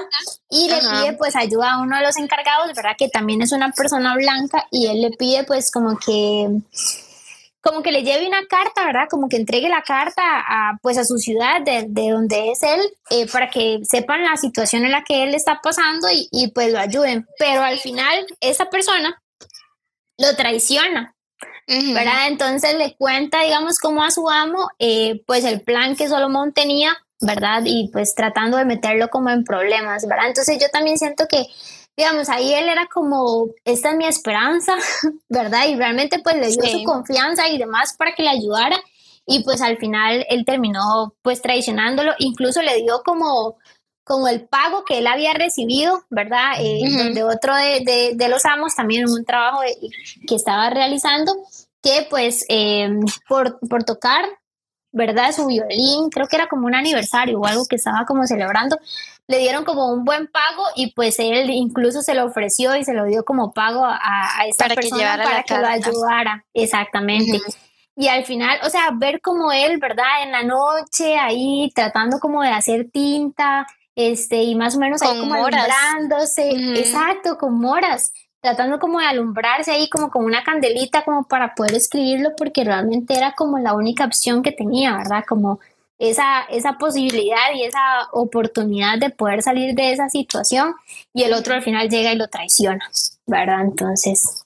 y 0.50 0.70
le 0.70 0.78
pide 0.78 1.14
pues 1.18 1.36
ayuda 1.36 1.74
a 1.74 1.82
uno 1.82 1.98
de 1.98 2.04
los 2.04 2.16
encargados, 2.16 2.74
¿verdad? 2.74 2.96
Que 2.98 3.10
también 3.10 3.42
es 3.42 3.52
una 3.52 3.72
persona 3.72 4.16
blanca 4.16 4.66
y 4.72 4.88
él 4.88 5.02
le 5.02 5.12
pide 5.12 5.44
pues 5.44 5.72
como 5.72 5.98
que 5.98 6.48
como 7.62 7.82
que 7.82 7.94
le 7.94 8.04
lleve 8.04 8.28
una 8.28 8.46
carta, 8.46 8.86
¿verdad? 8.86 9.08
Como 9.10 9.28
que 9.30 9.38
entregue 9.38 9.70
la 9.70 9.84
carta 9.84 10.22
a, 10.22 10.78
pues 10.82 10.98
a 10.98 11.06
su 11.06 11.18
ciudad 11.18 11.62
de, 11.62 11.88
donde 11.88 12.52
es 12.52 12.62
él, 12.62 12.82
eh, 13.10 13.26
para 13.32 13.50
que 13.50 13.80
sepan 13.84 14.24
la 14.24 14.36
situación 14.36 14.84
en 14.84 14.92
la 14.92 15.04
que 15.04 15.24
él 15.24 15.34
está 15.34 15.62
pasando 15.64 16.10
y, 16.12 16.28
y, 16.30 16.52
pues 16.52 16.74
lo 16.74 16.80
ayuden. 16.80 17.26
Pero 17.40 17.62
al 17.62 17.80
final 17.80 18.26
esa 18.42 18.70
persona 18.70 19.18
lo 20.18 20.36
traiciona, 20.36 21.16
¿verdad? 21.68 22.28
Entonces 22.28 22.76
le 22.78 22.96
cuenta, 22.96 23.42
digamos, 23.44 23.80
como 23.80 24.04
a 24.04 24.12
su 24.12 24.30
amo, 24.30 24.70
eh, 24.80 25.24
pues 25.26 25.44
el 25.44 25.62
plan 25.62 25.96
que 25.96 26.08
Solomón 26.08 26.54
tenía, 26.54 26.98
¿verdad? 27.22 27.64
Y 27.66 27.90
pues 27.92 28.16
tratando 28.16 28.58
de 28.58 28.66
meterlo 28.66 29.10
como 29.10 29.30
en 29.30 29.44
problemas, 29.44 30.08
¿verdad? 30.08 30.28
Entonces 30.28 30.60
yo 30.60 30.70
también 30.70 30.98
siento 30.98 31.26
que 31.28 31.46
digamos, 31.96 32.30
ahí 32.30 32.54
él 32.54 32.70
era 32.70 32.88
como, 32.92 33.48
esta 33.66 33.92
es 33.92 33.98
mi 33.98 34.06
esperanza, 34.06 34.76
¿verdad? 35.30 35.68
Y 35.68 35.76
realmente 35.76 36.20
pues 36.20 36.36
le 36.36 36.48
dio 36.48 36.80
su 36.80 36.84
confianza 36.84 37.48
y 37.50 37.58
demás 37.58 37.96
para 37.98 38.14
que 38.16 38.24
le 38.24 38.30
ayudara 38.30 38.78
y 39.26 39.44
pues 39.44 39.62
al 39.62 39.78
final 39.78 40.26
él 40.30 40.44
terminó 40.46 41.16
pues 41.22 41.42
traicionándolo, 41.42 42.14
incluso 42.20 42.62
le 42.62 42.82
dio 42.82 43.02
como, 43.06 43.58
como 44.04 44.28
el 44.28 44.46
pago 44.48 44.84
que 44.86 45.00
él 45.00 45.08
había 45.08 45.34
recibido, 45.34 46.04
¿verdad? 46.10 46.54
Eh, 46.60 46.82
donde 46.98 47.24
otro 47.24 47.56
de, 47.56 48.14
de, 48.16 48.30
los 48.30 48.46
amos 48.46 48.76
también 48.76 49.10
un 49.10 49.24
trabajo 49.24 49.62
que 50.28 50.36
estaba 50.36 50.70
realizando, 50.70 51.34
que 51.82 52.06
pues 52.10 52.46
eh, 52.50 52.90
por, 53.28 53.60
por 53.68 53.84
tocar 53.84 54.26
¿verdad? 54.94 55.32
Su 55.32 55.48
violín, 55.48 56.10
creo 56.12 56.28
que 56.28 56.36
era 56.36 56.48
como 56.48 56.68
un 56.68 56.76
aniversario 56.76 57.40
o 57.40 57.46
algo 57.46 57.66
que 57.66 57.78
estaba 57.78 58.06
como 58.06 58.28
celebrando, 58.28 58.78
le 59.28 59.40
dieron 59.40 59.66
como 59.66 59.92
un 59.92 60.06
buen 60.06 60.28
pago 60.28 60.64
y 60.76 60.94
pues 60.94 61.18
él 61.18 61.50
incluso 61.50 62.04
se 62.04 62.14
lo 62.14 62.26
ofreció 62.26 62.76
y 62.76 62.86
se 62.86 62.94
lo 62.94 63.06
dio 63.06 63.26
como 63.26 63.54
pago 63.54 63.84
a, 63.84 63.98
a 64.00 64.46
esa 64.48 64.68
persona 64.68 65.20
para 65.22 65.44
que 65.44 65.58
lo 65.58 65.68
ayudara, 65.68 66.46
exactamente. 66.54 67.42
Y 67.96 68.08
al 68.08 68.24
final, 68.26 68.60
o 68.64 68.70
sea, 68.70 68.92
ver 68.94 69.20
como 69.20 69.52
él, 69.52 69.80
¿verdad? 69.80 70.24
En 70.24 70.32
la 70.32 70.44
noche 70.44 71.18
ahí 71.18 71.72
tratando 71.74 72.20
como 72.20 72.44
de 72.44 72.50
hacer 72.50 72.90
tinta, 72.92 73.66
este, 73.96 74.44
y 74.44 74.56
más 74.56 74.76
o 74.76 74.80
menos 74.80 75.02
ahí 75.02 75.20
como 75.20 75.34
alumbrándose, 75.36 76.50
exacto, 76.76 77.38
con 77.38 77.60
moras, 77.60 78.14
tratando 78.42 78.80
como 78.80 79.00
de 79.00 79.06
alumbrarse 79.06 79.72
ahí 79.72 79.90
como 79.90 80.10
con 80.10 80.26
una 80.26 80.44
candelita 80.44 81.06
como 81.06 81.24
para 81.28 81.56
poder 81.56 81.76
escribirlo 81.76 82.36
porque 82.36 82.64
realmente 82.64 83.16
era 83.16 83.34
como 83.34 83.60
la 83.60 83.74
única 83.74 84.06
opción 84.06 84.42
que 84.42 84.52
tenía, 84.52 84.98
¿verdad? 84.98 85.24
Como 85.28 85.60
esa, 86.00 86.42
esa 86.50 86.74
posibilidad 86.78 87.54
y 87.56 87.64
esa 87.64 88.10
oportunidad 88.12 88.98
de 88.98 89.10
poder 89.10 89.42
salir 89.42 89.76
de 89.76 89.94
esa 89.94 90.10
situación 90.10 90.76
y 91.14 91.24
el 91.24 91.34
otro 91.34 91.54
al 91.54 91.62
final 91.62 91.88
llega 91.90 92.12
y 92.12 92.18
lo 92.18 92.28
traiciona, 92.28 92.90
¿verdad? 93.26 93.62
Entonces, 93.62 94.44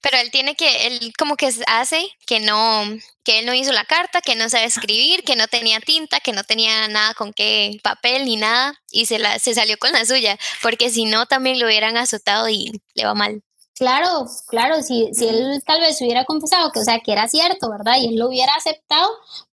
pero 0.00 0.18
él 0.18 0.30
tiene 0.30 0.54
que, 0.54 0.86
él 0.86 1.12
como 1.18 1.36
que 1.36 1.52
hace 1.66 2.10
que 2.26 2.40
no, 2.40 2.82
que 3.24 3.38
él 3.38 3.46
no 3.46 3.54
hizo 3.54 3.72
la 3.72 3.84
carta, 3.84 4.20
que 4.20 4.36
no 4.36 4.48
sabe 4.48 4.64
escribir, 4.64 5.24
que 5.24 5.36
no 5.36 5.46
tenía 5.48 5.80
tinta, 5.80 6.20
que 6.20 6.32
no 6.32 6.44
tenía 6.44 6.88
nada 6.88 7.14
con 7.14 7.32
qué 7.32 7.78
papel 7.82 8.24
ni 8.24 8.36
nada 8.36 8.74
y 8.90 9.06
se, 9.06 9.18
la, 9.18 9.38
se 9.38 9.54
salió 9.54 9.78
con 9.78 9.92
la 9.92 10.04
suya, 10.04 10.38
porque 10.62 10.90
si 10.90 11.04
no 11.04 11.26
también 11.26 11.58
lo 11.58 11.66
hubieran 11.66 11.96
azotado 11.96 12.48
y 12.48 12.80
le 12.94 13.04
va 13.04 13.14
mal. 13.14 13.42
Claro, 13.74 14.26
claro, 14.48 14.82
si, 14.82 15.08
si 15.14 15.26
él 15.26 15.62
tal 15.64 15.80
vez 15.80 16.00
hubiera 16.02 16.26
confesado 16.26 16.70
que, 16.70 16.80
o 16.80 16.84
sea, 16.84 17.00
que 17.00 17.12
era 17.12 17.28
cierto, 17.28 17.70
¿verdad? 17.70 17.96
Y 17.98 18.08
él 18.08 18.16
lo 18.16 18.28
hubiera 18.28 18.52
aceptado, 18.54 19.08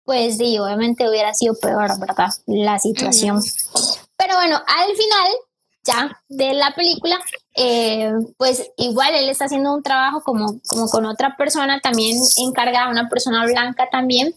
pues 0.04 0.38
sí, 0.38 0.58
obviamente 0.58 1.08
hubiera 1.08 1.34
sido 1.36 1.54
peor, 1.60 2.00
¿verdad? 2.00 2.30
La 2.48 2.80
situación. 2.80 3.40
Pero 4.18 4.36
bueno, 4.36 4.56
al 4.66 4.96
final 4.96 5.28
ya 5.86 6.22
de 6.28 6.54
la 6.54 6.74
película, 6.76 7.20
eh, 7.56 8.12
pues 8.38 8.72
igual 8.78 9.14
él 9.14 9.30
está 9.30 9.46
haciendo 9.46 9.74
un 9.74 9.84
trabajo 9.84 10.22
como, 10.24 10.60
como 10.68 10.88
con 10.88 11.06
otra 11.06 11.36
persona 11.38 11.80
también 11.80 12.18
encargada, 12.38 12.90
una 12.90 13.08
persona 13.08 13.46
blanca 13.46 13.88
también, 13.92 14.34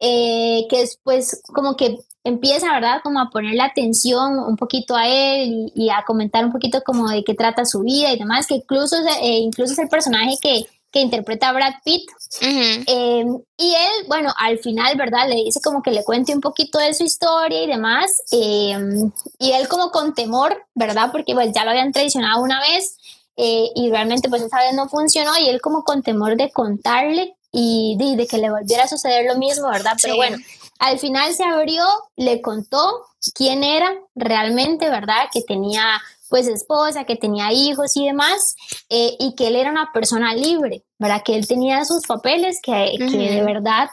eh, 0.00 0.66
que 0.68 0.82
es 0.82 0.98
pues 1.02 1.42
como 1.46 1.76
que 1.76 1.98
empieza, 2.24 2.72
¿verdad? 2.72 3.00
Como 3.02 3.20
a 3.20 3.30
ponerle 3.30 3.62
atención 3.62 4.38
un 4.38 4.56
poquito 4.56 4.96
a 4.96 5.06
él 5.08 5.72
y, 5.74 5.90
a 5.90 6.04
comentar 6.06 6.44
un 6.44 6.52
poquito 6.52 6.82
como 6.82 7.08
de 7.08 7.22
qué 7.22 7.34
trata 7.34 7.66
su 7.66 7.80
vida 7.80 8.12
y 8.12 8.18
demás, 8.18 8.46
que 8.46 8.56
incluso, 8.56 8.96
eh, 9.22 9.38
incluso 9.38 9.74
es 9.74 9.78
el 9.78 9.88
personaje 9.88 10.36
que, 10.40 10.66
que 10.94 11.00
interpreta 11.00 11.48
a 11.48 11.52
Brad 11.52 11.74
Pitt. 11.84 12.08
Em, 12.40 13.36
y 13.58 13.74
él, 13.74 14.06
bueno, 14.06 14.32
al 14.38 14.60
final, 14.60 14.96
¿verdad? 14.96 15.28
Le 15.28 15.34
dice 15.34 15.60
como 15.60 15.82
que 15.82 15.90
le 15.90 16.04
cuente 16.04 16.32
un 16.32 16.40
poquito 16.40 16.78
de 16.78 16.94
su 16.94 17.02
historia 17.02 17.64
y 17.64 17.66
demás. 17.66 18.22
Em, 18.30 19.10
y 19.40 19.50
él 19.50 19.66
como 19.66 19.90
con 19.90 20.14
temor, 20.14 20.56
¿verdad? 20.76 21.10
Porque 21.10 21.34
pues 21.34 21.52
ya 21.52 21.64
lo 21.64 21.72
habían 21.72 21.90
traicionado 21.90 22.40
una 22.40 22.60
vez 22.60 22.96
eh, 23.36 23.70
y 23.74 23.90
realmente 23.90 24.28
pues 24.28 24.42
esa 24.42 24.58
vez 24.60 24.72
no 24.74 24.88
funcionó 24.88 25.36
y 25.36 25.48
él 25.48 25.60
como 25.60 25.82
con 25.82 26.04
temor 26.04 26.36
de 26.36 26.52
contarle 26.52 27.34
y 27.50 27.96
de, 27.98 28.28
que 28.28 28.38
le 28.38 28.50
volviera 28.50 28.84
a 28.84 28.88
suceder 28.88 29.26
lo 29.26 29.36
mismo, 29.36 29.68
¿verdad? 29.68 29.96
Pero 30.00 30.14
bueno, 30.14 30.36
al 30.78 31.00
final 31.00 31.34
se 31.34 31.42
abrió, 31.42 31.84
le 32.14 32.40
contó 32.40 33.04
quién 33.34 33.64
era 33.64 33.90
realmente, 34.14 34.88
¿verdad? 34.90 35.28
Que 35.32 35.42
tenía 35.42 36.00
pues 36.28 36.48
esposa, 36.48 37.04
que 37.04 37.16
tenía 37.16 37.52
hijos 37.52 37.96
y 37.96 38.06
demás, 38.06 38.56
eh, 38.88 39.16
y 39.18 39.34
que 39.34 39.48
él 39.48 39.56
era 39.56 39.70
una 39.70 39.90
persona 39.92 40.34
libre, 40.34 40.84
¿verdad? 40.98 41.22
Que 41.24 41.36
él 41.36 41.46
tenía 41.46 41.84
sus 41.84 42.06
papeles 42.06 42.60
que, 42.62 42.96
que 42.98 43.30
de 43.30 43.42
verdad 43.42 43.88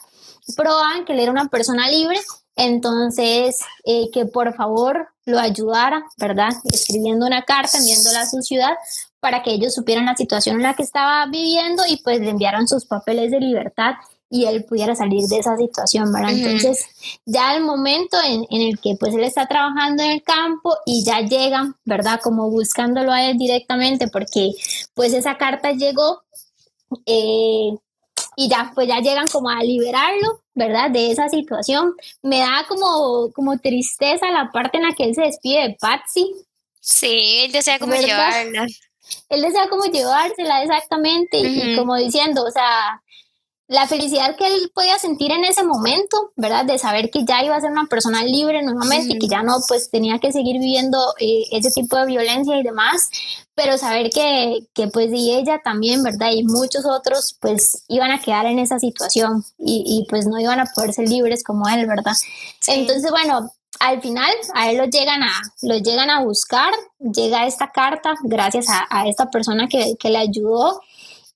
probaban 0.55 1.05
que 1.05 1.13
él 1.13 1.19
era 1.19 1.31
una 1.31 1.49
persona 1.49 1.89
libre, 1.89 2.19
entonces 2.55 3.59
eh, 3.85 4.09
que 4.11 4.25
por 4.25 4.53
favor 4.55 5.09
lo 5.25 5.39
ayudara, 5.39 6.03
¿verdad? 6.17 6.51
Escribiendo 6.71 7.25
una 7.25 7.43
carta, 7.43 7.77
enviándola 7.77 8.21
a 8.21 8.29
su 8.29 8.41
ciudad 8.41 8.75
para 9.19 9.43
que 9.43 9.51
ellos 9.51 9.73
supieran 9.73 10.05
la 10.05 10.15
situación 10.15 10.57
en 10.57 10.63
la 10.63 10.73
que 10.73 10.83
estaba 10.83 11.25
viviendo 11.27 11.83
y 11.87 11.97
pues 11.97 12.19
le 12.19 12.31
enviaran 12.31 12.67
sus 12.67 12.85
papeles 12.85 13.31
de 13.31 13.39
libertad 13.39 13.93
y 14.33 14.45
él 14.45 14.63
pudiera 14.63 14.95
salir 14.95 15.27
de 15.27 15.39
esa 15.39 15.57
situación, 15.57 16.11
¿verdad? 16.13 16.31
Entonces, 16.31 16.87
ya 17.25 17.53
el 17.53 17.63
momento 17.63 18.17
en, 18.23 18.45
el 18.49 18.79
que 18.79 18.95
pues 18.97 19.13
él 19.13 19.25
está 19.25 19.45
trabajando 19.45 20.03
en 20.03 20.11
el 20.11 20.23
campo 20.23 20.73
y 20.85 21.03
ya 21.03 21.19
llegan, 21.19 21.75
¿verdad? 21.83 22.21
Como 22.23 22.49
buscándolo 22.49 23.11
a 23.11 23.25
él 23.25 23.37
directamente 23.37 24.07
porque 24.07 24.51
pues 24.93 25.13
esa 25.13 25.37
carta 25.37 25.73
llegó 25.73 26.21
eh, 27.05 27.71
y 28.37 28.49
ya 28.49 28.71
pues 28.73 28.87
ya 28.87 28.99
llegan 28.99 29.27
como 29.27 29.49
a 29.49 29.61
liberarlo, 29.61 30.41
¿verdad? 30.55 30.89
De 30.89 31.11
esa 31.11 31.27
situación. 31.27 31.93
Me 32.21 32.39
da 32.39 32.65
como, 32.69 33.33
como 33.33 33.59
tristeza 33.59 34.31
la 34.31 34.49
parte 34.53 34.77
en 34.77 34.83
la 34.83 34.93
que 34.93 35.03
él 35.03 35.13
se 35.13 35.23
despide 35.23 35.67
de 35.67 35.77
Patsy. 35.77 36.33
Sí, 36.79 37.41
él 37.43 37.51
desea 37.51 37.79
como 37.79 37.95
llevarla. 37.95 38.65
Él 39.27 39.41
desea 39.41 39.67
como 39.67 39.83
llevársela 39.83 40.63
exactamente 40.63 41.37
y 41.37 41.75
como 41.75 41.97
diciendo, 41.97 42.45
o 42.45 42.51
sea, 42.51 43.01
la 43.71 43.87
felicidad 43.87 44.35
que 44.35 44.45
él 44.45 44.69
podía 44.75 44.99
sentir 44.99 45.31
en 45.31 45.45
ese 45.45 45.63
momento, 45.63 46.33
¿verdad? 46.35 46.65
De 46.65 46.77
saber 46.77 47.09
que 47.09 47.23
ya 47.23 47.41
iba 47.41 47.55
a 47.55 47.61
ser 47.61 47.71
una 47.71 47.85
persona 47.85 48.21
libre 48.21 48.61
nuevamente 48.63 49.13
y 49.13 49.17
que 49.17 49.29
ya 49.29 49.43
no, 49.43 49.59
pues 49.65 49.89
tenía 49.89 50.19
que 50.19 50.33
seguir 50.33 50.59
viviendo 50.59 50.97
eh, 51.21 51.43
ese 51.53 51.71
tipo 51.71 51.95
de 51.95 52.05
violencia 52.05 52.59
y 52.59 52.63
demás, 52.63 53.09
pero 53.55 53.77
saber 53.77 54.09
que, 54.09 54.67
que, 54.73 54.89
pues 54.89 55.09
y 55.13 55.31
ella 55.31 55.61
también, 55.63 56.03
¿verdad? 56.03 56.31
Y 56.33 56.43
muchos 56.43 56.85
otros 56.85 57.37
pues 57.39 57.85
iban 57.87 58.11
a 58.11 58.19
quedar 58.19 58.45
en 58.45 58.59
esa 58.59 58.77
situación 58.77 59.45
y, 59.57 59.85
y 59.85 60.05
pues 60.09 60.27
no 60.27 60.37
iban 60.37 60.59
a 60.59 60.65
poder 60.65 60.91
ser 60.91 61.07
libres 61.07 61.41
como 61.41 61.69
él, 61.69 61.87
¿verdad? 61.87 62.17
Entonces, 62.67 63.09
bueno, 63.09 63.53
al 63.79 64.01
final 64.01 64.33
a 64.53 64.69
él 64.69 64.79
lo 64.79 64.85
llegan 64.85 65.23
a, 65.23 65.31
lo 65.61 65.77
llegan 65.77 66.09
a 66.09 66.21
buscar, 66.21 66.73
llega 66.99 67.47
esta 67.47 67.71
carta 67.71 68.15
gracias 68.23 68.67
a, 68.67 68.85
a 68.89 69.07
esta 69.07 69.29
persona 69.29 69.69
que, 69.69 69.95
que 69.97 70.09
le 70.09 70.17
ayudó 70.17 70.81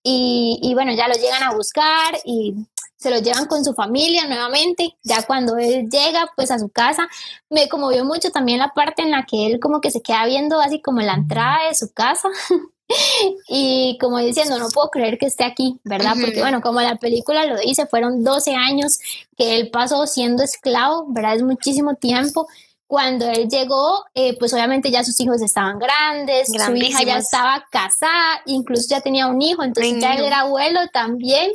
y, 0.08 0.72
bueno, 0.76 0.94
ya 0.94 1.08
lo 1.08 1.16
llegan 1.16 1.42
a 1.42 1.56
buscar 1.56 2.20
y 2.26 2.54
se 2.96 3.10
lo 3.10 3.18
llevan 3.18 3.48
con 3.48 3.66
su 3.66 3.74
familia 3.74 4.28
nuevamente. 4.28 4.96
Ya 5.04 5.24
cuando 5.24 5.58
él 5.58 5.90
llega 5.90 6.30
pues 6.36 6.52
a 6.52 6.60
su 6.60 6.70
casa, 6.70 7.08
me 7.50 7.68
conmovió 7.68 8.06
mucho 8.06 8.30
también 8.30 8.60
la 8.60 8.74
parte 8.74 9.02
en 9.02 9.10
la 9.10 9.26
que 9.26 9.48
él 9.48 9.60
como 9.60 9.82
que 9.82 9.90
se 9.90 10.02
queda 10.02 10.26
viendo 10.28 10.60
así 10.60 10.80
como 10.80 11.02
la 11.02 11.16
entrada 11.16 11.68
de 11.68 11.74
su 11.74 11.92
casa. 11.92 12.30
y 13.50 13.98
como 14.00 14.20
diciendo, 14.20 14.60
no 14.60 14.70
puedo 14.70 14.92
creer 14.92 15.18
que 15.18 15.26
esté 15.26 15.44
aquí, 15.44 15.80
¿verdad? 15.84 16.14
Porque 16.22 16.40
bueno, 16.40 16.62
como 16.62 16.82
la 16.82 16.98
película 16.98 17.48
lo 17.48 17.58
dice, 17.58 17.88
fueron 17.88 18.24
12 18.24 18.54
años 18.54 19.00
que 19.36 19.56
él 19.56 19.72
pasó 19.72 20.06
siendo 20.06 20.44
esclavo, 20.44 21.08
¿verdad? 21.10 21.38
Es 21.38 21.42
muchísimo 21.42 21.96
tiempo 21.96 22.48
cuando 22.88 23.28
él 23.28 23.50
llegó, 23.50 24.06
eh, 24.14 24.38
pues 24.38 24.54
obviamente 24.54 24.92
ya 24.92 25.04
sus 25.04 25.20
hijos 25.20 25.42
estaban 25.42 25.80
grandes, 25.80 26.48
su 26.48 26.76
hija 26.76 27.04
ya 27.04 27.18
estaba 27.18 27.66
casada, 27.72 28.42
incluso 28.46 28.88
ya 28.90 29.02
tenía 29.02 29.28
un 29.28 29.42
hijo, 29.42 29.64
entonces 29.64 30.00
ya 30.00 30.14
él 30.14 30.26
era 30.26 30.42
abuelo 30.42 30.80
también. 30.94 31.52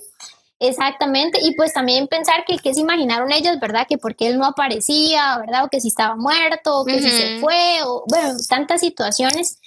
Exactamente, 0.62 1.38
y 1.42 1.54
pues 1.54 1.72
también 1.72 2.06
pensar 2.06 2.44
que 2.46 2.58
qué 2.58 2.74
se 2.74 2.80
imaginaron 2.80 3.32
ellos, 3.32 3.58
¿verdad? 3.58 3.86
Que 3.88 3.96
porque 3.96 4.28
él 4.28 4.38
no 4.38 4.44
aparecía, 4.44 5.38
¿verdad? 5.38 5.64
O 5.64 5.68
que 5.68 5.80
si 5.80 5.88
estaba 5.88 6.16
muerto, 6.16 6.80
o 6.80 6.84
que 6.84 7.00
si 7.00 7.10
se 7.10 7.40
fue, 7.40 7.78
o 7.86 8.04
bueno, 8.06 8.34
tantas 8.46 8.80
situaciones. 8.80 9.58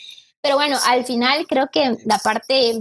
Pero 0.42 0.56
bueno, 0.56 0.78
al 0.86 1.04
final 1.04 1.48
creo 1.48 1.70
que 1.72 1.98
la 2.06 2.20
parte 2.20 2.76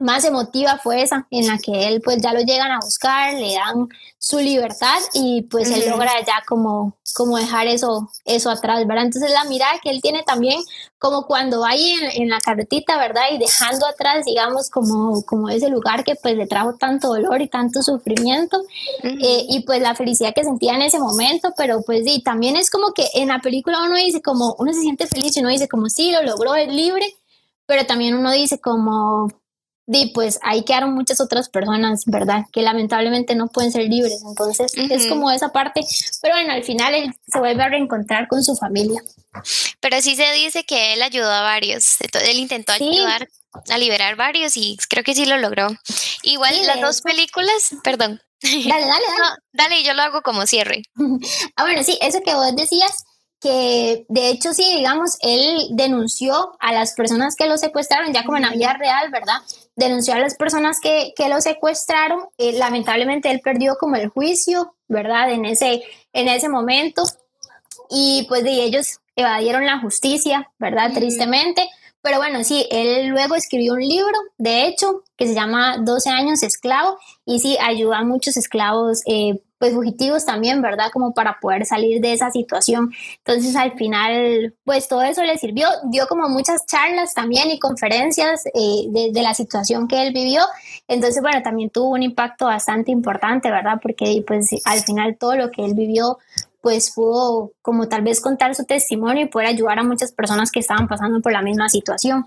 más 0.00 0.24
emotiva 0.24 0.80
fue 0.82 1.02
esa, 1.02 1.26
en 1.30 1.46
la 1.46 1.58
que 1.58 1.86
él 1.86 2.00
pues 2.02 2.22
ya 2.22 2.32
lo 2.32 2.40
llegan 2.40 2.70
a 2.72 2.80
buscar, 2.80 3.34
le 3.34 3.52
dan 3.52 3.86
su 4.18 4.38
libertad 4.38 4.98
y 5.12 5.42
pues 5.42 5.70
él 5.70 5.90
logra 5.90 6.10
ya 6.26 6.42
como, 6.48 6.96
como 7.14 7.36
dejar 7.36 7.66
eso, 7.66 8.10
eso 8.24 8.48
atrás, 8.48 8.86
¿verdad? 8.86 9.04
Entonces 9.04 9.30
la 9.30 9.44
mirada 9.44 9.78
que 9.82 9.90
él 9.90 10.00
tiene 10.00 10.22
también 10.22 10.58
como 10.98 11.26
cuando 11.26 11.60
va 11.60 11.70
ahí 11.70 11.94
en, 12.14 12.30
la 12.30 12.40
carretita, 12.40 12.96
¿verdad? 12.96 13.24
Y 13.30 13.38
dejando 13.38 13.86
atrás, 13.86 14.24
digamos, 14.24 14.70
como, 14.70 15.22
como 15.24 15.50
ese 15.50 15.68
lugar 15.68 16.02
que 16.02 16.14
pues 16.14 16.34
le 16.34 16.46
trajo 16.46 16.76
tanto 16.76 17.08
dolor 17.08 17.42
y 17.42 17.48
tanto 17.48 17.82
sufrimiento 17.82 18.62
eh, 19.02 19.44
y 19.48 19.64
pues 19.64 19.82
la 19.82 19.94
felicidad 19.94 20.32
que 20.34 20.44
sentía 20.44 20.74
en 20.76 20.82
ese 20.82 20.98
momento, 20.98 21.52
pero 21.58 21.82
pues 21.82 22.04
sí, 22.04 22.22
también 22.22 22.56
es 22.56 22.70
como 22.70 22.94
que 22.94 23.06
en 23.14 23.28
la 23.28 23.40
película 23.40 23.84
uno 23.84 23.96
dice 23.96 24.22
como, 24.22 24.56
uno 24.58 24.72
se 24.72 24.80
siente 24.80 25.06
feliz 25.06 25.36
y 25.36 25.40
uno 25.40 25.50
dice 25.50 25.68
como 25.68 25.90
sí, 25.90 26.10
lo 26.10 26.22
logró, 26.22 26.54
es 26.54 26.68
libre, 26.72 27.06
pero 27.66 27.84
también 27.84 28.16
uno 28.16 28.32
dice 28.32 28.58
como 28.58 29.28
y 29.86 30.12
pues 30.12 30.38
ahí 30.42 30.64
quedaron 30.64 30.94
muchas 30.94 31.20
otras 31.20 31.48
personas, 31.48 32.04
¿verdad? 32.06 32.44
Que 32.52 32.62
lamentablemente 32.62 33.34
no 33.34 33.48
pueden 33.48 33.72
ser 33.72 33.88
libres. 33.88 34.22
Entonces 34.26 34.72
es 34.76 35.06
como 35.06 35.30
esa 35.30 35.50
parte. 35.50 35.80
Pero 36.22 36.34
bueno, 36.34 36.52
al 36.52 36.62
final 36.62 36.94
él 36.94 37.14
se 37.26 37.38
vuelve 37.38 37.62
a 37.62 37.68
reencontrar 37.68 38.28
con 38.28 38.44
su 38.44 38.54
familia. 38.54 39.02
Pero 39.80 40.00
sí 40.00 40.14
se 40.14 40.32
dice 40.32 40.64
que 40.64 40.92
él 40.92 41.02
ayudó 41.02 41.30
a 41.30 41.42
varios. 41.42 42.00
Entonces 42.00 42.30
él 42.30 42.38
intentó 42.38 42.72
ayudar 42.72 43.28
a 43.68 43.78
liberar 43.78 44.16
varios 44.16 44.56
y 44.56 44.76
creo 44.88 45.02
que 45.02 45.14
sí 45.14 45.26
lo 45.26 45.38
logró. 45.38 45.68
Igual 46.22 46.54
las 46.66 46.80
dos 46.80 47.02
películas, 47.02 47.74
perdón. 47.82 48.20
Dale, 48.42 48.64
dale, 48.64 48.86
dale. 48.86 49.02
dale, 49.52 49.82
yo 49.82 49.94
lo 49.94 50.02
hago 50.02 50.22
como 50.22 50.46
cierre. 50.46 50.82
ah, 51.56 51.64
bueno, 51.64 51.82
sí, 51.82 51.98
eso 52.00 52.20
que 52.24 52.34
vos 52.34 52.54
decías 52.54 53.04
que 53.40 54.04
de 54.08 54.28
hecho 54.28 54.52
sí, 54.52 54.64
digamos, 54.76 55.16
él 55.20 55.68
denunció 55.70 56.52
a 56.60 56.72
las 56.72 56.92
personas 56.92 57.36
que 57.36 57.46
lo 57.46 57.56
secuestraron, 57.56 58.12
ya 58.12 58.24
como 58.24 58.36
en 58.36 58.44
la 58.44 58.50
vida 58.50 58.74
real, 58.74 59.10
¿verdad? 59.10 59.36
Denunció 59.76 60.14
a 60.14 60.18
las 60.18 60.34
personas 60.36 60.78
que, 60.80 61.14
que 61.16 61.28
lo 61.28 61.40
secuestraron. 61.40 62.20
Eh, 62.36 62.52
lamentablemente 62.52 63.30
él 63.30 63.40
perdió 63.42 63.76
como 63.76 63.96
el 63.96 64.08
juicio, 64.08 64.74
¿verdad? 64.88 65.30
En 65.32 65.46
ese, 65.46 65.82
en 66.12 66.28
ese 66.28 66.48
momento. 66.50 67.02
Y 67.88 68.26
pues 68.28 68.44
de 68.44 68.62
ellos 68.62 69.00
evadieron 69.16 69.64
la 69.64 69.80
justicia, 69.80 70.50
¿verdad? 70.58 70.92
Tristemente. 70.92 71.66
Pero 72.02 72.18
bueno, 72.18 72.44
sí, 72.44 72.66
él 72.70 73.08
luego 73.08 73.34
escribió 73.34 73.74
un 73.74 73.80
libro, 73.80 74.16
de 74.38 74.66
hecho, 74.66 75.02
que 75.16 75.26
se 75.26 75.34
llama 75.34 75.76
12 75.78 76.08
años 76.08 76.42
esclavo 76.42 76.98
y 77.26 77.40
sí, 77.40 77.58
ayuda 77.60 77.98
a 77.98 78.04
muchos 78.04 78.38
esclavos 78.38 79.02
eh, 79.06 79.42
pues 79.60 79.74
fugitivos 79.74 80.24
también, 80.24 80.62
¿verdad? 80.62 80.86
Como 80.90 81.12
para 81.12 81.38
poder 81.38 81.66
salir 81.66 82.00
de 82.00 82.14
esa 82.14 82.30
situación. 82.30 82.92
Entonces 83.18 83.54
al 83.54 83.72
final, 83.72 84.54
pues 84.64 84.88
todo 84.88 85.02
eso 85.02 85.22
le 85.22 85.36
sirvió, 85.36 85.68
dio 85.90 86.06
como 86.06 86.30
muchas 86.30 86.64
charlas 86.64 87.12
también 87.12 87.50
y 87.50 87.58
conferencias 87.58 88.46
eh, 88.46 88.86
de, 88.88 89.10
de, 89.12 89.22
la 89.22 89.34
situación 89.34 89.86
que 89.86 90.00
él 90.02 90.14
vivió. 90.14 90.40
Entonces, 90.88 91.20
bueno, 91.20 91.42
también 91.42 91.68
tuvo 91.68 91.90
un 91.90 92.02
impacto 92.02 92.46
bastante 92.46 92.90
importante, 92.90 93.50
¿verdad? 93.50 93.78
Porque 93.82 94.24
pues 94.26 94.48
al 94.64 94.80
final 94.80 95.18
todo 95.18 95.36
lo 95.36 95.50
que 95.50 95.62
él 95.66 95.74
vivió 95.74 96.16
pues 96.62 96.90
pudo 96.92 97.52
como 97.60 97.86
tal 97.86 98.00
vez 98.00 98.22
contar 98.22 98.54
su 98.54 98.64
testimonio 98.64 99.24
y 99.24 99.28
poder 99.28 99.48
ayudar 99.48 99.78
a 99.78 99.84
muchas 99.84 100.12
personas 100.12 100.50
que 100.50 100.60
estaban 100.60 100.88
pasando 100.88 101.20
por 101.20 101.32
la 101.32 101.42
misma 101.42 101.68
situación. 101.68 102.24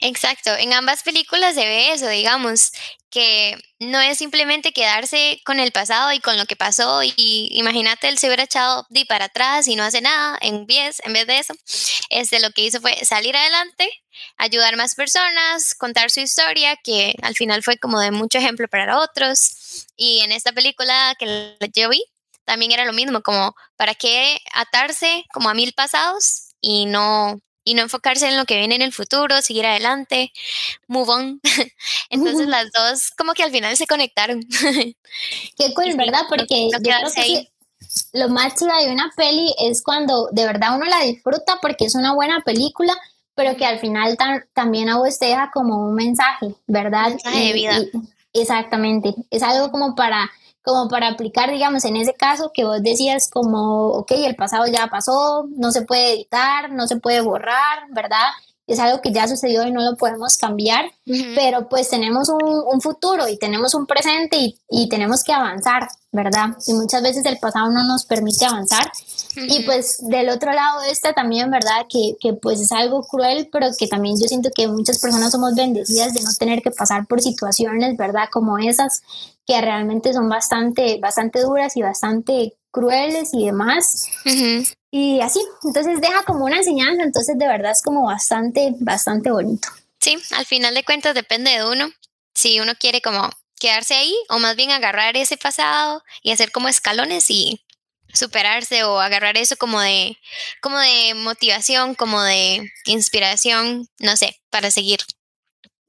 Exacto, 0.00 0.56
en 0.56 0.72
ambas 0.72 1.02
películas 1.02 1.54
se 1.54 1.66
ve 1.66 1.92
eso, 1.92 2.08
digamos, 2.08 2.72
que 3.10 3.56
no 3.78 4.00
es 4.00 4.18
simplemente 4.18 4.72
quedarse 4.72 5.40
con 5.44 5.60
el 5.60 5.72
pasado 5.72 6.12
y 6.12 6.20
con 6.20 6.38
lo 6.38 6.46
que 6.46 6.56
pasó 6.56 7.02
y 7.02 7.48
imagínate 7.52 8.08
él 8.08 8.18
se 8.18 8.26
hubiera 8.26 8.44
echado 8.44 8.86
de 8.90 9.04
para 9.06 9.26
atrás 9.26 9.66
y 9.68 9.76
no 9.76 9.82
hace 9.82 10.00
nada 10.00 10.38
en 10.40 10.66
vez, 10.66 11.00
en 11.04 11.12
vez 11.12 11.26
de 11.26 11.38
eso, 11.38 11.54
este, 12.10 12.40
lo 12.40 12.50
que 12.52 12.62
hizo 12.62 12.80
fue 12.80 13.04
salir 13.04 13.36
adelante, 13.36 13.90
ayudar 14.38 14.76
más 14.76 14.94
personas, 14.94 15.74
contar 15.74 16.10
su 16.10 16.20
historia, 16.20 16.76
que 16.82 17.14
al 17.22 17.34
final 17.34 17.62
fue 17.62 17.78
como 17.78 18.00
de 18.00 18.10
mucho 18.10 18.38
ejemplo 18.38 18.66
para 18.68 18.98
otros 18.98 19.86
y 19.96 20.20
en 20.20 20.32
esta 20.32 20.52
película 20.52 21.14
que 21.18 21.56
yo 21.74 21.90
vi, 21.90 22.02
también 22.44 22.72
era 22.72 22.86
lo 22.86 22.94
mismo, 22.94 23.22
como 23.22 23.54
para 23.76 23.94
qué 23.94 24.38
atarse 24.54 25.24
como 25.32 25.50
a 25.50 25.54
mil 25.54 25.74
pasados 25.74 26.54
y 26.60 26.86
no 26.86 27.40
y 27.68 27.74
no 27.74 27.82
enfocarse 27.82 28.26
en 28.26 28.38
lo 28.38 28.46
que 28.46 28.56
viene 28.56 28.76
en 28.76 28.82
el 28.82 28.94
futuro, 28.94 29.42
seguir 29.42 29.66
adelante, 29.66 30.32
move 30.86 31.10
on. 31.10 31.40
Entonces 32.10 32.48
las 32.48 32.72
dos 32.72 33.10
como 33.10 33.34
que 33.34 33.42
al 33.42 33.50
final 33.50 33.76
se 33.76 33.86
conectaron. 33.86 34.40
Qué 35.56 35.74
cool, 35.74 35.94
¿verdad? 35.96 36.22
Porque 36.30 36.70
yo 36.72 36.78
creo 36.78 36.98
que 37.14 37.50
lo 38.14 38.28
más 38.30 38.54
chido 38.54 38.72
de 38.82 38.90
una 38.90 39.12
peli 39.14 39.54
es 39.60 39.82
cuando 39.82 40.28
de 40.32 40.46
verdad 40.46 40.76
uno 40.76 40.86
la 40.86 41.00
disfruta 41.00 41.58
porque 41.60 41.84
es 41.84 41.94
una 41.94 42.14
buena 42.14 42.40
película, 42.40 42.96
pero 43.34 43.54
que 43.56 43.66
al 43.66 43.78
final 43.78 44.16
también 44.54 44.88
a 44.88 44.96
vos 44.96 45.18
te 45.18 45.26
deja 45.26 45.50
como 45.52 45.88
un 45.88 45.94
mensaje, 45.94 46.54
¿verdad? 46.66 47.10
mensaje 47.10 47.38
de 47.38 47.52
vida. 47.52 47.78
exactamente. 48.32 49.14
Es 49.30 49.42
algo 49.42 49.70
como 49.70 49.94
para 49.94 50.30
como 50.62 50.88
para 50.88 51.08
aplicar, 51.08 51.50
digamos, 51.50 51.84
en 51.84 51.96
ese 51.96 52.14
caso 52.14 52.50
que 52.52 52.64
vos 52.64 52.82
decías 52.82 53.30
como, 53.30 53.88
ok, 53.88 54.12
el 54.12 54.36
pasado 54.36 54.66
ya 54.66 54.88
pasó, 54.88 55.46
no 55.56 55.70
se 55.72 55.82
puede 55.82 56.14
editar, 56.14 56.70
no 56.70 56.86
se 56.86 56.96
puede 56.96 57.20
borrar, 57.20 57.88
¿verdad? 57.90 58.28
Es 58.66 58.78
algo 58.78 59.00
que 59.00 59.12
ya 59.12 59.26
sucedió 59.26 59.66
y 59.66 59.72
no 59.72 59.82
lo 59.82 59.96
podemos 59.96 60.36
cambiar, 60.36 60.90
pero 61.34 61.70
pues 61.70 61.88
tenemos 61.88 62.28
un, 62.28 62.42
un, 62.42 62.82
futuro 62.82 63.26
y 63.26 63.38
tenemos 63.38 63.74
un 63.74 63.86
presente 63.86 64.36
y, 64.36 64.58
y, 64.68 64.90
tenemos 64.90 65.24
que 65.24 65.32
avanzar, 65.32 65.88
¿verdad? 66.12 66.50
Y 66.66 66.74
muchas 66.74 67.02
veces 67.02 67.24
el 67.24 67.38
pasado 67.38 67.70
no 67.70 67.82
nos 67.84 68.04
permite 68.04 68.44
avanzar. 68.44 68.92
Y 69.36 69.62
pues 69.64 69.98
del 70.06 70.28
otro 70.28 70.52
lado 70.52 70.82
esta 70.82 71.14
también, 71.14 71.50
¿verdad? 71.50 71.86
Que, 71.88 72.16
que 72.20 72.34
pues 72.34 72.60
es 72.60 72.70
algo 72.72 73.02
cruel, 73.02 73.48
pero 73.50 73.68
que 73.78 73.86
también 73.86 74.16
yo 74.20 74.26
siento 74.28 74.50
que 74.54 74.68
muchas 74.68 74.98
personas 74.98 75.32
somos 75.32 75.54
bendecidas 75.54 76.12
de 76.12 76.22
no 76.22 76.30
tener 76.38 76.60
que 76.60 76.70
pasar 76.70 77.06
por 77.06 77.22
situaciones, 77.22 77.96
¿verdad? 77.96 78.28
Como 78.30 78.58
esas, 78.58 79.02
que 79.48 79.60
realmente 79.62 80.12
son 80.12 80.28
bastante, 80.28 80.98
bastante 81.00 81.40
duras 81.40 81.74
y 81.74 81.80
bastante 81.80 82.52
crueles 82.70 83.30
y 83.32 83.46
demás. 83.46 84.06
Y 84.90 85.20
así, 85.22 85.40
entonces 85.64 86.02
deja 86.02 86.22
como 86.24 86.44
una 86.44 86.58
enseñanza, 86.58 87.02
entonces 87.02 87.38
de 87.38 87.48
verdad 87.48 87.72
es 87.72 87.82
como 87.82 88.04
bastante, 88.04 88.74
bastante 88.78 89.30
bonito. 89.30 89.68
Sí, 90.00 90.18
al 90.36 90.44
final 90.44 90.74
de 90.74 90.84
cuentas 90.84 91.14
depende 91.14 91.50
de 91.50 91.66
uno, 91.66 91.90
si 92.34 92.60
uno 92.60 92.74
quiere 92.78 93.00
como 93.00 93.30
quedarse 93.58 93.94
ahí 93.94 94.14
o 94.28 94.38
más 94.38 94.54
bien 94.54 94.70
agarrar 94.70 95.16
ese 95.16 95.38
pasado 95.38 96.02
y 96.22 96.30
hacer 96.30 96.52
como 96.52 96.68
escalones 96.68 97.30
y 97.30 97.64
superarse 98.12 98.84
o 98.84 99.00
agarrar 99.00 99.38
eso 99.38 99.56
como 99.56 99.80
de 99.80 100.16
como 100.60 100.78
de 100.78 101.14
motivación, 101.14 101.94
como 101.94 102.22
de 102.22 102.70
inspiración, 102.84 103.88
no 103.98 104.16
sé, 104.16 104.36
para 104.50 104.70
seguir. 104.70 105.00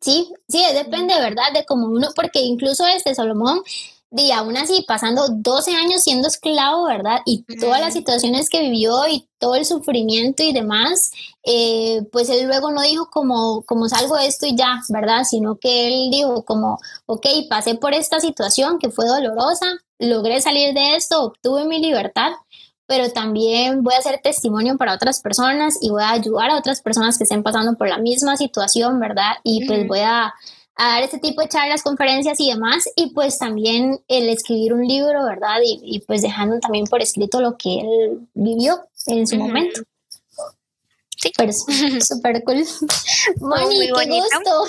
Sí, 0.01 0.31
sí, 0.47 0.63
depende, 0.73 1.13
¿verdad? 1.19 1.51
De 1.53 1.65
cómo 1.65 1.87
uno, 1.87 2.09
porque 2.15 2.39
incluso 2.41 2.85
este 2.87 3.13
Salomón, 3.15 3.61
y 4.11 4.31
aún 4.31 4.57
así, 4.57 4.83
pasando 4.87 5.27
12 5.29 5.71
años 5.75 6.01
siendo 6.03 6.27
esclavo, 6.27 6.85
¿verdad? 6.85 7.19
Y 7.25 7.43
todas 7.59 7.79
las 7.81 7.93
situaciones 7.93 8.49
que 8.49 8.61
vivió 8.61 9.07
y 9.07 9.27
todo 9.37 9.55
el 9.55 9.65
sufrimiento 9.65 10.41
y 10.41 10.53
demás, 10.53 11.11
eh, 11.43 12.01
pues 12.11 12.29
él 12.29 12.47
luego 12.47 12.71
no 12.71 12.81
dijo 12.81 13.09
como, 13.11 13.61
como 13.63 13.87
salgo 13.87 14.15
de 14.15 14.27
esto 14.27 14.47
y 14.47 14.55
ya, 14.55 14.79
¿verdad? 14.89 15.23
Sino 15.25 15.57
que 15.57 15.87
él 15.87 16.09
dijo 16.11 16.43
como, 16.43 16.79
ok, 17.05 17.25
pasé 17.49 17.75
por 17.75 17.93
esta 17.93 18.19
situación 18.19 18.79
que 18.79 18.89
fue 18.89 19.05
dolorosa, 19.05 19.67
logré 19.99 20.41
salir 20.41 20.73
de 20.73 20.95
esto, 20.95 21.23
obtuve 21.25 21.65
mi 21.65 21.79
libertad, 21.79 22.31
pero 22.89 23.11
también 23.11 23.83
voy 23.83 23.93
a 23.93 24.01
ser 24.01 24.19
testimonio 24.19 24.75
para 24.75 24.95
otras 24.95 25.21
personas 25.21 25.77
y 25.79 25.91
voy 25.91 26.01
a 26.01 26.09
ayudar 26.09 26.49
a 26.49 26.57
otras 26.57 26.81
personas 26.81 27.19
que 27.19 27.23
estén 27.23 27.43
pasando 27.43 27.77
por 27.77 27.87
la 27.87 27.99
misma 27.99 28.35
situación, 28.35 28.99
¿verdad? 28.99 29.33
Y 29.43 29.67
pues 29.67 29.87
voy 29.87 29.99
a, 29.99 30.33
dar 30.75 31.03
este 31.03 31.19
tipo 31.19 31.41
de 31.41 31.49
charlas, 31.49 31.83
conferencias 31.83 32.39
y 32.39 32.49
demás, 32.49 32.89
y 32.95 33.11
pues 33.13 33.37
también 33.37 33.99
el 34.07 34.27
escribir 34.29 34.73
un 34.73 34.87
libro, 34.87 35.23
¿verdad? 35.23 35.59
Y, 35.63 35.99
pues 36.07 36.23
dejando 36.23 36.57
también 36.59 36.85
por 36.85 37.01
escrito 37.01 37.41
lo 37.41 37.57
que 37.57 37.79
él 37.79 38.27
vivió 38.33 38.79
en 39.05 39.27
su 39.27 39.35
momento. 39.35 39.81
Sí. 41.21 41.31
Pero 41.35 41.51
súper 42.01 42.43
cool. 42.43 42.65
Moni, 43.39 43.79
qué 43.79 44.05
gusto. 44.05 44.65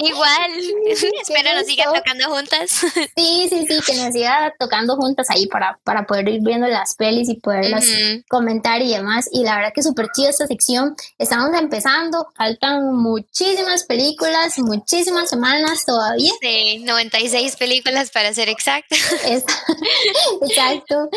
Igual. 0.00 0.50
Espero 1.22 1.54
nos 1.54 1.66
sigan 1.66 1.92
tocando 1.92 2.24
juntas. 2.30 2.70
Sí, 3.16 3.46
sí, 3.48 3.66
sí, 3.68 3.80
que 3.86 3.94
nos 3.94 4.12
siga 4.12 4.52
tocando 4.58 4.96
juntas 4.96 5.30
ahí 5.30 5.46
para, 5.46 5.78
para 5.84 6.04
poder 6.06 6.28
ir 6.28 6.40
viendo 6.42 6.66
las 6.66 6.94
pelis 6.96 7.28
y 7.28 7.36
poderlas 7.36 7.86
comentar 8.28 8.82
y 8.82 8.90
demás. 8.90 9.28
Y 9.32 9.44
la 9.44 9.56
verdad 9.56 9.72
que 9.74 9.82
súper 9.82 10.08
chida 10.14 10.30
esta 10.30 10.46
sección. 10.46 10.96
Estamos 11.18 11.50
empezando, 11.58 12.28
faltan 12.36 12.94
muchísimas 12.94 13.84
películas, 13.84 14.58
muchísimas 14.58 15.30
semanas 15.30 15.84
todavía. 15.84 16.32
Sí, 16.40 16.78
96 16.84 17.56
películas 17.56 18.10
para 18.10 18.34
ser 18.34 18.48
exacto. 18.48 18.96
Exacto. 20.42 21.08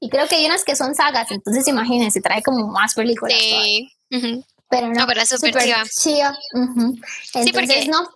Y 0.00 0.08
creo 0.10 0.28
que 0.28 0.36
hay 0.36 0.46
unas 0.46 0.64
que 0.64 0.76
son 0.76 0.94
sagas, 0.94 1.30
entonces 1.30 1.66
imagínense, 1.68 2.20
trae 2.20 2.42
como 2.42 2.66
más 2.68 2.94
películas. 2.94 3.38
Sí. 3.38 3.95
Pero 4.08 4.88
no, 4.88 5.06
pero 5.06 5.26
súper 5.26 5.54
chiva. 5.62 5.84
sí, 5.84 7.52
porque 7.52 7.86
no. 7.86 8.08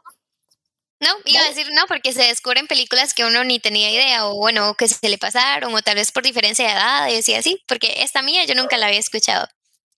No, 1.00 1.08
iba 1.24 1.40
a 1.40 1.48
decir 1.48 1.66
no, 1.72 1.86
porque 1.86 2.12
se 2.12 2.24
descubren 2.24 2.66
películas 2.66 3.14
que 3.14 3.24
uno 3.24 3.42
ni 3.42 3.58
tenía 3.58 3.90
idea, 3.90 4.26
o 4.26 4.34
bueno, 4.34 4.74
que 4.74 4.86
se 4.86 5.08
le 5.08 5.16
pasaron, 5.16 5.74
o 5.74 5.80
tal 5.80 5.94
vez 5.94 6.12
por 6.12 6.22
diferencia 6.22 6.66
de 6.66 6.72
edad, 6.72 7.08
y 7.08 7.14
decía 7.14 7.38
así, 7.38 7.62
porque 7.66 8.02
esta 8.02 8.20
mía 8.20 8.44
yo 8.44 8.54
nunca 8.54 8.76
la 8.76 8.86
había 8.86 8.98
escuchado. 8.98 9.48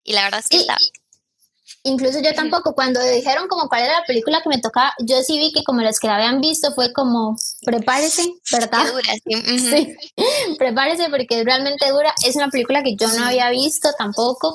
Y 0.05 0.13
la 0.13 0.23
verdad 0.23 0.41
es 0.41 0.49
que 0.49 0.59
está. 0.59 0.77
Incluso 1.85 2.21
yo 2.23 2.33
tampoco, 2.35 2.77
cuando 2.77 3.03
dijeron 3.03 3.49
como 3.49 3.69
cuál 3.69 3.83
era 3.83 3.99
la 3.99 4.07
película 4.07 4.41
que 4.43 4.49
me 4.49 4.61
tocaba, 4.61 4.95
yo 5.01 5.21
sí 5.23 5.39
vi 5.39 5.53
que 5.53 5.65
como 5.65 5.81
los 5.81 5.99
que 5.99 6.07
la 6.07 6.15
habían 6.15 6.41
visto 6.41 6.73
fue 6.73 6.93
como, 6.93 7.37
prepárese, 7.65 8.35
¿verdad? 8.53 8.87
Dura, 8.87 9.15
sí. 9.25 9.59
sí. 9.59 9.97
prepárese 10.59 11.11
porque 11.11 11.41
es 11.41 11.45
realmente 11.45 11.91
dura. 11.91 12.15
Es 12.25 12.37
una 12.37 12.49
película 12.49 12.85
que 12.85 12.95
yo 12.95 13.09
no 13.09 13.27
había 13.27 13.51
visto 13.51 13.89
tampoco 13.99 14.55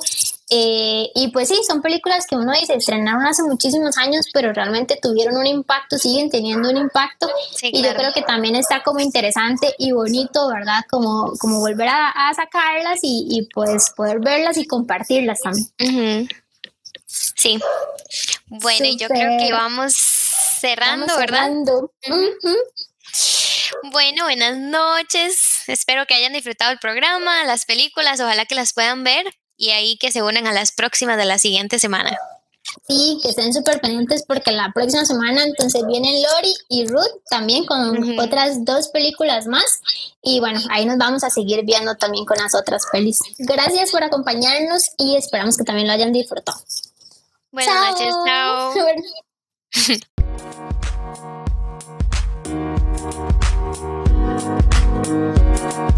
eh, 0.50 1.10
y 1.14 1.28
pues 1.32 1.50
sí, 1.50 1.60
son 1.68 1.82
películas 1.82 2.26
que 2.26 2.36
uno 2.36 2.54
dice, 2.54 2.76
estrenaron 2.76 3.26
hace 3.26 3.44
muchísimos 3.44 3.98
años, 3.98 4.28
pero 4.32 4.54
realmente 4.54 4.98
tuvieron 5.02 5.36
un 5.36 5.46
impacto, 5.46 5.98
siguen 5.98 6.30
teniendo 6.30 6.70
un 6.70 6.78
impacto. 6.78 7.30
y 7.62 7.84
yo 7.84 7.94
creo 7.94 8.14
que 8.14 8.22
también 8.22 8.56
está 8.56 8.82
como 8.82 9.00
interesante 9.00 9.76
y 9.78 9.92
bonito, 9.92 10.48
¿verdad? 10.48 10.86
Como, 10.90 11.34
como 11.40 11.60
volver 11.60 11.90
a, 11.90 12.32
sacarlas 12.34 13.00
y, 13.02 13.48
pues 13.54 13.90
poder 13.96 14.20
verlas 14.20 14.58
y 14.58 14.66
compartirlas 14.66 15.40
también. 15.42 16.30
Sí. 17.06 17.60
Bueno, 18.48 18.86
y 18.86 18.98
yo 18.98 19.10
creo 19.10 19.38
que 19.40 19.52
vamos 19.52 19.96
cerrando, 19.96 21.18
¿verdad? 21.18 21.52
Bueno, 23.92 24.24
buenas 24.24 24.58
noches. 24.58 25.68
Espero 25.68 26.06
que 26.06 26.14
hayan 26.14 26.32
disfrutado 26.32 26.72
el 26.72 26.80
programa, 26.80 27.44
las 27.44 27.66
películas, 27.66 28.22
ojalá 28.22 28.46
que 28.46 28.56
las 28.56 28.72
puedan 28.72 29.04
ver 29.04 29.26
y 29.58 29.72
ahí 29.72 29.98
que 29.98 30.12
se 30.12 30.22
unan 30.22 30.48
a 30.48 30.54
las 30.54 30.72
próximas 30.72 31.18
de 31.18 31.26
la 31.26 31.40
siguiente 31.40 31.80
semana. 31.80 32.18
Sí, 32.88 33.20
que 33.22 33.30
estén 33.30 33.54
súper 33.54 33.80
pendientes 33.82 34.24
porque 34.28 34.52
la 34.52 34.72
próxima 34.74 35.06
semana 35.06 35.44
entonces 35.44 35.86
vienen 35.88 36.22
Lori 36.22 36.54
y 36.70 36.86
Ruth 36.86 37.24
también 37.30 37.66
con 37.66 38.20
otras 38.20 38.64
dos 38.66 38.90
películas 38.90 39.48
más. 39.48 39.82
Y 40.22 40.40
bueno, 40.40 40.60
ahí 40.70 40.86
nos 40.86 40.98
vamos 40.98 41.24
a 41.24 41.30
seguir 41.30 41.66
viendo 41.66 41.96
también 41.96 42.26
con 42.26 42.38
las 42.38 42.54
otras 42.56 42.84
pelis. 42.92 43.20
Gracias 43.40 43.92
por 43.92 44.04
acompañarnos 44.04 44.92
y 44.98 45.16
esperamos 45.16 45.58
que 45.58 45.64
también 45.64 45.88
lo 45.88 45.94
hayan 45.94 46.14
disfrutado. 46.14 46.60
Buenas 47.52 47.92
noches, 47.92 48.14
chao. 48.26 48.74